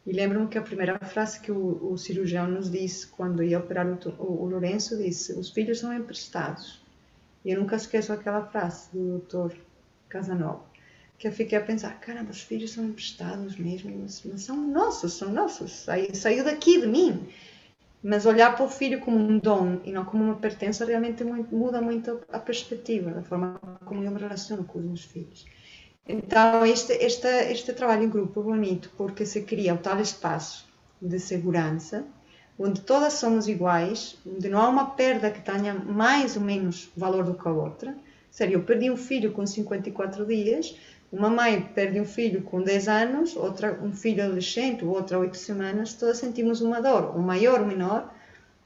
E 0.05 0.13
lembro-me 0.13 0.49
que 0.49 0.59
a 0.59 0.63
primeira 0.63 0.99
frase 0.99 1.41
que 1.41 1.53
o, 1.53 1.93
o, 1.93 1.97
cirurgião 1.97 2.49
nos 2.49 2.71
disse 2.71 3.07
quando 3.07 3.43
ia 3.43 3.59
operar 3.59 3.87
o, 3.87 3.97
o, 4.19 4.43
o 4.43 4.47
Lourenço 4.47 4.97
disse: 4.97 5.33
Os 5.33 5.51
filhos 5.51 5.79
são 5.79 5.95
emprestados. 5.95 6.83
E 7.45 7.51
eu 7.53 7.61
nunca 7.61 7.77
esqueço 7.77 8.13
aquela 8.13 8.45
frase 8.47 8.91
do 8.93 9.19
doutor 9.19 9.57
Casanova, 10.09 10.65
que 11.19 11.29
eu 11.29 11.33
fiquei 11.33 11.57
a 11.57 11.63
pensar: 11.63 12.01
caramba, 12.01 12.33
os 12.33 12.43
filhos 12.43 12.73
são 12.73 12.85
emprestados 12.85 13.57
mesmo, 13.57 13.97
mas, 13.97 14.23
mas 14.25 14.43
são 14.43 14.57
nossos, 14.57 15.13
são 15.13 15.31
nossos, 15.33 15.73
saiu, 15.73 16.15
saiu 16.15 16.45
daqui 16.45 16.81
de 16.81 16.87
mim. 16.87 17.29
Mas 18.03 18.27
olhar 18.27 18.57
para 18.57 18.65
o 18.65 18.69
filho 18.69 18.99
como 18.99 19.17
um 19.17 19.39
dom 19.39 19.81
e 19.85 19.93
não 19.93 20.05
como 20.05 20.25
uma 20.25 20.35
pertença 20.35 20.85
realmente 20.85 21.23
muda 21.23 21.81
muito 21.81 22.21
a 22.33 22.39
perspectiva, 22.41 23.13
da 23.13 23.23
forma 23.23 23.61
como 23.85 24.03
eu 24.03 24.11
me 24.11 24.19
relaciono 24.19 24.65
com 24.65 24.81
os 24.81 24.85
meus 24.85 25.05
filhos. 25.05 25.47
Então, 26.09 26.67
este, 26.67 26.93
este, 26.95 27.29
este 27.53 27.73
trabalho 27.73 28.03
em 28.03 28.09
grupo 28.09 28.41
é 28.41 28.43
bonito 28.43 28.91
porque 28.97 29.25
se 29.25 29.43
cria 29.43 29.75
o 29.75 29.79
tal 29.79 30.01
espaço 30.01 30.67
de 31.01 31.19
segurança, 31.21 32.05
onde 32.59 32.81
todas 32.81 33.15
somos 33.15 33.47
iguais, 33.47 34.19
onde 34.27 34.49
não 34.49 34.61
há 34.61 34.69
uma 34.69 34.91
perda 34.91 35.31
que 35.31 35.41
tenha 35.41 35.75
mais 35.75 36.37
ou 36.37 36.43
menos 36.43 36.91
valor 36.97 37.25
do 37.25 37.35
que 37.35 37.47
a 37.47 37.53
outra. 37.53 37.97
Sério, 38.31 38.55
eu 38.55 38.65
perdi 38.65 38.91
um 38.91 38.97
filho 38.97 39.31
com 39.31 39.47
54 39.47 40.27
dias, 40.27 40.77
uma 41.13 41.31
mãe 41.31 41.61
perde 41.73 42.01
um 42.01 42.05
filho 42.05 42.43
com 42.43 42.61
10 42.61 42.89
anos, 42.89 43.37
outra 43.37 43.79
um 43.81 43.93
filho 43.93 44.25
adolescente, 44.25 44.85
outra 44.85 45.19
8 45.19 45.37
semanas, 45.37 45.95
todas 45.95 46.19
sentimos 46.19 46.61
uma 46.61 46.81
dor, 46.81 47.15
ou 47.15 47.23
maior 47.23 47.61
ou 47.61 47.67
menor, 47.67 48.13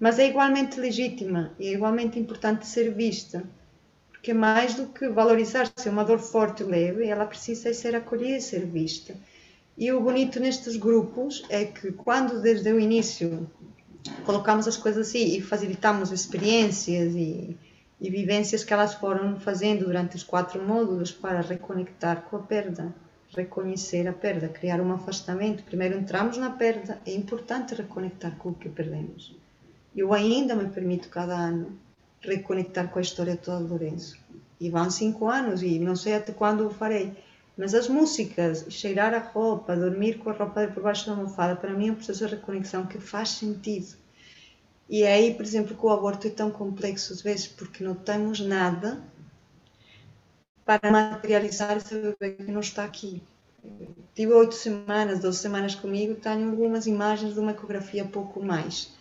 mas 0.01 0.18
é 0.18 0.27
igualmente 0.27 0.81
legítima 0.81 1.53
e 1.59 1.68
é 1.68 1.72
igualmente 1.72 2.18
importante 2.18 2.66
ser 2.66 2.94
vista, 2.94 3.44
porque 4.26 4.34
mais 4.34 4.74
do 4.74 4.86
que 4.86 5.08
valorizar 5.08 5.70
se 5.76 5.88
é 5.88 5.92
uma 5.92 6.02
dor 6.02 6.18
forte 6.18 6.64
e 6.64 6.66
leve, 6.66 7.06
ela 7.06 7.26
precisa 7.26 7.72
ser 7.72 7.94
acolhida 7.94 8.38
e 8.38 8.40
ser 8.40 8.66
vista. 8.66 9.14
E 9.78 9.92
o 9.92 10.00
bonito 10.00 10.40
nestes 10.40 10.74
grupos 10.74 11.44
é 11.48 11.64
que 11.64 11.92
quando 11.92 12.42
desde 12.42 12.72
o 12.72 12.80
início 12.80 13.48
colocamos 14.24 14.66
as 14.66 14.76
coisas 14.76 15.06
assim 15.06 15.36
e 15.36 15.40
facilitamos 15.40 16.10
experiências 16.10 17.14
e 17.14 17.56
e 18.00 18.10
vivências 18.10 18.64
que 18.64 18.74
elas 18.74 18.94
foram 18.94 19.38
fazendo 19.38 19.86
durante 19.86 20.16
os 20.16 20.24
quatro 20.24 20.60
módulos 20.60 21.12
para 21.12 21.40
reconectar 21.40 22.22
com 22.22 22.36
a 22.36 22.40
perda, 22.40 22.92
reconhecer 23.34 24.06
a 24.08 24.12
perda, 24.12 24.48
criar 24.48 24.80
um 24.80 24.92
afastamento. 24.92 25.62
Primeiro 25.62 25.96
entramos 25.96 26.36
na 26.36 26.50
perda, 26.50 27.00
é 27.06 27.14
importante 27.14 27.74
reconectar 27.74 28.36
com 28.36 28.50
o 28.50 28.54
que 28.54 28.68
perdemos. 28.68 29.34
Eu 29.96 30.12
ainda 30.12 30.54
me 30.54 30.68
permito 30.68 31.08
cada 31.08 31.34
ano 31.34 31.78
reconectar 32.20 32.88
com 32.88 32.98
a 32.98 33.02
história 33.02 33.37
toda 33.37 33.64
do 33.64 33.68
Lourenço. 33.68 34.18
E 34.61 34.70
vão 34.70 34.90
cinco 34.90 35.29
anos 35.29 35.62
e 35.62 35.79
não 35.79 35.96
sei 35.96 36.14
até 36.14 36.33
quando 36.33 36.66
o 36.66 36.70
farei. 36.70 37.12
Mas 37.57 37.74
as 37.74 37.88
músicas, 37.88 38.66
cheirar 38.68 39.14
a 39.14 39.18
roupa, 39.18 39.76
dormir 39.76 40.18
com 40.18 40.31
a 40.31 40.33
roupa 40.33 40.66
por 40.68 40.83
baixo 40.83 41.07
da 41.07 41.12
almofada, 41.12 41.57
para 41.57 41.72
mim 41.72 41.88
é 41.88 41.92
um 41.92 41.94
processo 41.94 42.26
de 42.26 42.35
reconexão 42.35 42.87
que 42.87 42.98
faz 42.98 43.31
sentido 43.31 43.96
e 44.88 45.02
é 45.02 45.14
aí, 45.14 45.35
por 45.35 45.44
exemplo, 45.44 45.76
que 45.76 45.85
o 45.85 45.90
aborto 45.90 46.29
é 46.29 46.31
tão 46.31 46.50
complexo 46.50 47.12
às 47.12 47.20
vezes, 47.20 47.46
porque 47.46 47.83
não 47.83 47.94
temos 47.94 48.40
nada 48.40 49.02
para 50.64 50.90
materializar 50.90 51.76
esse 51.76 51.94
bebê 51.94 52.33
que 52.33 52.52
não 52.52 52.61
está 52.61 52.85
aqui. 52.85 53.22
Tive 54.14 54.33
oito 54.33 54.55
semanas, 54.55 55.20
doze 55.20 55.38
semanas 55.38 55.74
comigo, 55.74 56.14
tenho 56.14 56.50
algumas 56.50 56.87
imagens 56.87 57.35
de 57.35 57.40
uma 57.40 57.50
ecografia 57.50 58.05
pouco 58.05 58.42
mais. 58.42 58.92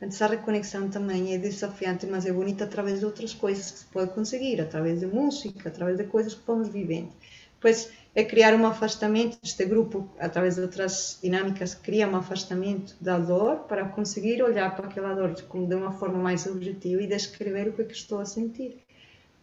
Essa 0.00 0.26
reconexão 0.26 0.88
também 0.90 1.34
é 1.34 1.38
desafiante, 1.38 2.06
mas 2.06 2.26
é 2.26 2.32
bonita 2.32 2.64
através 2.64 3.00
de 3.00 3.06
outras 3.06 3.32
coisas 3.32 3.70
que 3.70 3.78
se 3.78 3.84
pode 3.86 4.10
conseguir, 4.12 4.60
através 4.60 5.00
de 5.00 5.06
música, 5.06 5.68
através 5.68 5.96
de 5.96 6.04
coisas 6.04 6.34
que 6.34 6.42
vamos 6.46 6.68
vivendo. 6.68 7.12
Pois 7.60 7.90
é 8.14 8.22
criar 8.24 8.54
um 8.54 8.66
afastamento. 8.66 9.38
Este 9.42 9.64
grupo, 9.64 10.08
através 10.18 10.56
de 10.56 10.60
outras 10.60 11.18
dinâmicas, 11.22 11.74
cria 11.74 12.06
um 12.06 12.16
afastamento 12.16 12.94
da 13.00 13.18
dor 13.18 13.60
para 13.60 13.88
conseguir 13.88 14.42
olhar 14.42 14.76
para 14.76 14.86
aquela 14.86 15.14
dor 15.14 15.32
de 15.32 15.74
uma 15.74 15.92
forma 15.92 16.18
mais 16.18 16.46
objetiva 16.46 17.02
e 17.02 17.06
descrever 17.06 17.68
o 17.68 17.72
que, 17.72 17.82
é 17.82 17.84
que 17.84 17.94
estou 17.94 18.18
a 18.18 18.26
sentir. 18.26 18.84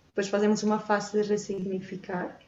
Depois 0.09 0.27
fazemos 0.27 0.61
uma 0.61 0.77
fase 0.77 1.21
de 1.21 1.27
ressignificar, 1.27 2.39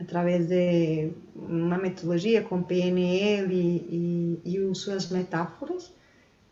através 0.00 0.46
de 0.46 1.10
uma 1.36 1.78
metodologia 1.78 2.42
com 2.42 2.62
PNL 2.62 3.54
e, 3.54 4.40
e, 4.44 4.56
e 4.56 4.74
suas 4.74 5.08
metáforas, 5.10 5.92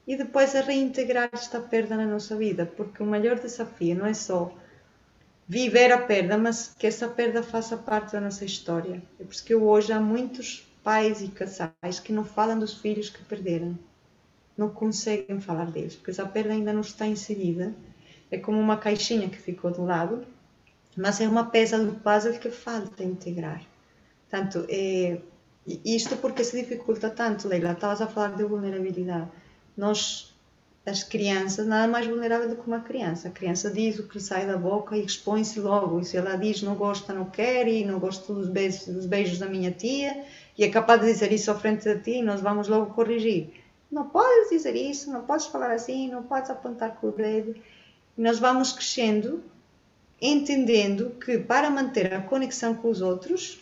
e 0.09 0.16
depois 0.16 0.57
a 0.57 0.62
reintegrar 0.62 1.29
esta 1.35 1.61
perda 1.61 1.94
na 1.94 2.07
nossa 2.07 2.35
vida, 2.35 2.64
porque 2.64 3.03
o 3.03 3.07
maior 3.07 3.38
desafio 3.38 3.94
não 3.94 4.07
é 4.07 4.14
só 4.14 4.51
viver 5.47 5.92
a 5.92 5.99
perda, 5.99 6.38
mas 6.38 6.75
que 6.79 6.87
essa 6.87 7.07
perda 7.07 7.42
faça 7.42 7.77
parte 7.77 8.12
da 8.12 8.21
nossa 8.21 8.42
história. 8.42 9.03
É 9.21 9.25
por 9.25 9.35
isso 9.35 9.44
que 9.44 9.55
hoje 9.55 9.92
há 9.92 10.01
muitos 10.01 10.66
pais 10.83 11.21
e 11.21 11.29
casais 11.29 12.01
que 12.03 12.11
não 12.11 12.25
falam 12.25 12.59
dos 12.59 12.73
filhos 12.73 13.11
que 13.11 13.23
perderam. 13.23 13.79
Não 14.57 14.71
conseguem 14.71 15.42
falar 15.42 15.71
deles, 15.71 15.94
porque 15.94 16.11
essa 16.11 16.25
perda 16.25 16.55
ainda 16.55 16.73
não 16.73 16.81
está 16.81 17.07
inserida. 17.07 17.75
É 18.31 18.38
como 18.38 18.59
uma 18.59 18.79
caixinha 18.79 19.29
que 19.29 19.37
ficou 19.37 19.71
do 19.71 19.85
lado, 19.85 20.27
mas 20.97 21.21
é 21.21 21.29
uma 21.29 21.51
peça 21.51 21.79
do 21.79 21.92
puzzle 22.01 22.38
que 22.38 22.51
falta 22.51 23.05
integrar. 23.05 23.62
Portanto, 24.31 24.64
é, 24.71 25.21
isto 25.85 26.16
porque 26.16 26.42
se 26.44 26.59
dificulta 26.59 27.11
tanto, 27.11 27.47
Leila. 27.47 27.73
Estavas 27.73 28.01
a 28.01 28.07
falar 28.07 28.35
de 28.37 28.44
vulnerabilidade. 28.44 29.29
Nós 29.79 30.29
as 30.88 31.05
crianças, 31.05 31.67
nada 31.67 31.87
mais 31.87 32.07
vulnerável 32.07 32.49
do 32.49 32.57
que 32.57 32.67
uma 32.67 32.81
criança. 32.81 33.29
A 33.29 33.31
criança 33.31 33.71
diz 33.71 33.99
o 33.99 34.09
que 34.09 34.14
lhe 34.17 34.25
sai 34.25 34.47
da 34.47 34.57
boca 34.57 34.97
e 34.97 35.05
expõe-se 35.05 35.61
logo. 35.61 36.01
E 36.01 36.05
se 36.05 36.17
ela 36.17 36.37
diz 36.37 36.62
não 36.62 36.75
gosta, 36.75 37.12
não 37.12 37.27
quer, 37.27 37.69
e 37.69 37.85
não 37.85 37.99
gosto 37.99 38.33
dos 38.33 38.49
beijos, 38.49 38.87
dos 38.87 39.07
beijos 39.07 39.38
da 39.38 39.47
minha 39.47 39.71
tia, 39.71 40.25
e 40.57 40.64
é 40.64 40.71
capaz 40.71 41.01
de 41.01 41.07
dizer 41.07 41.31
isso 41.33 41.51
à 41.51 41.55
frente 41.55 41.85
de 41.85 42.01
ti, 42.01 42.23
nós 42.23 42.41
vamos 42.41 42.69
logo 42.69 42.95
corrigir. 42.95 43.51
Não 43.91 44.09
podes 44.09 44.51
dizer 44.51 44.75
isso, 44.75 45.11
não 45.12 45.23
podes 45.23 45.47
falar 45.47 45.71
assim, 45.73 46.11
não 46.11 46.23
podes 46.23 46.51
apontar 46.51 46.97
com 46.97 47.09
o 47.09 47.12
dedo. 47.12 47.55
E 48.17 48.21
nós 48.21 48.38
vamos 48.38 48.73
crescendo, 48.73 49.43
entendendo 50.21 51.11
que 51.25 51.38
para 51.38 51.71
manter 51.71 52.12
a 52.12 52.21
conexão 52.21 52.75
com 52.75 52.88
os 52.88 53.01
outros, 53.01 53.61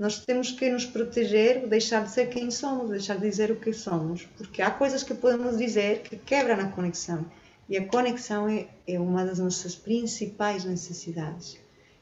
nós 0.00 0.18
temos 0.24 0.50
que 0.50 0.70
nos 0.70 0.86
proteger, 0.86 1.68
deixar 1.68 2.02
de 2.02 2.10
ser 2.10 2.30
quem 2.30 2.50
somos, 2.50 2.88
deixar 2.88 3.18
de 3.18 3.28
dizer 3.28 3.50
o 3.50 3.56
que 3.56 3.70
somos, 3.70 4.26
porque 4.38 4.62
há 4.62 4.70
coisas 4.70 5.02
que 5.02 5.12
podemos 5.12 5.58
dizer 5.58 6.00
que 6.00 6.16
quebram 6.16 6.58
a 6.58 6.68
conexão. 6.68 7.26
E 7.68 7.76
a 7.76 7.86
conexão 7.86 8.48
é, 8.48 8.66
é 8.88 8.98
uma 8.98 9.26
das 9.26 9.38
nossas 9.38 9.74
principais 9.74 10.64
necessidades. 10.64 11.58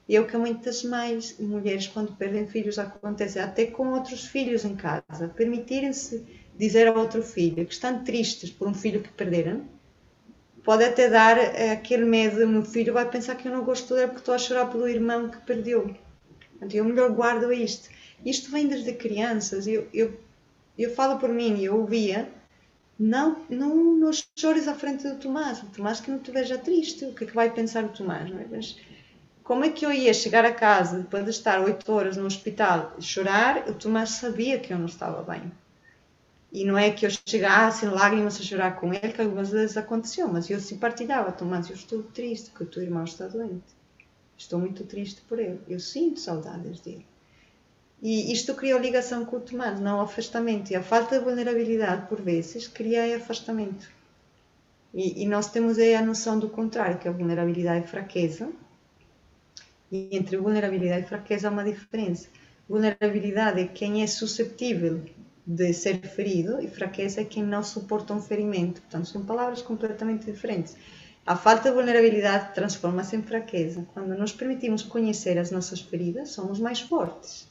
E 0.08 0.14
é 0.14 0.20
o 0.20 0.28
que 0.28 0.36
muitas 0.36 0.84
mães 0.84 1.34
e 1.40 1.42
mulheres, 1.42 1.88
quando 1.88 2.14
perdem 2.14 2.46
filhos, 2.46 2.78
acontece, 2.78 3.40
até 3.40 3.66
com 3.66 3.88
outros 3.88 4.26
filhos 4.26 4.64
em 4.64 4.76
casa, 4.76 5.26
permitirem-se 5.34 6.24
dizer 6.56 6.86
ao 6.86 6.96
outro 6.96 7.20
filho 7.20 7.66
que 7.66 7.74
estão 7.74 8.04
tristes 8.04 8.48
por 8.48 8.68
um 8.68 8.74
filho 8.74 9.02
que 9.02 9.10
perderam, 9.10 9.64
pode 10.62 10.84
até 10.84 11.10
dar 11.10 11.36
eh, 11.36 11.72
aquele 11.72 12.04
medo: 12.04 12.46
meu 12.46 12.64
filho 12.64 12.92
vai 12.92 13.10
pensar 13.10 13.34
que 13.34 13.48
eu 13.48 13.52
não 13.52 13.64
gosto 13.64 13.92
dele 13.92 14.06
porque 14.06 14.20
estou 14.20 14.34
a 14.34 14.38
chorar 14.38 14.66
pelo 14.66 14.88
irmão 14.88 15.28
que 15.28 15.38
perdeu. 15.38 15.96
Portanto, 16.58 16.74
eu 16.74 16.84
melhor 16.84 17.10
guardo 17.12 17.52
isto. 17.52 17.88
Isto 18.24 18.50
vem 18.50 18.66
desde 18.66 18.92
crianças. 18.94 19.66
Eu, 19.66 19.88
eu, 19.94 20.18
eu 20.76 20.92
falo 20.94 21.18
por 21.18 21.28
mim, 21.28 21.60
eu 21.62 21.76
ouvia, 21.76 22.28
não, 22.98 23.44
não, 23.48 23.76
não 23.96 24.10
chores 24.36 24.66
à 24.66 24.74
frente 24.74 25.08
do 25.08 25.18
Tomás. 25.18 25.62
O 25.62 25.66
Tomás 25.66 26.00
que 26.00 26.10
não 26.10 26.18
te 26.18 26.32
veja 26.32 26.58
triste. 26.58 27.04
O 27.04 27.14
que 27.14 27.24
é 27.24 27.26
que 27.28 27.34
vai 27.34 27.50
pensar 27.50 27.84
o 27.84 27.90
Tomás? 27.90 28.28
Não 28.28 28.40
é? 28.40 28.46
Mas 28.50 28.76
como 29.44 29.64
é 29.64 29.70
que 29.70 29.86
eu 29.86 29.92
ia 29.92 30.12
chegar 30.12 30.44
a 30.44 30.52
casa 30.52 30.98
depois 30.98 31.24
de 31.24 31.30
estar 31.30 31.60
oito 31.60 31.90
horas 31.92 32.16
no 32.16 32.26
hospital 32.26 32.92
e 32.98 33.02
chorar? 33.02 33.68
O 33.68 33.74
Tomás 33.74 34.10
sabia 34.10 34.58
que 34.58 34.72
eu 34.72 34.78
não 34.78 34.86
estava 34.86 35.22
bem. 35.22 35.50
E 36.50 36.64
não 36.64 36.78
é 36.78 36.90
que 36.90 37.06
eu 37.06 37.10
chegasse 37.10 37.84
em 37.84 37.90
lágrimas 37.90 38.40
a 38.40 38.42
chorar 38.42 38.72
com 38.76 38.92
ele, 38.92 39.12
que 39.12 39.20
algumas 39.20 39.50
vezes 39.50 39.76
aconteceu, 39.76 40.26
mas 40.28 40.48
eu 40.48 40.58
se 40.58 40.76
partilhava, 40.76 41.30
Tomás, 41.30 41.68
eu 41.68 41.76
estou 41.76 42.02
triste 42.02 42.50
porque 42.50 42.64
o 42.64 42.66
teu 42.66 42.82
irmão 42.82 43.04
está 43.04 43.28
doente. 43.28 43.77
Estou 44.38 44.60
muito 44.60 44.84
triste 44.84 45.20
por 45.22 45.38
ele. 45.40 45.58
Eu 45.68 45.80
sinto 45.80 46.20
saudades 46.20 46.80
dele. 46.80 47.04
E 48.00 48.32
isto 48.32 48.54
criou 48.54 48.78
ligação 48.78 49.24
com 49.24 49.36
o 49.36 49.40
Tomás, 49.40 49.80
não 49.80 50.00
afastamento. 50.00 50.70
E 50.70 50.76
a 50.76 50.82
falta 50.82 51.18
de 51.18 51.24
vulnerabilidade, 51.24 52.06
por 52.06 52.20
vezes, 52.22 52.68
cria 52.68 53.16
afastamento. 53.16 53.90
E, 54.94 55.24
e 55.24 55.26
nós 55.26 55.50
temos 55.50 55.76
aí 55.78 55.96
a 55.96 56.02
noção 56.02 56.38
do 56.38 56.48
contrário, 56.48 56.98
que 56.98 57.08
a 57.08 57.12
vulnerabilidade 57.12 57.84
é 57.84 57.88
fraqueza. 57.88 58.48
E 59.90 60.16
entre 60.16 60.36
vulnerabilidade 60.36 61.06
e 61.06 61.08
fraqueza 61.08 61.48
há 61.48 61.50
uma 61.50 61.64
diferença. 61.64 62.28
Vulnerabilidade 62.68 63.60
é 63.60 63.66
quem 63.66 64.02
é 64.02 64.06
suscetível 64.06 65.02
de 65.44 65.72
ser 65.72 65.98
ferido 66.02 66.60
e 66.60 66.68
fraqueza 66.68 67.22
é 67.22 67.24
quem 67.24 67.42
não 67.42 67.64
suporta 67.64 68.14
um 68.14 68.20
ferimento. 68.20 68.80
Portanto, 68.82 69.08
são 69.08 69.24
palavras 69.24 69.62
completamente 69.62 70.26
diferentes. 70.26 70.76
A 71.28 71.36
falta 71.36 71.68
de 71.68 71.74
vulnerabilidade 71.74 72.54
transforma-se 72.54 73.14
em 73.14 73.22
fraqueza. 73.22 73.86
Quando 73.92 74.16
nos 74.16 74.32
permitimos 74.32 74.82
conhecer 74.82 75.36
as 75.36 75.50
nossas 75.50 75.78
feridas, 75.78 76.30
somos 76.30 76.58
mais 76.58 76.80
fortes. 76.80 77.46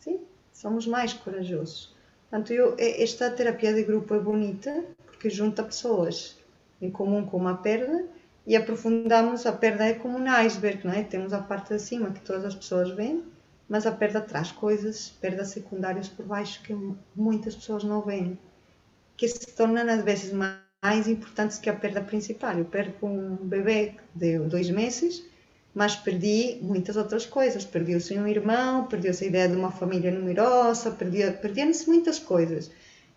Sim, 0.00 0.18
somos 0.52 0.84
mais 0.84 1.12
corajosos. 1.12 1.94
Portanto, 2.28 2.52
eu, 2.52 2.74
esta 2.76 3.30
terapia 3.30 3.72
de 3.72 3.84
grupo 3.84 4.12
é 4.16 4.18
bonita 4.18 4.84
porque 5.06 5.30
junta 5.30 5.62
pessoas 5.62 6.36
em 6.80 6.90
comum 6.90 7.24
com 7.24 7.36
uma 7.36 7.58
perda 7.58 8.04
e 8.44 8.56
aprofundamos 8.56 9.46
a 9.46 9.52
perda 9.52 9.84
é 9.84 9.94
como 9.94 10.18
um 10.18 10.28
iceberg, 10.28 10.84
não 10.84 10.92
é? 10.92 11.04
Temos 11.04 11.32
a 11.32 11.38
parte 11.38 11.74
de 11.74 11.80
cima 11.80 12.10
que 12.10 12.20
todas 12.20 12.44
as 12.44 12.54
pessoas 12.56 12.90
veem 12.90 13.22
mas 13.68 13.86
a 13.86 13.92
perda 13.92 14.20
traz 14.20 14.50
coisas, 14.50 15.10
perdas 15.20 15.48
secundárias 15.48 16.08
por 16.08 16.26
baixo 16.26 16.60
que 16.64 16.76
muitas 17.14 17.54
pessoas 17.54 17.84
não 17.84 18.02
veem, 18.02 18.36
que 19.16 19.28
se 19.28 19.46
tornam 19.54 19.88
às 19.88 20.02
vezes 20.02 20.32
mais 20.32 20.71
importantes 21.06 21.58
que 21.58 21.70
a 21.70 21.74
perda 21.74 22.00
principal. 22.00 22.58
Eu 22.58 22.64
perco 22.64 23.06
um 23.06 23.36
bebê 23.36 23.94
de 24.14 24.38
dois 24.40 24.68
meses, 24.68 25.24
mas 25.72 25.94
perdi 25.94 26.58
muitas 26.60 26.96
outras 26.96 27.24
coisas. 27.24 27.64
Perdi-se 27.64 28.18
um 28.18 28.26
irmão, 28.26 28.86
perdi-se 28.86 29.24
a 29.24 29.28
ideia 29.28 29.48
de 29.48 29.56
uma 29.56 29.70
família 29.70 30.10
numerosa, 30.10 30.90
perdiam-se 30.90 31.86
muitas 31.86 32.18
coisas. 32.18 32.70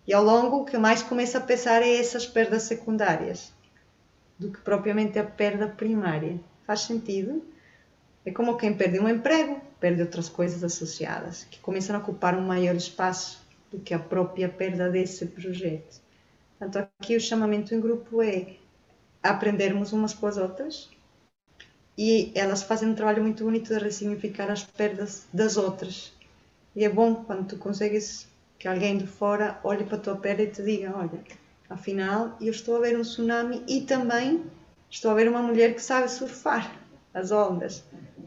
E 0.08 0.13
ao 0.13 0.23
longo, 0.23 0.58
o 0.58 0.65
que 0.65 0.78
mais 0.78 1.01
começa 1.01 1.39
a 1.39 1.41
pesar 1.41 1.82
é 1.82 1.97
essas 1.97 2.28
perdas 2.28 2.63
secundárias, 2.63 3.51
do 4.38 4.51
que 4.51 4.60
propriamente 4.60 5.17
a 5.17 5.23
perda 5.23 5.67
primária. 5.67 6.39
Faz 6.67 6.82
sentido? 6.82 7.43
É 8.23 8.32
como 8.32 8.58
quem 8.58 8.75
perde 8.75 8.99
um 8.99 9.10
emprego, 9.10 9.60
perde 9.80 10.04
outras 10.04 10.30
coisas 10.30 10.63
associadas, 10.63 11.45
que 11.45 11.60
começam 11.60 11.95
a 11.95 11.99
ocupar 11.99 12.38
um 12.38 12.45
maior 12.45 12.75
espaço 12.75 13.43
do 13.71 13.80
que 13.80 13.93
a 13.93 13.99
própria 13.99 14.47
perda 14.47 14.89
desse 14.89 15.25
projeto. 15.25 16.04
Portanto, 16.57 16.89
aqui 16.99 17.15
o 17.15 17.19
chamamento 17.19 17.73
em 17.73 17.79
grupo 17.79 18.21
é 18.21 18.55
aprendermos 19.21 19.91
umas 19.93 20.13
com 20.13 20.27
as 20.27 20.37
outras 20.37 20.89
e 21.97 22.31
elas 22.35 22.63
fazem 22.63 22.89
um 22.89 22.95
trabalho 22.95 23.23
muito 23.23 23.43
bonito 23.43 23.73
de 23.73 23.79
ressignificar 23.79 24.49
as 24.51 24.63
perdas 24.63 25.27
das 25.33 25.57
outras. 25.57 26.13
E 26.75 26.83
é 26.83 26.89
bom 26.89 27.23
quando 27.23 27.47
tu 27.47 27.57
consegues 27.57 28.27
que 28.59 28.67
alguém 28.67 28.97
de 28.97 29.07
fora 29.07 29.59
olhe 29.63 29.83
para 29.83 29.97
a 29.97 29.99
tua 29.99 30.15
perda 30.15 30.43
e 30.43 30.47
te 30.47 30.63
diga: 30.63 30.95
Olha, 30.95 31.23
afinal 31.69 32.37
eu 32.41 32.51
estou 32.51 32.77
a 32.77 32.79
ver 32.79 32.97
um 32.97 33.01
tsunami 33.01 33.63
e 33.67 33.81
também 33.81 34.43
estou 34.89 35.11
a 35.11 35.13
ver 35.13 35.27
uma 35.29 35.41
mulher 35.41 35.73
que 35.73 35.81
sabe 35.81 36.09
surfar 36.09 36.79
as 37.13 37.31
ondas 37.31 37.83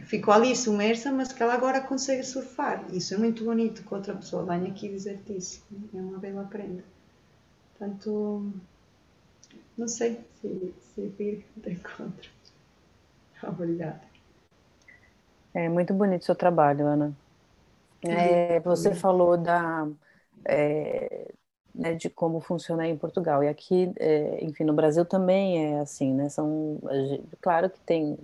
ficou 0.08 0.32
ali 0.32 0.56
submersa, 0.56 1.12
mas 1.12 1.32
que 1.32 1.42
ela 1.42 1.52
agora 1.54 1.82
consegue 1.82 2.22
surfar. 2.22 2.84
Isso 2.92 3.14
é 3.14 3.18
muito 3.18 3.44
bonito 3.44 3.82
que 3.82 3.94
outra 3.94 4.14
pessoa 4.14 4.44
venha 4.44 4.68
aqui 4.68 4.88
dizer-te 4.88 5.36
isso. 5.36 5.62
É 5.94 6.00
uma 6.00 6.18
bela 6.18 6.44
prenda. 6.44 6.82
Portanto, 7.78 8.52
não 9.76 9.86
sei 9.86 10.20
se, 10.40 10.74
se 10.80 11.06
vir 11.16 11.46
de 11.56 11.72
encontro. 11.72 12.28
Obrigada. 13.42 14.00
É 15.54 15.68
muito 15.68 15.94
bonito 15.94 16.22
o 16.22 16.24
seu 16.24 16.34
trabalho, 16.34 16.86
Ana. 16.86 17.12
É, 18.02 18.58
você 18.60 18.94
falou 18.94 19.36
da, 19.36 19.88
é, 20.44 21.32
né, 21.74 21.94
de 21.94 22.10
como 22.10 22.40
funciona 22.40 22.86
em 22.86 22.96
Portugal. 22.96 23.42
E 23.44 23.48
aqui, 23.48 23.92
é, 23.96 24.44
enfim, 24.44 24.64
no 24.64 24.72
Brasil 24.72 25.04
também 25.04 25.74
é 25.74 25.80
assim, 25.80 26.12
né? 26.12 26.28
São, 26.28 26.78
claro 27.40 27.70
que 27.70 27.78
tem 27.80 28.18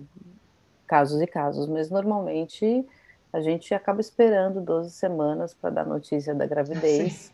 casos 0.85 1.21
e 1.21 1.27
casos, 1.27 1.67
mas 1.67 1.89
normalmente 1.89 2.85
a 3.33 3.41
gente 3.41 3.73
acaba 3.73 3.99
esperando 3.99 4.61
12 4.61 4.91
semanas 4.91 5.53
para 5.53 5.69
dar 5.69 5.85
notícia 5.85 6.33
da 6.33 6.45
gravidez, 6.45 7.31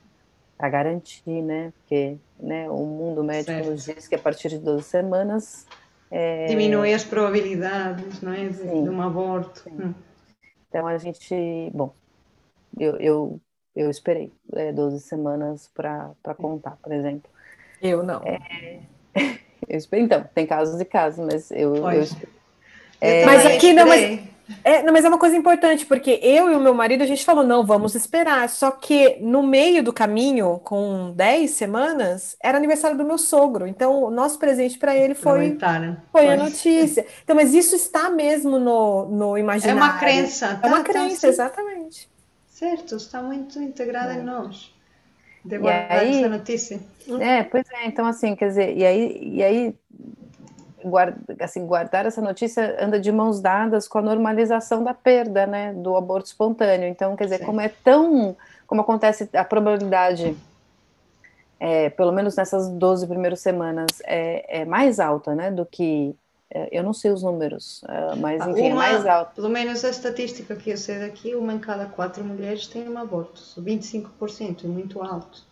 para 0.61 0.69
garantir, 0.69 1.41
né? 1.41 1.73
Porque 1.75 2.17
né, 2.39 2.69
o 2.69 2.85
mundo 2.85 3.23
médico 3.23 3.51
certo. 3.51 3.71
nos 3.71 3.83
diz 3.83 4.07
que 4.07 4.13
a 4.13 4.19
partir 4.19 4.49
de 4.49 4.59
12 4.59 4.83
semanas. 4.83 5.65
É... 6.11 6.45
Diminui 6.45 6.93
as 6.93 7.03
probabilidades, 7.03 8.21
não 8.21 8.31
é? 8.31 8.47
De, 8.47 8.59
de 8.59 8.89
um 8.89 9.01
aborto. 9.01 9.67
Hum. 9.67 9.91
Então 10.69 10.85
a 10.85 10.99
gente. 10.99 11.71
Bom, 11.73 11.95
eu, 12.79 12.95
eu, 12.97 13.41
eu 13.75 13.89
esperei 13.89 14.31
é, 14.53 14.71
12 14.71 14.99
semanas 14.99 15.67
para 15.73 16.13
contar, 16.37 16.77
por 16.77 16.91
exemplo. 16.91 17.27
Eu 17.81 18.03
não. 18.03 18.21
É... 18.23 18.81
eu 19.67 19.79
esperei, 19.79 20.05
então, 20.05 20.23
tem 20.35 20.45
casos 20.45 20.79
e 20.79 20.85
casos, 20.85 21.25
mas 21.25 21.49
eu, 21.49 21.75
eu 21.75 22.03
é, 23.01 23.25
mas 23.25 23.47
aqui 23.47 23.73
não, 23.73 23.87
mas, 23.87 24.19
é, 24.63 24.83
não, 24.83 24.93
mas 24.93 25.05
é 25.05 25.07
uma 25.07 25.17
coisa 25.17 25.35
importante, 25.35 25.85
porque 25.85 26.19
eu 26.21 26.49
e 26.49 26.55
o 26.55 26.59
meu 26.59 26.73
marido, 26.73 27.03
a 27.03 27.07
gente 27.07 27.25
falou, 27.25 27.43
não, 27.43 27.65
vamos 27.65 27.95
esperar. 27.95 28.47
Só 28.49 28.71
que 28.71 29.17
no 29.19 29.43
meio 29.43 29.83
do 29.83 29.93
caminho, 29.93 30.59
com 30.63 31.11
10 31.15 31.51
semanas, 31.51 32.35
era 32.41 32.57
aniversário 32.57 32.97
do 32.97 33.05
meu 33.05 33.17
sogro. 33.17 33.67
Então, 33.67 34.03
o 34.03 34.11
nosso 34.11 34.39
presente 34.39 34.77
para 34.77 34.95
ele 34.95 35.13
foi, 35.13 35.57
foi 36.11 36.27
a 36.27 36.37
notícia. 36.37 37.05
Então, 37.23 37.35
mas 37.35 37.53
isso 37.53 37.75
está 37.75 38.09
mesmo 38.09 38.59
no, 38.59 39.05
no 39.07 39.37
imaginário. 39.37 39.81
É 39.81 39.83
uma 39.83 39.97
crença. 39.97 40.55
Tá, 40.55 40.67
é 40.67 40.71
uma 40.71 40.83
tá, 40.83 40.91
crença, 40.91 41.21
tá, 41.21 41.27
exatamente. 41.27 42.09
Certo, 42.47 42.95
está 42.95 43.21
muito 43.21 43.61
integrada 43.61 44.13
é. 44.13 44.17
em 44.17 44.23
nós. 44.23 44.73
De 45.43 45.57
guardar 45.57 46.05
essa 46.05 46.29
notícia. 46.29 46.79
É, 47.19 47.43
pois 47.43 47.65
é, 47.71 47.87
então 47.87 48.05
assim, 48.05 48.35
quer 48.35 48.49
dizer, 48.49 48.77
e 48.77 48.85
aí, 48.85 49.19
e 49.19 49.43
aí 49.43 49.75
guarda, 50.83 51.17
assim, 51.39 51.65
guardar 51.65 52.05
essa 52.05 52.21
notícia 52.21 52.77
anda 52.83 52.99
de 52.99 53.11
mãos 53.11 53.39
dadas 53.39 53.87
com 53.87 53.97
a 53.97 54.01
normalização 54.01 54.83
da 54.83 54.93
perda, 54.93 55.45
né, 55.45 55.73
do 55.73 55.95
aborto 55.95 56.27
espontâneo. 56.27 56.87
Então, 56.87 57.15
quer 57.15 57.25
dizer, 57.25 57.39
Sim. 57.39 57.45
como 57.45 57.61
é 57.61 57.69
tão, 57.69 58.35
como 58.67 58.81
acontece 58.81 59.29
a 59.33 59.43
probabilidade, 59.43 60.35
é, 61.59 61.89
pelo 61.89 62.11
menos 62.11 62.35
nessas 62.35 62.69
12 62.69 63.07
primeiras 63.07 63.39
semanas, 63.39 64.01
é, 64.05 64.61
é 64.61 64.65
mais 64.65 64.99
alta, 64.99 65.35
né, 65.35 65.51
do 65.51 65.65
que 65.65 66.15
é, 66.53 66.67
eu 66.71 66.83
não 66.83 66.93
sei 66.93 67.11
os 67.11 67.23
números, 67.23 67.81
é, 67.87 68.15
mas 68.15 68.45
enfim, 68.45 68.69
é 68.69 68.73
uma, 68.73 68.85
é 68.85 68.91
mais 68.91 69.05
alto. 69.05 69.35
Pelo 69.35 69.49
menos 69.49 69.85
a 69.85 69.89
estatística 69.89 70.55
que 70.55 70.69
eu 70.69 70.77
sei 70.77 70.99
daqui, 70.99 71.33
uma 71.33 71.53
em 71.53 71.59
cada 71.59 71.85
quatro 71.85 72.23
mulheres 72.23 72.67
tem 72.67 72.89
um 72.89 72.97
aborto, 72.97 73.41
25%, 73.57 74.65
é 74.65 74.67
muito 74.67 75.01
alto. 75.01 75.50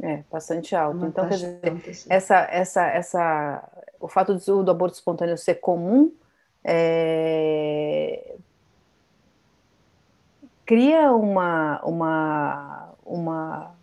É, 0.00 0.22
bastante 0.30 0.76
alto. 0.76 0.98
Uma 0.98 1.08
então, 1.08 1.28
quer 1.28 1.34
dizer, 1.34 2.06
essa, 2.08 2.46
essa, 2.50 2.86
essa, 2.86 3.68
o 3.98 4.08
fato 4.08 4.34
do, 4.34 4.62
do 4.62 4.70
aborto 4.70 4.94
espontâneo 4.94 5.38
ser 5.38 5.54
comum 5.56 6.12
é, 6.62 8.34
cria 10.66 11.12
uma, 11.12 11.80
uma, 11.84 12.94
uma 13.04 13.74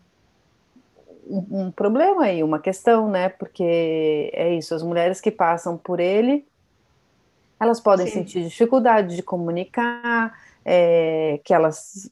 um, 1.25 1.61
um, 1.61 1.71
problema 1.71 2.25
aí, 2.25 2.43
uma 2.43 2.59
questão, 2.59 3.09
né? 3.09 3.29
Porque 3.29 4.29
é 4.33 4.53
isso, 4.53 4.75
as 4.75 4.83
mulheres 4.83 5.21
que 5.21 5.31
passam 5.31 5.77
por 5.77 5.99
ele, 5.99 6.45
elas 7.59 7.79
podem 7.79 8.05
Sim. 8.05 8.13
sentir 8.13 8.43
dificuldade 8.43 9.15
de 9.15 9.23
comunicar, 9.23 10.37
é, 10.65 11.39
que 11.43 11.53
elas 11.53 12.11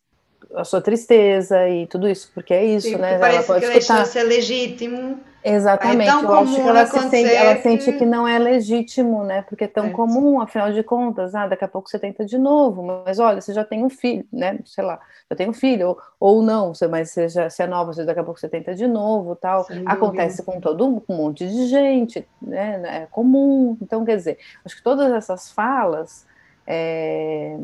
a 0.55 0.63
sua 0.63 0.81
tristeza 0.81 1.67
e 1.69 1.87
tudo 1.87 2.07
isso, 2.09 2.29
porque 2.33 2.53
é 2.53 2.65
isso, 2.65 2.87
Sim, 2.87 2.97
né? 2.97 3.15
Ela 3.15 3.43
pode 3.43 3.65
que 3.65 3.77
escutar. 3.77 4.05
ser 4.05 4.23
legítimo. 4.23 5.19
Exatamente, 5.43 6.07
é 6.07 6.23
eu 6.23 6.33
acho 6.35 6.55
que 6.55 6.61
ela, 6.61 6.85
se 6.85 7.09
sente, 7.09 7.33
ela 7.33 7.61
sente 7.61 7.93
que 7.93 8.05
não 8.05 8.27
é 8.27 8.37
legítimo, 8.37 9.23
né? 9.23 9.41
Porque 9.41 9.63
é 9.63 9.67
tão 9.67 9.87
é. 9.87 9.89
comum, 9.89 10.39
afinal 10.39 10.71
de 10.71 10.83
contas, 10.83 11.33
ah, 11.33 11.47
daqui 11.47 11.65
a 11.65 11.67
pouco 11.67 11.89
você 11.89 11.97
tenta 11.97 12.23
de 12.23 12.37
novo, 12.37 12.83
mas 12.83 13.17
olha, 13.17 13.41
você 13.41 13.51
já 13.51 13.63
tem 13.63 13.83
um 13.83 13.89
filho, 13.89 14.23
né? 14.31 14.59
Sei 14.65 14.83
lá, 14.83 14.99
já 15.29 15.35
tem 15.35 15.49
um 15.49 15.53
filho, 15.53 15.89
ou, 15.89 15.97
ou 16.19 16.43
não, 16.43 16.73
mas 16.91 17.09
você 17.09 17.27
já 17.27 17.49
se 17.49 17.63
é 17.63 17.65
nova, 17.65 17.91
você, 17.91 18.05
daqui 18.05 18.19
a 18.19 18.23
pouco 18.23 18.39
você 18.39 18.47
tenta 18.47 18.75
de 18.75 18.87
novo, 18.87 19.35
tal. 19.35 19.65
Acontece 19.85 20.43
com 20.43 20.59
todo 20.59 20.85
um 20.85 21.01
monte 21.09 21.47
de 21.47 21.65
gente, 21.65 22.27
né? 22.39 22.81
É 22.85 23.07
comum. 23.09 23.77
Então, 23.81 24.05
quer 24.05 24.17
dizer, 24.17 24.37
acho 24.63 24.75
que 24.75 24.83
todas 24.83 25.11
essas 25.11 25.51
falas. 25.51 26.29
É, 26.67 27.57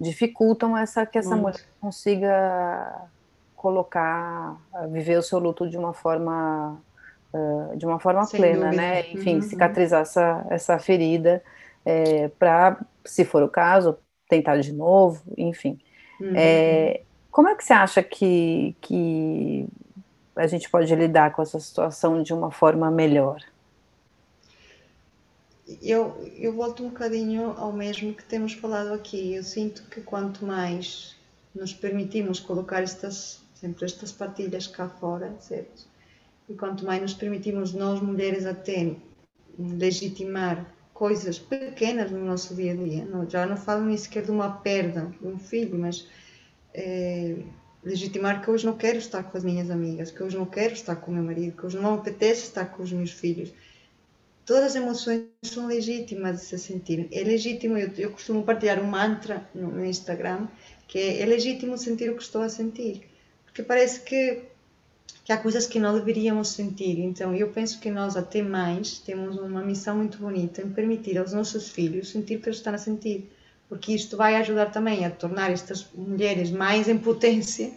dificultam 0.00 0.76
essa 0.76 1.06
que 1.06 1.18
essa 1.18 1.30
Muito. 1.30 1.42
mulher 1.42 1.60
consiga 1.80 3.08
colocar, 3.54 4.56
viver 4.90 5.18
o 5.18 5.22
seu 5.22 5.38
luto 5.38 5.68
de 5.68 5.76
uma 5.76 5.92
forma 5.92 6.78
uh, 7.32 7.76
de 7.76 7.86
uma 7.86 7.98
forma 7.98 8.24
Sem 8.24 8.40
plena, 8.40 8.66
dúvida. 8.66 8.82
né? 8.82 9.10
Enfim, 9.10 9.36
uhum. 9.36 9.42
cicatrizar 9.42 10.02
essa, 10.02 10.46
essa 10.50 10.78
ferida 10.78 11.42
é, 11.84 12.28
para, 12.38 12.78
se 13.04 13.24
for 13.24 13.42
o 13.42 13.48
caso, 13.48 13.96
tentar 14.28 14.58
de 14.58 14.72
novo, 14.72 15.22
enfim. 15.36 15.78
Uhum. 16.20 16.32
É, 16.34 17.00
como 17.30 17.48
é 17.48 17.54
que 17.54 17.64
você 17.64 17.72
acha 17.72 18.02
que, 18.02 18.74
que 18.80 19.66
a 20.34 20.46
gente 20.46 20.70
pode 20.70 20.94
lidar 20.94 21.32
com 21.32 21.42
essa 21.42 21.60
situação 21.60 22.22
de 22.22 22.32
uma 22.32 22.50
forma 22.50 22.90
melhor? 22.90 23.40
Eu, 25.82 26.16
eu 26.36 26.52
volto 26.52 26.84
um 26.84 26.88
bocadinho 26.88 27.50
ao 27.52 27.72
mesmo 27.72 28.14
que 28.14 28.24
temos 28.24 28.52
falado 28.52 28.92
aqui. 28.92 29.34
Eu 29.34 29.42
sinto 29.42 29.82
que 29.90 30.00
quanto 30.00 30.44
mais 30.44 31.16
nos 31.54 31.72
permitimos 31.72 32.38
colocar 32.38 32.82
estas, 32.82 33.42
sempre 33.54 33.84
estas 33.84 34.12
partilhas 34.12 34.66
cá 34.66 34.88
fora, 34.88 35.34
certo? 35.40 35.86
E 36.48 36.54
quanto 36.54 36.84
mais 36.84 37.02
nos 37.02 37.14
permitimos 37.14 37.72
nós 37.72 38.00
mulheres 38.00 38.46
até 38.46 38.94
legitimar 39.58 40.72
coisas 40.94 41.38
pequenas 41.38 42.10
no 42.10 42.24
nosso 42.24 42.54
dia 42.54 42.72
a 42.72 42.76
dia, 42.76 43.04
não, 43.04 43.28
já 43.28 43.44
não 43.44 43.56
falo 43.56 43.84
nem 43.84 43.96
sequer 43.96 44.24
de 44.24 44.30
uma 44.30 44.50
perda 44.50 45.12
de 45.20 45.26
um 45.26 45.38
filho, 45.38 45.78
mas 45.78 46.06
é, 46.72 47.36
legitimar 47.82 48.42
que 48.42 48.50
hoje 48.50 48.64
não 48.64 48.76
quero 48.76 48.98
estar 48.98 49.22
com 49.24 49.36
as 49.36 49.44
minhas 49.44 49.70
amigas, 49.70 50.10
que 50.10 50.22
hoje 50.22 50.36
não 50.36 50.46
quero 50.46 50.74
estar 50.74 50.96
com 50.96 51.10
o 51.10 51.14
meu 51.14 51.22
marido, 51.22 51.56
que 51.56 51.66
hoje 51.66 51.76
não 51.76 51.92
me 51.92 51.98
apetece 51.98 52.44
estar 52.44 52.66
com 52.66 52.82
os 52.82 52.92
meus 52.92 53.10
filhos 53.10 53.52
todas 54.46 54.64
as 54.64 54.76
emoções 54.76 55.24
são 55.42 55.66
legítimas 55.66 56.40
de 56.40 56.46
se 56.46 56.58
sentir. 56.58 57.08
É 57.10 57.22
legítimo, 57.24 57.76
eu, 57.76 57.90
eu 57.98 58.10
costumo 58.12 58.44
partilhar 58.44 58.80
um 58.80 58.86
mantra 58.86 59.46
no, 59.52 59.84
Instagram, 59.84 60.46
que 60.86 60.98
é, 60.98 61.20
é 61.20 61.26
legítimo 61.26 61.76
sentir 61.76 62.08
o 62.08 62.16
que 62.16 62.22
estou 62.22 62.42
a 62.42 62.48
sentir. 62.48 63.02
Porque 63.44 63.64
parece 63.64 64.00
que, 64.00 64.44
que 65.24 65.32
há 65.32 65.36
coisas 65.36 65.66
que 65.66 65.80
não 65.80 65.92
deveríamos 65.98 66.48
sentir. 66.48 67.00
Então, 67.00 67.34
eu 67.34 67.48
penso 67.48 67.80
que 67.80 67.90
nós, 67.90 68.16
até 68.16 68.40
mais, 68.40 69.00
temos 69.00 69.36
uma 69.36 69.62
missão 69.64 69.96
muito 69.96 70.18
bonita 70.18 70.62
em 70.62 70.70
permitir 70.70 71.18
aos 71.18 71.32
nossos 71.32 71.68
filhos 71.68 72.10
sentir 72.10 72.36
o 72.36 72.40
que 72.40 72.48
eles 72.48 72.58
estão 72.58 72.72
a 72.72 72.78
sentir. 72.78 73.28
porque 73.68 73.92
isto 73.92 74.16
vai 74.16 74.36
ajudar 74.36 74.66
também 74.66 75.04
a 75.04 75.10
tornar 75.10 75.50
estas 75.50 75.84
mulheres 75.92 76.52
mais 76.52 76.88
em 76.88 76.96
potência, 76.96 77.72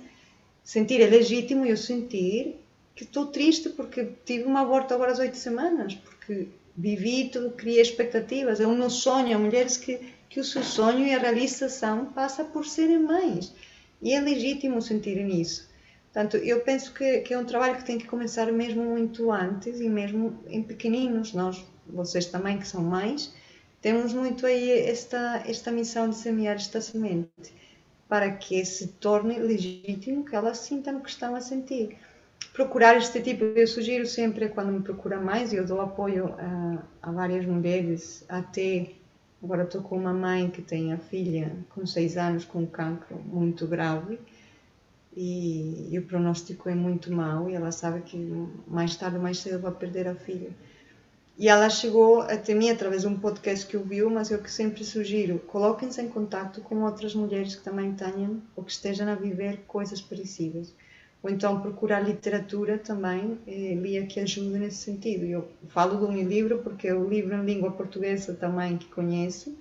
sentir 0.63 1.01
é 1.01 1.07
legítimo 1.07 1.65
eu 1.65 1.75
sentir 1.75 2.59
que 2.95 3.05
estou 3.05 3.25
triste 3.25 3.69
porque 3.69 4.09
tive 4.23 4.43
um 4.43 4.55
aborto 4.55 4.93
agora 4.93 5.13
às 5.13 5.17
oito 5.17 5.35
semanas, 5.35 5.95
porque 5.95 6.49
vivi 6.79 7.29
tudo, 7.29 7.51
criei 7.51 7.81
expectativas, 7.81 8.61
é 8.61 8.65
o 8.65 8.73
meu 8.73 8.89
sonho, 8.89 9.35
há 9.35 9.39
mulheres 9.39 9.75
que, 9.75 9.99
que 10.29 10.39
o 10.39 10.43
seu 10.45 10.63
sonho 10.63 11.05
e 11.05 11.13
a 11.13 11.19
realização 11.19 12.05
passa 12.05 12.41
por 12.43 12.65
serem 12.65 12.99
mães, 12.99 13.53
e 14.01 14.13
é 14.13 14.21
legítimo 14.21 14.81
sentirem 14.81 15.41
isso. 15.41 15.67
Portanto, 16.05 16.37
eu 16.37 16.61
penso 16.61 16.93
que, 16.93 17.19
que, 17.19 17.33
é 17.33 17.37
um 17.37 17.43
trabalho 17.43 17.77
que 17.77 17.85
tem 17.85 17.97
que 17.97 18.07
começar 18.07 18.49
mesmo 18.51 18.83
muito 18.83 19.29
antes 19.31 19.79
e 19.79 19.89
mesmo 19.89 20.39
em 20.47 20.63
pequeninos. 20.63 21.33
Nós, 21.33 21.63
vocês 21.85 22.25
também 22.25 22.57
que 22.57 22.67
são 22.67 22.81
mães, 22.81 23.31
temos 23.81 24.13
muito 24.13 24.45
aí 24.45 24.71
esta, 24.71 25.43
esta 25.45 25.71
missão 25.71 26.09
de 26.09 26.15
semear 26.15 26.55
esta 26.55 26.81
semente 26.81 27.53
para 28.07 28.31
que 28.31 28.65
se 28.65 28.87
torne 28.87 29.37
legítimo 29.37 30.25
que 30.25 30.35
elas 30.35 30.57
sintam 30.59 30.97
o 30.97 31.01
que 31.01 31.09
estão 31.09 31.35
a 31.35 31.41
sentir. 31.41 31.95
Procurar 32.53 32.97
este 32.97 33.21
tipo, 33.21 33.43
eu 33.43 33.67
sugiro 33.67 34.05
sempre, 34.05 34.49
quando 34.49 34.71
me 34.71 34.81
procura 34.81 35.19
mais, 35.19 35.53
eu 35.53 35.65
dou 35.65 35.81
apoio 35.81 36.35
a, 36.37 36.83
a 37.01 37.11
várias 37.11 37.45
mulheres, 37.45 38.25
até 38.27 38.91
agora 39.41 39.63
estou 39.63 39.81
com 39.81 39.97
uma 39.97 40.13
mãe 40.13 40.49
que 40.49 40.61
tem 40.61 40.91
a 40.91 40.97
filha 40.97 41.55
com 41.69 41.85
seis 41.85 42.17
anos 42.17 42.43
com 42.43 42.59
um 42.59 42.65
cancro 42.65 43.17
muito 43.17 43.65
grave, 43.65 44.19
e, 45.15 45.87
e 45.91 45.99
o 45.99 46.03
pronóstico 46.03 46.69
é 46.69 46.75
muito 46.75 47.11
mau 47.11 47.49
e 47.49 47.53
ela 47.53 47.71
sabe 47.71 48.01
que 48.01 48.17
mais 48.67 48.95
tarde 48.95 49.17
ou 49.17 49.23
mais 49.23 49.39
cedo 49.39 49.59
vai 49.59 49.71
perder 49.71 50.07
a 50.07 50.15
filha. 50.15 50.49
E 51.37 51.47
ela 51.47 51.69
chegou 51.69 52.21
até 52.21 52.53
mim 52.53 52.69
através 52.69 53.03
de 53.03 53.07
um 53.07 53.17
podcast 53.17 53.65
que 53.65 53.77
ouviu, 53.77 54.09
mas 54.09 54.29
eu 54.29 54.39
que 54.39 54.51
sempre 54.51 54.83
sugiro, 54.83 55.39
coloquem-se 55.39 56.01
em 56.01 56.09
contato 56.09 56.61
com 56.61 56.83
outras 56.83 57.15
mulheres 57.15 57.55
que 57.55 57.63
também 57.63 57.93
tenham 57.93 58.41
ou 58.55 58.63
que 58.63 58.71
estejam 58.71 59.07
a 59.07 59.15
viver 59.15 59.61
coisas 59.65 60.01
parecidas. 60.01 60.73
Ou 61.21 61.29
então 61.29 61.61
procurar 61.61 61.99
literatura 61.99 62.77
também, 62.77 63.37
eh, 63.45 63.75
lia 63.75 64.05
que 64.05 64.19
ajude 64.19 64.57
nesse 64.57 64.77
sentido. 64.77 65.25
Eu 65.25 65.49
falo 65.67 65.97
de 65.97 66.05
um 66.05 66.27
livro 66.27 66.59
porque 66.59 66.87
é 66.87 66.93
o 66.93 67.07
livro 67.09 67.35
em 67.35 67.43
língua 67.43 67.71
portuguesa 67.71 68.33
também 68.33 68.77
que 68.77 68.85
conheço, 68.87 69.53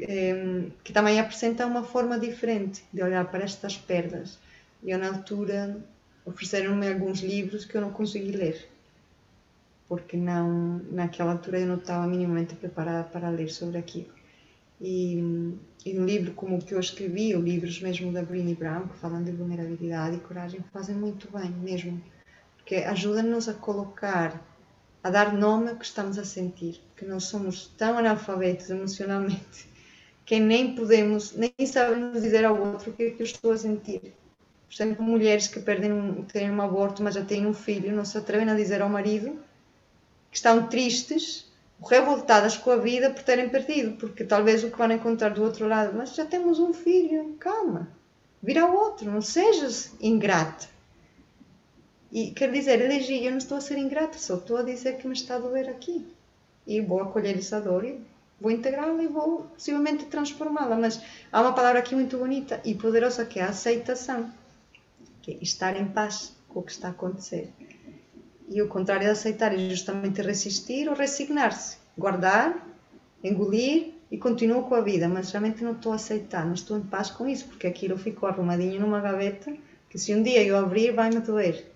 eh, 0.00 0.66
que 0.84 0.92
também 0.92 1.18
apresenta 1.18 1.66
uma 1.66 1.82
forma 1.82 2.18
diferente 2.18 2.84
de 2.92 3.02
olhar 3.02 3.24
para 3.30 3.44
estas 3.44 3.76
perdas 3.76 4.38
e 4.82 4.90
eu, 4.90 4.98
na 4.98 5.08
altura, 5.08 5.76
ofereceram-me 6.24 6.88
alguns 6.88 7.20
livros 7.20 7.64
que 7.64 7.76
eu 7.76 7.80
não 7.80 7.90
consegui 7.90 8.32
ler, 8.32 8.68
porque 9.88 10.16
não, 10.16 10.78
naquela 10.90 11.32
altura 11.32 11.60
eu 11.60 11.66
não 11.66 11.76
estava 11.76 12.06
minimamente 12.06 12.54
preparada 12.54 13.04
para 13.08 13.28
ler 13.30 13.50
sobre 13.50 13.78
aquilo. 13.78 14.17
E, 14.80 15.18
e 15.84 15.98
um 15.98 16.04
livro 16.04 16.32
como 16.34 16.56
o 16.56 16.62
que 16.62 16.74
eu 16.74 16.80
escrevi, 16.80 17.34
ou 17.34 17.42
livros 17.42 17.80
mesmo 17.80 18.12
da 18.12 18.22
Brené 18.22 18.54
Brown, 18.54 18.88
que 18.88 18.98
falam 18.98 19.22
de 19.24 19.32
vulnerabilidade 19.32 20.16
e 20.16 20.20
coragem, 20.20 20.64
fazem 20.72 20.94
muito 20.94 21.28
bem 21.36 21.50
mesmo, 21.50 22.02
porque 22.56 22.76
ajudam-nos 22.76 23.48
a 23.48 23.54
colocar, 23.54 24.40
a 25.02 25.10
dar 25.10 25.32
nome 25.32 25.70
ao 25.70 25.76
que 25.76 25.84
estamos 25.84 26.18
a 26.18 26.24
sentir, 26.24 26.80
porque 26.90 27.04
nós 27.04 27.24
somos 27.24 27.66
tão 27.76 27.98
analfabetos 27.98 28.70
emocionalmente 28.70 29.68
que 30.24 30.38
nem 30.38 30.74
podemos, 30.74 31.34
nem 31.34 31.52
sabemos 31.66 32.22
dizer 32.22 32.44
ao 32.44 32.60
outro 32.60 32.90
o 32.90 32.94
que 32.94 33.02
é 33.04 33.10
que 33.10 33.22
eu 33.22 33.26
estou 33.26 33.52
a 33.52 33.56
sentir. 33.56 34.14
Por 34.68 34.74
exemplo, 34.74 35.02
mulheres 35.02 35.48
que 35.48 35.60
perdem, 35.60 36.22
têm 36.30 36.50
um 36.50 36.60
aborto, 36.60 37.02
mas 37.02 37.14
já 37.14 37.24
têm 37.24 37.46
um 37.46 37.54
filho, 37.54 37.96
não 37.96 38.04
se 38.04 38.18
atrevem 38.18 38.48
a 38.50 38.54
dizer 38.54 38.82
ao 38.82 38.88
marido 38.88 39.40
que 40.30 40.36
estão 40.36 40.68
tristes, 40.68 41.47
revoltadas 41.82 42.56
com 42.56 42.70
a 42.70 42.76
vida 42.76 43.10
por 43.10 43.22
terem 43.22 43.48
perdido, 43.48 43.96
porque 43.96 44.24
talvez 44.24 44.64
o 44.64 44.70
que 44.70 44.78
vão 44.78 44.90
encontrar 44.90 45.30
do 45.30 45.42
outro 45.42 45.68
lado, 45.68 45.96
mas 45.96 46.14
já 46.14 46.24
temos 46.24 46.58
um 46.58 46.72
filho, 46.72 47.36
calma, 47.38 47.88
vira 48.42 48.62
ao 48.62 48.74
outro, 48.74 49.10
não 49.10 49.22
sejas 49.22 49.92
ingrata. 50.00 50.66
E 52.10 52.30
quer 52.30 52.50
dizer, 52.50 52.80
elegi, 52.80 53.24
eu 53.24 53.30
não 53.30 53.38
estou 53.38 53.58
a 53.58 53.60
ser 53.60 53.78
ingrata, 53.78 54.18
só 54.18 54.36
estou 54.36 54.56
a 54.56 54.62
dizer 54.62 54.96
que 54.96 55.06
me 55.06 55.12
está 55.12 55.36
a 55.36 55.38
doer 55.38 55.68
aqui. 55.68 56.06
E 56.66 56.80
vou 56.80 57.02
acolher 57.02 57.36
essa 57.36 57.60
dor 57.60 57.84
e 57.84 58.00
vou 58.40 58.50
integrá-la 58.50 59.02
e 59.02 59.06
vou 59.06 59.42
possivelmente 59.42 60.06
transformá-la. 60.06 60.76
Mas 60.76 61.00
há 61.30 61.40
uma 61.40 61.52
palavra 61.52 61.80
aqui 61.80 61.94
muito 61.94 62.16
bonita 62.16 62.60
e 62.64 62.74
poderosa 62.74 63.26
que 63.26 63.38
é 63.38 63.42
a 63.42 63.50
aceitação 63.50 64.30
que 65.20 65.32
é 65.32 65.38
estar 65.42 65.78
em 65.78 65.86
paz 65.86 66.34
com 66.48 66.60
o 66.60 66.62
que 66.62 66.72
está 66.72 66.88
a 66.88 66.90
acontecer. 66.92 67.52
E 68.48 68.62
o 68.62 68.68
contrário 68.68 69.04
de 69.04 69.10
aceitar 69.10 69.52
é 69.52 69.58
justamente 69.58 70.22
resistir 70.22 70.88
ou 70.88 70.94
resignar-se, 70.94 71.76
guardar, 71.96 72.66
engolir 73.22 73.92
e 74.10 74.16
continuo 74.16 74.62
com 74.62 74.74
a 74.74 74.80
vida, 74.80 75.06
mas 75.06 75.30
realmente 75.30 75.62
não 75.62 75.72
estou 75.72 75.92
a 75.92 75.96
aceitar, 75.96 76.46
não 76.46 76.54
estou 76.54 76.78
em 76.78 76.82
paz 76.82 77.10
com 77.10 77.28
isso, 77.28 77.46
porque 77.46 77.66
aquilo 77.66 77.98
ficou 77.98 78.28
arrumadinho 78.28 78.80
numa 78.80 79.00
gaveta 79.00 79.54
que 79.90 79.98
se 79.98 80.14
um 80.14 80.22
dia 80.22 80.42
eu 80.42 80.56
abrir 80.56 80.92
vai-me 80.92 81.20
doer. 81.20 81.70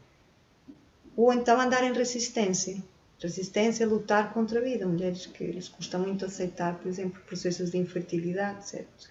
Ou 1.16 1.32
então 1.32 1.60
andar 1.60 1.84
em 1.84 1.92
resistência. 1.92 2.82
Resistência 3.20 3.84
é 3.84 3.86
lutar 3.86 4.32
contra 4.32 4.58
a 4.58 4.62
vida. 4.62 4.86
Mulheres 4.86 5.26
que 5.26 5.44
lhes 5.44 5.68
custa 5.68 5.98
muito 5.98 6.24
aceitar, 6.24 6.74
por 6.76 6.88
exemplo, 6.88 7.20
processos 7.26 7.70
de 7.70 7.78
infertilidade, 7.78 8.66
certo? 8.66 9.10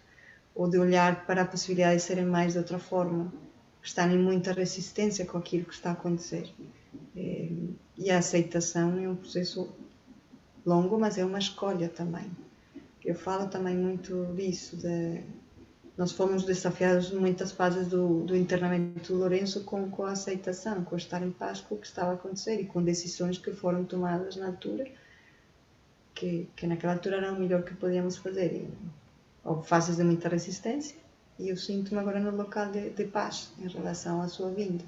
Ou 0.53 0.68
de 0.68 0.78
olhar 0.78 1.26
para 1.26 1.43
a 1.43 1.45
possibilidade 1.45 1.97
de 1.97 2.03
serem 2.03 2.26
mais 2.26 2.53
de 2.53 2.57
outra 2.59 2.78
forma 2.78 3.32
estar 3.84 4.12
em 4.12 4.18
muita 4.18 4.51
resistência 4.51 5.26
com 5.26 5.38
aquilo 5.38 5.66
que 5.66 5.74
está 5.74 5.89
a 5.89 5.93
acontecer. 5.93 6.51
É, 7.15 7.49
e 7.97 8.09
a 8.09 8.17
aceitação 8.17 8.97
é 8.97 9.09
um 9.09 9.15
processo 9.15 9.69
longo, 10.65 10.99
mas 10.99 11.17
é 11.17 11.25
uma 11.25 11.39
escolha 11.39 11.89
também. 11.89 12.29
Eu 13.03 13.15
falo 13.15 13.47
também 13.47 13.75
muito 13.75 14.25
disso, 14.35 14.77
de, 14.77 15.23
nós 15.97 16.11
fomos 16.11 16.43
desafiados 16.43 17.11
em 17.11 17.15
muitas 17.15 17.51
fases 17.51 17.87
do, 17.87 18.23
do 18.23 18.35
internamento 18.35 19.13
do 19.13 19.19
Lourenço 19.19 19.63
com, 19.63 19.89
com 19.89 20.03
a 20.03 20.11
aceitação, 20.11 20.83
com 20.83 20.95
estar 20.95 21.21
em 21.21 21.31
paz 21.31 21.61
com 21.61 21.75
o 21.75 21.77
que 21.77 21.85
estava 21.85 22.11
a 22.11 22.13
acontecer 22.13 22.59
e 22.59 22.65
com 22.65 22.81
decisões 22.81 23.37
que 23.37 23.51
foram 23.51 23.83
tomadas 23.83 24.35
na 24.35 24.47
altura, 24.47 24.87
que, 26.15 26.47
que 26.55 26.65
naquela 26.67 26.93
altura 26.93 27.17
era 27.17 27.33
o 27.33 27.39
melhor 27.39 27.63
que 27.63 27.75
podíamos 27.75 28.17
fazer. 28.17 28.53
E, 28.53 28.67
houve 29.43 29.67
fases 29.67 29.97
de 29.97 30.03
muita 30.03 30.29
resistência, 30.29 30.95
e 31.37 31.49
eu 31.49 31.57
sinto-me 31.57 31.99
agora 31.99 32.19
no 32.19 32.35
local 32.35 32.71
de, 32.71 32.91
de, 32.91 33.05
paz 33.05 33.51
em 33.59 33.67
relação 33.67 34.21
à 34.21 34.27
sua 34.27 34.51
vinda. 34.51 34.83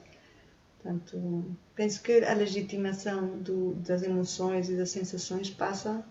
Portanto, 0.84 1.46
penso 1.74 2.04
que 2.04 2.24
a 2.26 2.34
legitimação 2.34 3.38
do, 3.38 3.74
das 3.76 4.04
emoções 4.04 4.70
e 4.70 4.76
das 4.76 4.90
sensações 4.90 5.50
passa 5.50 6.06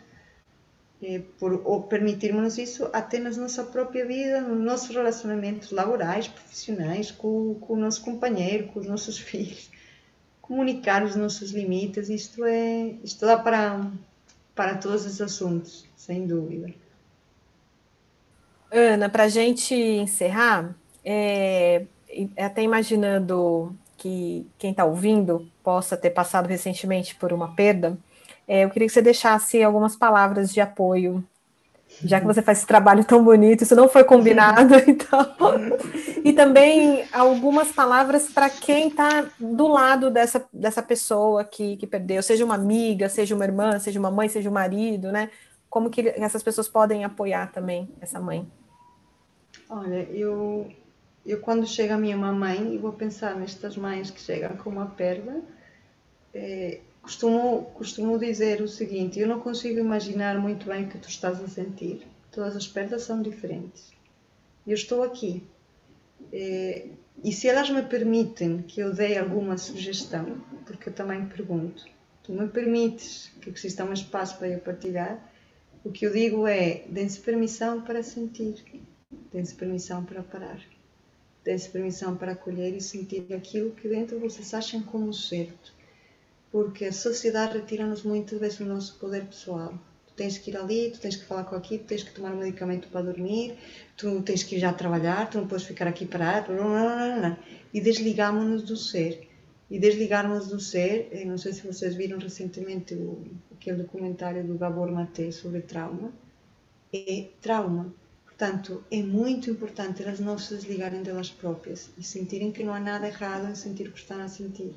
é, 1.02 1.20
por 1.38 1.82
permitirmos 1.88 2.56
isso 2.56 2.88
até 2.90 3.18
na 3.18 3.28
nossa 3.30 3.64
própria 3.64 4.06
vida, 4.06 4.40
nos 4.40 4.64
nossos 4.64 4.94
relacionamentos 4.94 5.72
laborais, 5.72 6.26
profissionais, 6.26 7.10
com, 7.10 7.54
com 7.56 7.74
o 7.74 7.76
nosso 7.76 8.02
companheiro, 8.02 8.68
com 8.68 8.80
os 8.80 8.86
nossos 8.86 9.18
filhos. 9.20 9.70
Comunicar 10.40 11.04
os 11.04 11.14
nossos 11.16 11.50
limites, 11.50 12.08
isto, 12.08 12.42
é, 12.44 12.94
isto 13.04 13.26
dá 13.26 13.36
para, 13.36 13.90
para 14.54 14.76
todos 14.78 15.04
os 15.04 15.20
assuntos, 15.20 15.86
sem 15.96 16.26
dúvida. 16.26 16.72
Ana, 18.70 19.10
para 19.10 19.24
a 19.24 19.28
gente 19.28 19.74
encerrar, 19.74 20.74
é, 21.04 21.84
até 22.38 22.62
imaginando 22.62 23.76
que 24.02 24.50
quem 24.58 24.72
está 24.72 24.84
ouvindo 24.84 25.48
possa 25.62 25.96
ter 25.96 26.10
passado 26.10 26.48
recentemente 26.48 27.14
por 27.14 27.32
uma 27.32 27.54
perda, 27.54 27.96
é, 28.48 28.64
eu 28.64 28.70
queria 28.70 28.88
que 28.88 28.92
você 28.92 29.00
deixasse 29.00 29.62
algumas 29.62 29.94
palavras 29.94 30.52
de 30.52 30.60
apoio, 30.60 31.22
já 32.04 32.18
que 32.18 32.26
você 32.26 32.42
faz 32.42 32.58
esse 32.58 32.66
trabalho 32.66 33.04
tão 33.04 33.22
bonito, 33.22 33.62
isso 33.62 33.76
não 33.76 33.88
foi 33.88 34.02
combinado, 34.02 34.74
então. 34.88 35.34
E 36.24 36.32
também 36.32 37.04
algumas 37.12 37.70
palavras 37.70 38.28
para 38.28 38.50
quem 38.50 38.88
está 38.88 39.24
do 39.38 39.68
lado 39.68 40.10
dessa, 40.10 40.44
dessa 40.52 40.82
pessoa 40.82 41.44
que, 41.44 41.76
que 41.76 41.86
perdeu, 41.86 42.20
seja 42.24 42.44
uma 42.44 42.56
amiga, 42.56 43.08
seja 43.08 43.36
uma 43.36 43.44
irmã, 43.44 43.78
seja 43.78 44.00
uma 44.00 44.10
mãe, 44.10 44.28
seja 44.28 44.50
um 44.50 44.52
marido, 44.52 45.12
né? 45.12 45.30
Como 45.70 45.90
que 45.90 46.08
essas 46.16 46.42
pessoas 46.42 46.68
podem 46.68 47.04
apoiar 47.04 47.52
também 47.52 47.88
essa 48.00 48.18
mãe? 48.18 48.50
Olha, 49.70 50.02
eu, 50.10 50.66
eu 51.24 51.40
quando 51.40 51.66
chega 51.66 51.94
a 51.94 51.98
minha 51.98 52.16
mamãe 52.16 52.74
e 52.74 52.78
vou 52.78 52.92
pensar 52.92 53.36
nestas 53.36 53.76
mães 53.76 54.10
que 54.10 54.20
chegam 54.20 54.56
com 54.56 54.70
uma 54.70 54.86
perda, 54.86 55.42
é, 56.34 56.80
costumo, 57.00 57.70
costumo 57.74 58.18
dizer 58.18 58.60
o 58.60 58.68
seguinte: 58.68 59.20
eu 59.20 59.28
não 59.28 59.40
consigo 59.40 59.78
imaginar 59.78 60.38
muito 60.38 60.66
bem 60.66 60.84
o 60.84 60.88
que 60.88 60.98
tu 60.98 61.08
estás 61.08 61.40
a 61.42 61.48
sentir. 61.48 62.06
Todas 62.30 62.56
as 62.56 62.66
perdas 62.66 63.02
são 63.02 63.22
diferentes. 63.22 63.92
Eu 64.66 64.74
estou 64.74 65.02
aqui. 65.02 65.42
É, 66.32 66.86
e 67.22 67.32
se 67.32 67.48
elas 67.48 67.68
me 67.70 67.82
permitem 67.82 68.62
que 68.62 68.80
eu 68.80 68.92
dê 68.92 69.18
alguma 69.18 69.58
sugestão, 69.58 70.40
porque 70.64 70.88
eu 70.88 70.92
também 70.92 71.26
pergunto, 71.26 71.84
tu 72.22 72.32
me 72.32 72.48
permites 72.48 73.30
que 73.40 73.50
exista 73.50 73.84
um 73.84 73.92
espaço 73.92 74.38
para 74.38 74.48
eu 74.48 74.58
partilhar, 74.60 75.20
o 75.84 75.92
que 75.92 76.06
eu 76.06 76.12
digo 76.12 76.46
é: 76.46 76.84
dê-se 76.88 77.20
permissão 77.20 77.82
para 77.82 78.02
sentir 78.02 78.64
Dê-se 79.32 79.54
permissão 79.54 80.04
para 80.04 80.22
parar. 80.22 80.58
Dê-se 81.44 81.68
permissão 81.70 82.16
para 82.16 82.32
acolher 82.32 82.74
e 82.74 82.80
sentir 82.80 83.26
aquilo 83.34 83.72
que 83.72 83.88
dentro 83.88 84.18
vocês 84.20 84.54
acham 84.54 84.82
como 84.82 85.12
certo. 85.12 85.72
Porque 86.50 86.84
a 86.84 86.92
sociedade 86.92 87.58
retira-nos 87.58 88.02
muitas 88.02 88.38
vezes 88.38 88.60
o 88.60 88.64
nosso 88.64 88.98
poder 88.98 89.24
pessoal. 89.24 89.74
tu 90.06 90.14
tens 90.14 90.38
que 90.38 90.50
ir 90.50 90.56
ali, 90.56 90.90
tu 90.90 91.00
tens 91.00 91.16
que 91.16 91.24
falar 91.24 91.44
com 91.44 91.56
aqui, 91.56 91.78
tu 91.78 91.86
tens 91.86 92.02
que 92.02 92.12
tomar 92.12 92.32
um 92.32 92.38
medicamento 92.38 92.88
para 92.88 93.02
dormir, 93.02 93.56
tu 93.96 94.22
tens 94.22 94.42
que 94.42 94.56
ir 94.56 94.58
já 94.60 94.72
trabalhar, 94.72 95.28
tu 95.30 95.38
não 95.38 95.48
podes 95.48 95.64
ficar 95.64 95.88
aqui 95.88 96.06
parado, 96.06 96.52
e 97.72 97.80
desligamos-nos 97.80 98.62
do 98.62 98.76
ser. 98.76 99.28
E 99.70 99.78
desligarmos 99.78 100.48
do 100.48 100.60
ser, 100.60 101.24
não 101.24 101.38
sei 101.38 101.54
se 101.54 101.66
vocês 101.66 101.94
viram 101.94 102.18
recentemente 102.18 102.94
o, 102.94 103.24
aquele 103.52 103.78
documentário 103.78 104.44
do 104.44 104.58
Gabor 104.58 104.92
Maté 104.92 105.30
sobre 105.30 105.62
trauma, 105.62 106.12
é 106.92 107.28
trauma. 107.40 107.94
Portanto, 108.42 108.82
é 108.90 109.00
muito 109.00 109.48
importante 109.48 110.02
elas 110.02 110.18
não 110.18 110.36
se 110.36 110.52
desligarem 110.52 111.00
delas 111.00 111.30
próprias 111.30 111.90
e 111.96 112.02
sentirem 112.02 112.50
que 112.50 112.64
não 112.64 112.74
há 112.74 112.80
nada 112.80 113.06
errado 113.06 113.48
em 113.48 113.54
sentir 113.54 113.86
o 113.86 113.92
que 113.92 114.00
estão 114.00 114.20
a 114.20 114.26
sentir 114.26 114.74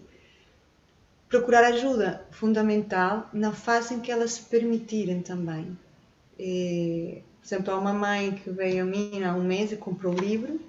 procurar 1.28 1.64
ajuda 1.64 2.24
fundamental 2.30 3.28
na 3.34 3.52
fase 3.52 3.96
em 3.96 4.00
que 4.00 4.12
elas 4.12 4.34
se 4.34 4.44
permitirem 4.44 5.20
também. 5.20 5.76
E, 6.38 7.24
por 7.42 7.48
exemplo, 7.48 7.74
há 7.74 7.80
uma 7.80 7.92
mãe 7.92 8.34
que 8.34 8.52
veio 8.52 8.84
a 8.84 8.86
mim 8.86 9.24
há 9.24 9.34
um 9.34 9.44
mês 9.44 9.72
e 9.72 9.78
comprou 9.78 10.14
o 10.14 10.20
livro. 10.20 10.60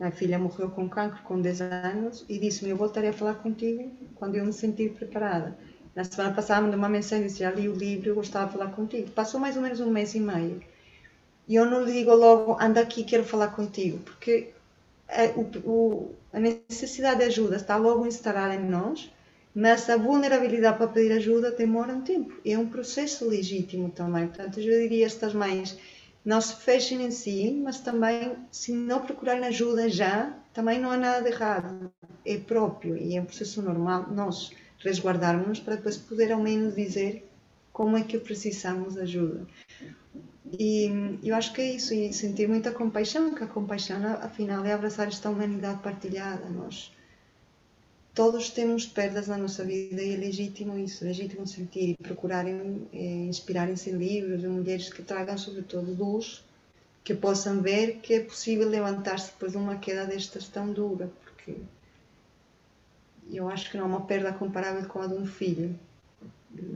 A 0.00 0.10
filha 0.10 0.38
morreu 0.38 0.70
com 0.70 0.88
cancro 0.88 1.22
com 1.22 1.38
10 1.38 1.60
anos 1.60 2.24
e 2.30 2.38
disse-me: 2.38 2.70
Eu 2.70 2.78
voltarei 2.78 3.10
a 3.10 3.12
falar 3.12 3.34
contigo 3.34 3.92
quando 4.14 4.36
eu 4.36 4.46
me 4.46 4.54
sentir 4.54 4.94
preparada. 4.94 5.54
Na 5.94 6.04
semana 6.04 6.34
passada, 6.34 6.62
mandou 6.62 6.78
uma 6.78 6.88
mensagem 6.88 7.26
e 7.26 7.28
disse: 7.28 7.40
Já 7.40 7.50
li 7.50 7.68
o 7.68 7.74
livro, 7.74 8.08
eu 8.08 8.14
gostava 8.14 8.46
de 8.46 8.52
falar 8.52 8.70
contigo. 8.70 9.10
Passou 9.10 9.38
mais 9.38 9.54
ou 9.54 9.62
menos 9.62 9.80
um 9.80 9.90
mês 9.90 10.14
e 10.14 10.20
meio. 10.20 10.62
E 11.50 11.56
eu 11.56 11.66
não 11.66 11.84
lhe 11.84 11.92
digo 11.92 12.14
logo: 12.14 12.56
Anda 12.60 12.80
aqui, 12.80 13.04
quero 13.04 13.24
falar 13.24 13.48
contigo, 13.48 13.98
porque 13.98 14.50
a, 15.08 15.24
o, 15.74 16.14
a 16.32 16.40
necessidade 16.40 17.18
de 17.18 17.24
ajuda 17.26 17.56
está 17.56 17.76
logo 17.76 18.06
instalada 18.06 18.54
em 18.54 18.64
nós 18.64 19.10
mas 19.54 19.90
a 19.90 19.96
vulnerabilidade 19.96 20.78
para 20.78 20.88
pedir 20.88 21.12
ajuda 21.12 21.50
demora 21.50 21.92
um 21.92 22.02
tempo. 22.02 22.32
É 22.44 22.56
um 22.56 22.68
processo 22.68 23.28
legítimo 23.28 23.90
também. 23.90 24.28
Portanto, 24.28 24.60
eu 24.60 24.80
diria 24.80 25.04
a 25.04 25.06
estas 25.06 25.34
mães, 25.34 25.78
não 26.24 26.40
se 26.40 26.54
fechem 26.56 27.02
em 27.02 27.10
si, 27.10 27.50
mas 27.62 27.80
também, 27.80 28.36
se 28.50 28.72
não 28.72 29.00
procurarem 29.00 29.44
ajuda 29.44 29.88
já, 29.88 30.32
também 30.52 30.78
não 30.78 30.90
há 30.90 30.96
nada 30.96 31.22
de 31.22 31.30
errado. 31.30 31.92
É 32.24 32.38
próprio 32.38 32.96
e 32.96 33.16
é 33.16 33.20
um 33.20 33.24
processo 33.24 33.60
normal 33.62 34.06
nós 34.12 34.52
resguardarmos 34.78 35.58
para 35.58 35.76
depois 35.76 35.96
poder 35.96 36.32
ao 36.32 36.40
menos 36.40 36.74
dizer 36.74 37.28
como 37.72 37.96
é 37.96 38.02
que 38.02 38.18
precisamos 38.18 38.94
de 38.94 39.00
ajuda. 39.00 39.46
E 40.58 41.18
eu 41.22 41.34
acho 41.34 41.52
que 41.52 41.60
é 41.60 41.72
isso, 41.74 41.94
e 41.94 42.12
sentir 42.12 42.48
muita 42.48 42.72
compaixão, 42.72 43.34
que 43.34 43.44
a 43.44 43.46
compaixão, 43.46 44.04
afinal, 44.20 44.64
é 44.64 44.72
abraçar 44.72 45.08
esta 45.08 45.30
humanidade 45.30 45.82
partilhada. 45.82 46.48
Nós 46.48 46.92
todos 48.14 48.50
temos 48.50 48.86
perdas 48.86 49.28
na 49.28 49.36
nossa 49.36 49.64
vida 49.64 50.02
e 50.02 50.14
é 50.14 50.16
legítimo 50.16 50.78
isso, 50.78 51.04
é 51.04 51.08
legítimo 51.08 51.46
sentir 51.46 51.90
e 51.90 51.96
procurarem 52.02 52.88
é, 52.92 52.98
inspirarem-se 52.98 53.90
em 53.90 53.96
livros 53.96 54.40
de 54.40 54.48
mulheres 54.48 54.92
que 54.92 55.02
tragam 55.02 55.38
sobretudo 55.38 55.94
luz, 55.94 56.44
que 57.04 57.14
possam 57.14 57.62
ver 57.62 57.98
que 58.02 58.14
é 58.14 58.20
possível 58.20 58.68
levantar-se 58.68 59.32
depois 59.32 59.52
de 59.52 59.58
uma 59.58 59.76
queda 59.76 60.04
destas 60.04 60.48
tão 60.48 60.72
dura, 60.72 61.10
porque 61.22 61.56
eu 63.32 63.48
acho 63.48 63.70
que 63.70 63.76
não 63.76 63.84
há 63.84 63.88
uma 63.88 64.06
perda 64.06 64.32
comparável 64.32 64.86
com 64.88 65.00
a 65.00 65.06
de 65.06 65.14
um 65.14 65.26
filho. 65.26 65.78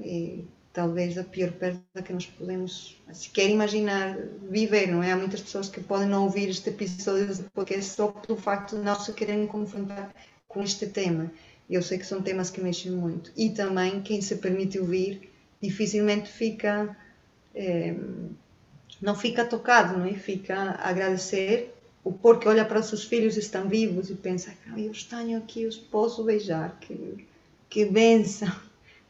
É 0.03 0.39
talvez 0.75 1.17
a 1.17 1.23
pior 1.23 1.53
perda 1.53 2.03
que 2.05 2.13
nós 2.13 2.27
podemos 2.27 3.01
sequer 3.13 3.49
imaginar 3.49 4.19
viver, 4.51 4.89
não 4.89 5.03
é? 5.03 5.13
Há 5.13 5.17
muitas 5.17 5.41
pessoas 5.41 5.69
que 5.69 5.81
podem 5.81 6.09
não 6.09 6.25
ouvir 6.25 6.49
este 6.51 6.69
episódio 6.69 7.49
porque 7.55 7.75
é 7.75 7.81
só 7.81 8.09
pelo 8.09 8.37
facto 8.37 8.77
de 8.77 8.83
não 8.83 8.99
se 8.99 9.13
quererem 9.13 9.47
confrontar 9.47 10.13
com 10.49 10.63
este 10.63 10.89
tema. 10.89 11.31
Eu 11.71 11.81
sei 11.81 11.97
que 11.97 12.05
são 12.05 12.21
temas 12.21 12.51
que 12.51 12.61
mexem 12.61 12.91
muito. 12.91 13.33
E 13.37 13.51
também 13.51 14.03
quem 14.03 14.21
se 14.21 14.35
permite 14.37 14.79
ouvir 14.79 15.31
dificilmente 15.63 16.29
fica. 16.29 16.95
É, 17.55 17.95
não 19.01 19.15
fica 19.15 19.45
tocado, 19.45 19.97
não 19.97 20.07
é? 20.07 20.15
Fica 20.15 20.57
a 20.57 20.89
agradecer 20.89 21.73
o 22.03 22.13
porque 22.13 22.49
olha 22.49 22.65
para 22.65 22.81
os 22.81 22.87
seus 22.87 23.05
filhos 23.05 23.37
estão 23.37 23.69
vivos 23.69 24.11
e 24.11 24.15
pensa, 24.15 24.53
ah, 24.67 24.79
eu 24.79 24.93
tenho 25.09 25.39
aqui, 25.39 25.63
eu 25.63 25.71
posso 25.91 26.25
beijar, 26.25 26.77
que, 26.81 27.27
que 27.71 27.85
benção 27.87 28.53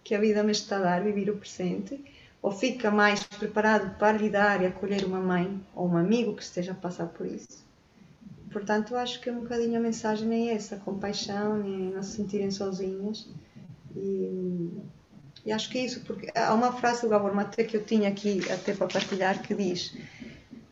que 0.04 0.14
a 0.14 0.20
vida 0.20 0.42
me 0.42 0.52
está 0.52 0.76
a 0.76 0.80
dar, 0.80 1.02
viver 1.02 1.30
o 1.30 1.36
presente, 1.36 1.98
ou 2.42 2.52
fica 2.52 2.90
mais 2.90 3.24
preparado 3.24 3.98
para 3.98 4.18
lidar 4.18 4.62
e 4.62 4.66
acolher 4.66 5.04
uma 5.04 5.18
mãe 5.18 5.60
ou 5.74 5.88
um 5.88 5.96
amigo 5.96 6.36
que 6.36 6.42
esteja 6.42 6.72
a 6.72 6.74
passar 6.74 7.06
por 7.06 7.26
isso. 7.26 7.64
Portanto, 8.52 8.94
acho 8.94 9.20
que 9.20 9.30
um 9.30 9.40
bocadinho 9.40 9.78
a 9.78 9.80
mensagem 9.80 10.50
é 10.50 10.54
essa, 10.54 10.76
compaixão 10.76 11.66
e 11.66 11.92
não 11.94 12.02
se 12.02 12.16
sentirem 12.16 12.50
sozinhas. 12.50 13.28
E, 13.96 14.70
e, 15.44 15.50
acho 15.50 15.70
que 15.70 15.78
é 15.78 15.84
isso, 15.86 16.02
porque 16.04 16.30
há 16.38 16.52
uma 16.52 16.72
frase 16.72 17.02
do 17.02 17.08
Gabor 17.08 17.34
Mate 17.34 17.64
que 17.64 17.76
eu 17.76 17.84
tinha 17.84 18.08
aqui 18.08 18.40
até 18.52 18.74
para 18.74 18.86
partilhar 18.86 19.42
que 19.42 19.54
diz 19.54 19.96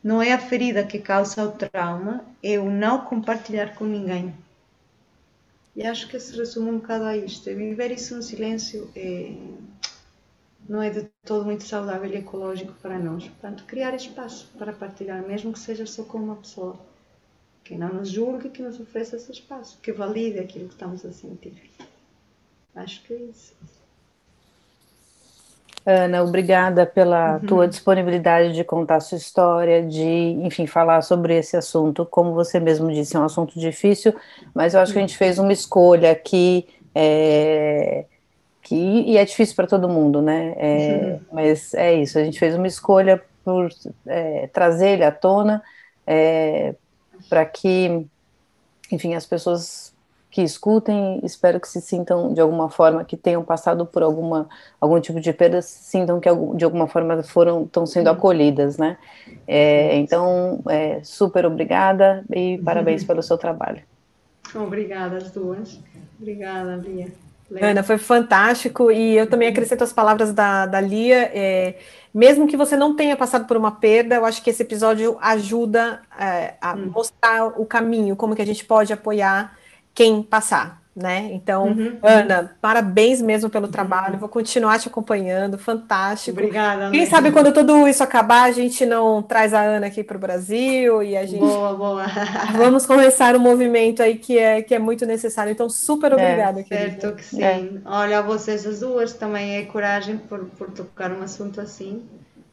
não 0.02 0.20
é 0.20 0.32
a 0.32 0.38
ferida 0.38 0.82
que 0.82 0.98
causa 0.98 1.44
o 1.44 1.52
trauma, 1.52 2.24
é 2.42 2.58
o 2.58 2.68
não 2.68 3.04
compartilhar 3.04 3.74
com 3.74 3.84
ninguém. 3.84 4.34
E 5.74 5.86
acho 5.86 6.08
que 6.08 6.20
se 6.20 6.36
resume 6.36 6.70
um 6.70 6.78
bocado 6.78 7.04
a 7.04 7.16
isto. 7.16 7.48
É 7.48 7.54
viver 7.54 7.90
isso 7.90 8.14
no 8.14 8.22
silêncio 8.22 8.90
é, 8.94 9.34
não 10.68 10.82
é 10.82 10.90
de 10.90 11.08
todo 11.24 11.44
muito 11.44 11.64
saudável 11.64 12.10
e 12.10 12.16
ecológico 12.16 12.74
para 12.80 12.98
nós. 12.98 13.24
Portanto, 13.24 13.64
criar 13.64 13.94
espaço 13.94 14.48
para 14.58 14.72
partilhar, 14.72 15.26
mesmo 15.26 15.52
que 15.52 15.58
seja 15.58 15.86
só 15.86 16.04
com 16.04 16.18
uma 16.18 16.36
pessoa 16.36 16.78
que 17.64 17.76
não 17.76 17.94
nos 17.94 18.10
julgue, 18.10 18.50
que 18.50 18.62
nos 18.62 18.78
ofereça 18.78 19.16
esse 19.16 19.32
espaço, 19.32 19.78
que 19.80 19.92
valide 19.92 20.38
aquilo 20.38 20.68
que 20.68 20.74
estamos 20.74 21.04
a 21.04 21.12
sentir. 21.12 21.70
Acho 22.74 23.02
que 23.04 23.14
é 23.14 23.16
isso. 23.16 23.54
Ana, 25.84 26.22
obrigada 26.22 26.86
pela 26.86 27.34
uhum. 27.34 27.46
tua 27.46 27.68
disponibilidade 27.68 28.54
de 28.54 28.62
contar 28.62 28.96
a 28.96 29.00
sua 29.00 29.18
história, 29.18 29.82
de, 29.82 30.04
enfim, 30.42 30.66
falar 30.66 31.02
sobre 31.02 31.36
esse 31.36 31.56
assunto. 31.56 32.06
Como 32.06 32.34
você 32.34 32.60
mesmo 32.60 32.92
disse, 32.92 33.16
é 33.16 33.18
um 33.20 33.24
assunto 33.24 33.58
difícil, 33.58 34.14
mas 34.54 34.74
eu 34.74 34.80
acho 34.80 34.92
que 34.92 34.98
a 34.98 35.02
gente 35.02 35.16
fez 35.16 35.38
uma 35.38 35.52
escolha 35.52 36.12
aqui, 36.12 36.68
é, 36.94 38.04
que, 38.62 38.76
e 38.76 39.16
é 39.16 39.24
difícil 39.24 39.56
para 39.56 39.66
todo 39.66 39.88
mundo, 39.88 40.22
né? 40.22 40.54
É, 40.56 40.94
uhum. 40.94 41.20
Mas 41.32 41.74
é 41.74 41.94
isso, 41.94 42.18
a 42.18 42.24
gente 42.24 42.38
fez 42.38 42.54
uma 42.54 42.68
escolha 42.68 43.20
por 43.44 43.68
é, 44.06 44.48
trazer 44.52 44.90
ele 44.90 45.04
à 45.04 45.10
tona, 45.10 45.60
é, 46.06 46.74
para 47.28 47.44
que, 47.44 48.06
enfim, 48.90 49.14
as 49.14 49.26
pessoas 49.26 49.91
que 50.32 50.40
escutem, 50.40 51.20
espero 51.22 51.60
que 51.60 51.68
se 51.68 51.78
sintam 51.78 52.32
de 52.32 52.40
alguma 52.40 52.70
forma, 52.70 53.04
que 53.04 53.18
tenham 53.18 53.44
passado 53.44 53.84
por 53.84 54.02
alguma, 54.02 54.48
algum 54.80 54.98
tipo 54.98 55.20
de 55.20 55.30
perda, 55.30 55.60
sintam 55.60 56.18
que 56.18 56.28
de 56.56 56.64
alguma 56.64 56.88
forma 56.88 57.22
foram, 57.22 57.64
estão 57.64 57.84
sendo 57.84 58.08
acolhidas, 58.08 58.78
né? 58.78 58.96
É, 59.46 59.94
então, 59.98 60.62
é, 60.70 61.00
super 61.04 61.44
obrigada 61.44 62.24
e 62.34 62.58
parabéns 62.64 63.04
pelo 63.04 63.22
seu 63.22 63.36
trabalho. 63.36 63.82
Obrigada, 64.54 65.18
as 65.18 65.30
duas. 65.30 65.78
Obrigada, 66.18 66.76
Lia. 66.76 67.08
Ana, 67.60 67.82
foi 67.82 67.98
fantástico 67.98 68.90
e 68.90 69.14
eu 69.14 69.28
também 69.28 69.48
acrescento 69.48 69.84
as 69.84 69.92
palavras 69.92 70.32
da, 70.32 70.64
da 70.64 70.80
Lia. 70.80 71.30
É, 71.34 71.74
mesmo 72.14 72.48
que 72.48 72.56
você 72.56 72.74
não 72.74 72.96
tenha 72.96 73.18
passado 73.18 73.46
por 73.46 73.58
uma 73.58 73.72
perda, 73.72 74.14
eu 74.14 74.24
acho 74.24 74.42
que 74.42 74.48
esse 74.48 74.62
episódio 74.62 75.18
ajuda 75.20 76.00
é, 76.18 76.54
a 76.58 76.72
hum. 76.72 76.90
mostrar 76.90 77.48
o 77.60 77.66
caminho, 77.66 78.16
como 78.16 78.34
que 78.34 78.40
a 78.40 78.46
gente 78.46 78.64
pode 78.64 78.94
apoiar 78.94 79.60
quem 79.94 80.22
passar 80.22 80.82
né? 80.94 81.30
Então, 81.32 81.68
uhum. 81.68 81.98
Ana, 82.02 82.54
parabéns 82.60 83.22
mesmo 83.22 83.48
pelo 83.48 83.64
uhum. 83.64 83.72
trabalho. 83.72 84.18
Vou 84.18 84.28
continuar 84.28 84.78
te 84.78 84.88
acompanhando, 84.88 85.56
fantástico. 85.56 86.38
Obrigada. 86.38 86.90
Quem 86.90 87.06
sabe 87.06 87.32
quando 87.32 87.52
tudo 87.52 87.88
isso 87.88 88.02
acabar, 88.02 88.42
a 88.42 88.52
gente 88.52 88.84
não 88.84 89.22
traz 89.22 89.54
a 89.54 89.62
Ana 89.62 89.86
aqui 89.86 90.04
para 90.04 90.18
o 90.18 90.20
Brasil 90.20 91.02
e 91.02 91.16
a 91.16 91.24
gente 91.24 91.40
boa, 91.40 91.74
boa. 91.74 92.04
vamos 92.54 92.84
começar 92.84 93.34
um 93.34 93.40
movimento 93.40 94.02
aí 94.02 94.18
que 94.18 94.38
é 94.38 94.60
que 94.60 94.74
é 94.74 94.78
muito 94.78 95.06
necessário. 95.06 95.50
Então, 95.50 95.68
super 95.70 96.12
obrigada, 96.12 96.60
é, 96.60 96.62
querida. 96.62 97.00
Certo 97.00 97.16
que 97.16 97.24
sim. 97.24 97.42
É. 97.42 97.68
Olha, 97.86 98.18
a 98.18 98.22
vocês 98.22 98.66
as 98.66 98.80
duas 98.80 99.14
também 99.14 99.56
é 99.56 99.64
coragem 99.64 100.18
por, 100.18 100.44
por 100.44 100.70
tocar 100.70 101.10
um 101.10 101.22
assunto 101.22 101.58
assim 101.58 102.02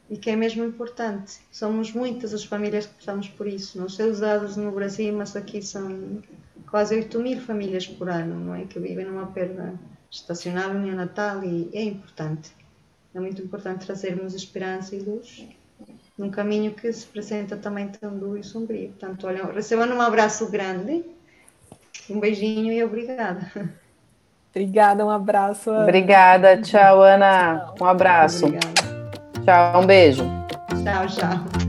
e 0.09 0.17
que 0.17 0.29
é 0.29 0.35
mesmo 0.37 0.63
importante. 0.63 1.39
Somos 1.51 1.91
muitas 1.91 2.33
as 2.33 2.45
famílias 2.45 2.85
que 2.85 2.93
passamos 2.93 3.27
por 3.27 3.47
isso. 3.47 3.77
Não 3.77 3.89
sei 3.89 4.09
os 4.09 4.21
dados 4.21 4.55
no 4.55 4.71
Brasil, 4.71 5.13
mas 5.13 5.35
aqui 5.35 5.61
são 5.61 6.21
quase 6.70 6.95
8 6.95 7.20
mil 7.20 7.39
famílias 7.41 7.88
por 7.88 8.09
ano, 8.09 8.39
não 8.39 8.55
é? 8.55 8.65
Que 8.65 8.80
vivem 8.80 9.05
numa 9.05 9.28
perda 9.28 9.74
estacional 10.09 10.74
neonatal 10.74 11.43
e 11.43 11.70
é 11.74 11.84
importante. 11.84 12.51
É 13.13 13.20
muito 13.20 13.41
importante 13.41 13.86
trazermos 13.86 14.34
esperança 14.34 14.95
e 14.95 14.99
luz 14.99 15.47
num 16.17 16.30
caminho 16.30 16.74
que 16.74 16.91
se 16.91 17.07
apresenta 17.09 17.55
também 17.55 17.88
tão 17.88 18.17
duro 18.17 18.38
e 18.38 18.43
sombrio. 18.43 18.89
Portanto, 18.89 19.26
olha, 19.26 19.45
recebam 19.45 19.88
um 19.88 20.01
abraço 20.01 20.51
grande, 20.51 21.05
um 22.09 22.20
beijinho 22.20 22.74
e 22.74 22.84
obrigada. 22.84 23.49
Obrigada, 24.51 25.05
um 25.05 25.09
abraço. 25.09 25.70
Ana. 25.70 25.84
Obrigada, 25.84 26.61
tchau, 26.61 27.01
Ana. 27.01 27.74
Um 27.80 27.86
abraço. 27.86 28.47
Obrigada. 28.47 28.82
Tchau, 29.45 29.82
um 29.82 29.86
beijo. 29.86 30.24
Tchau, 30.84 31.07
tchau. 31.07 31.68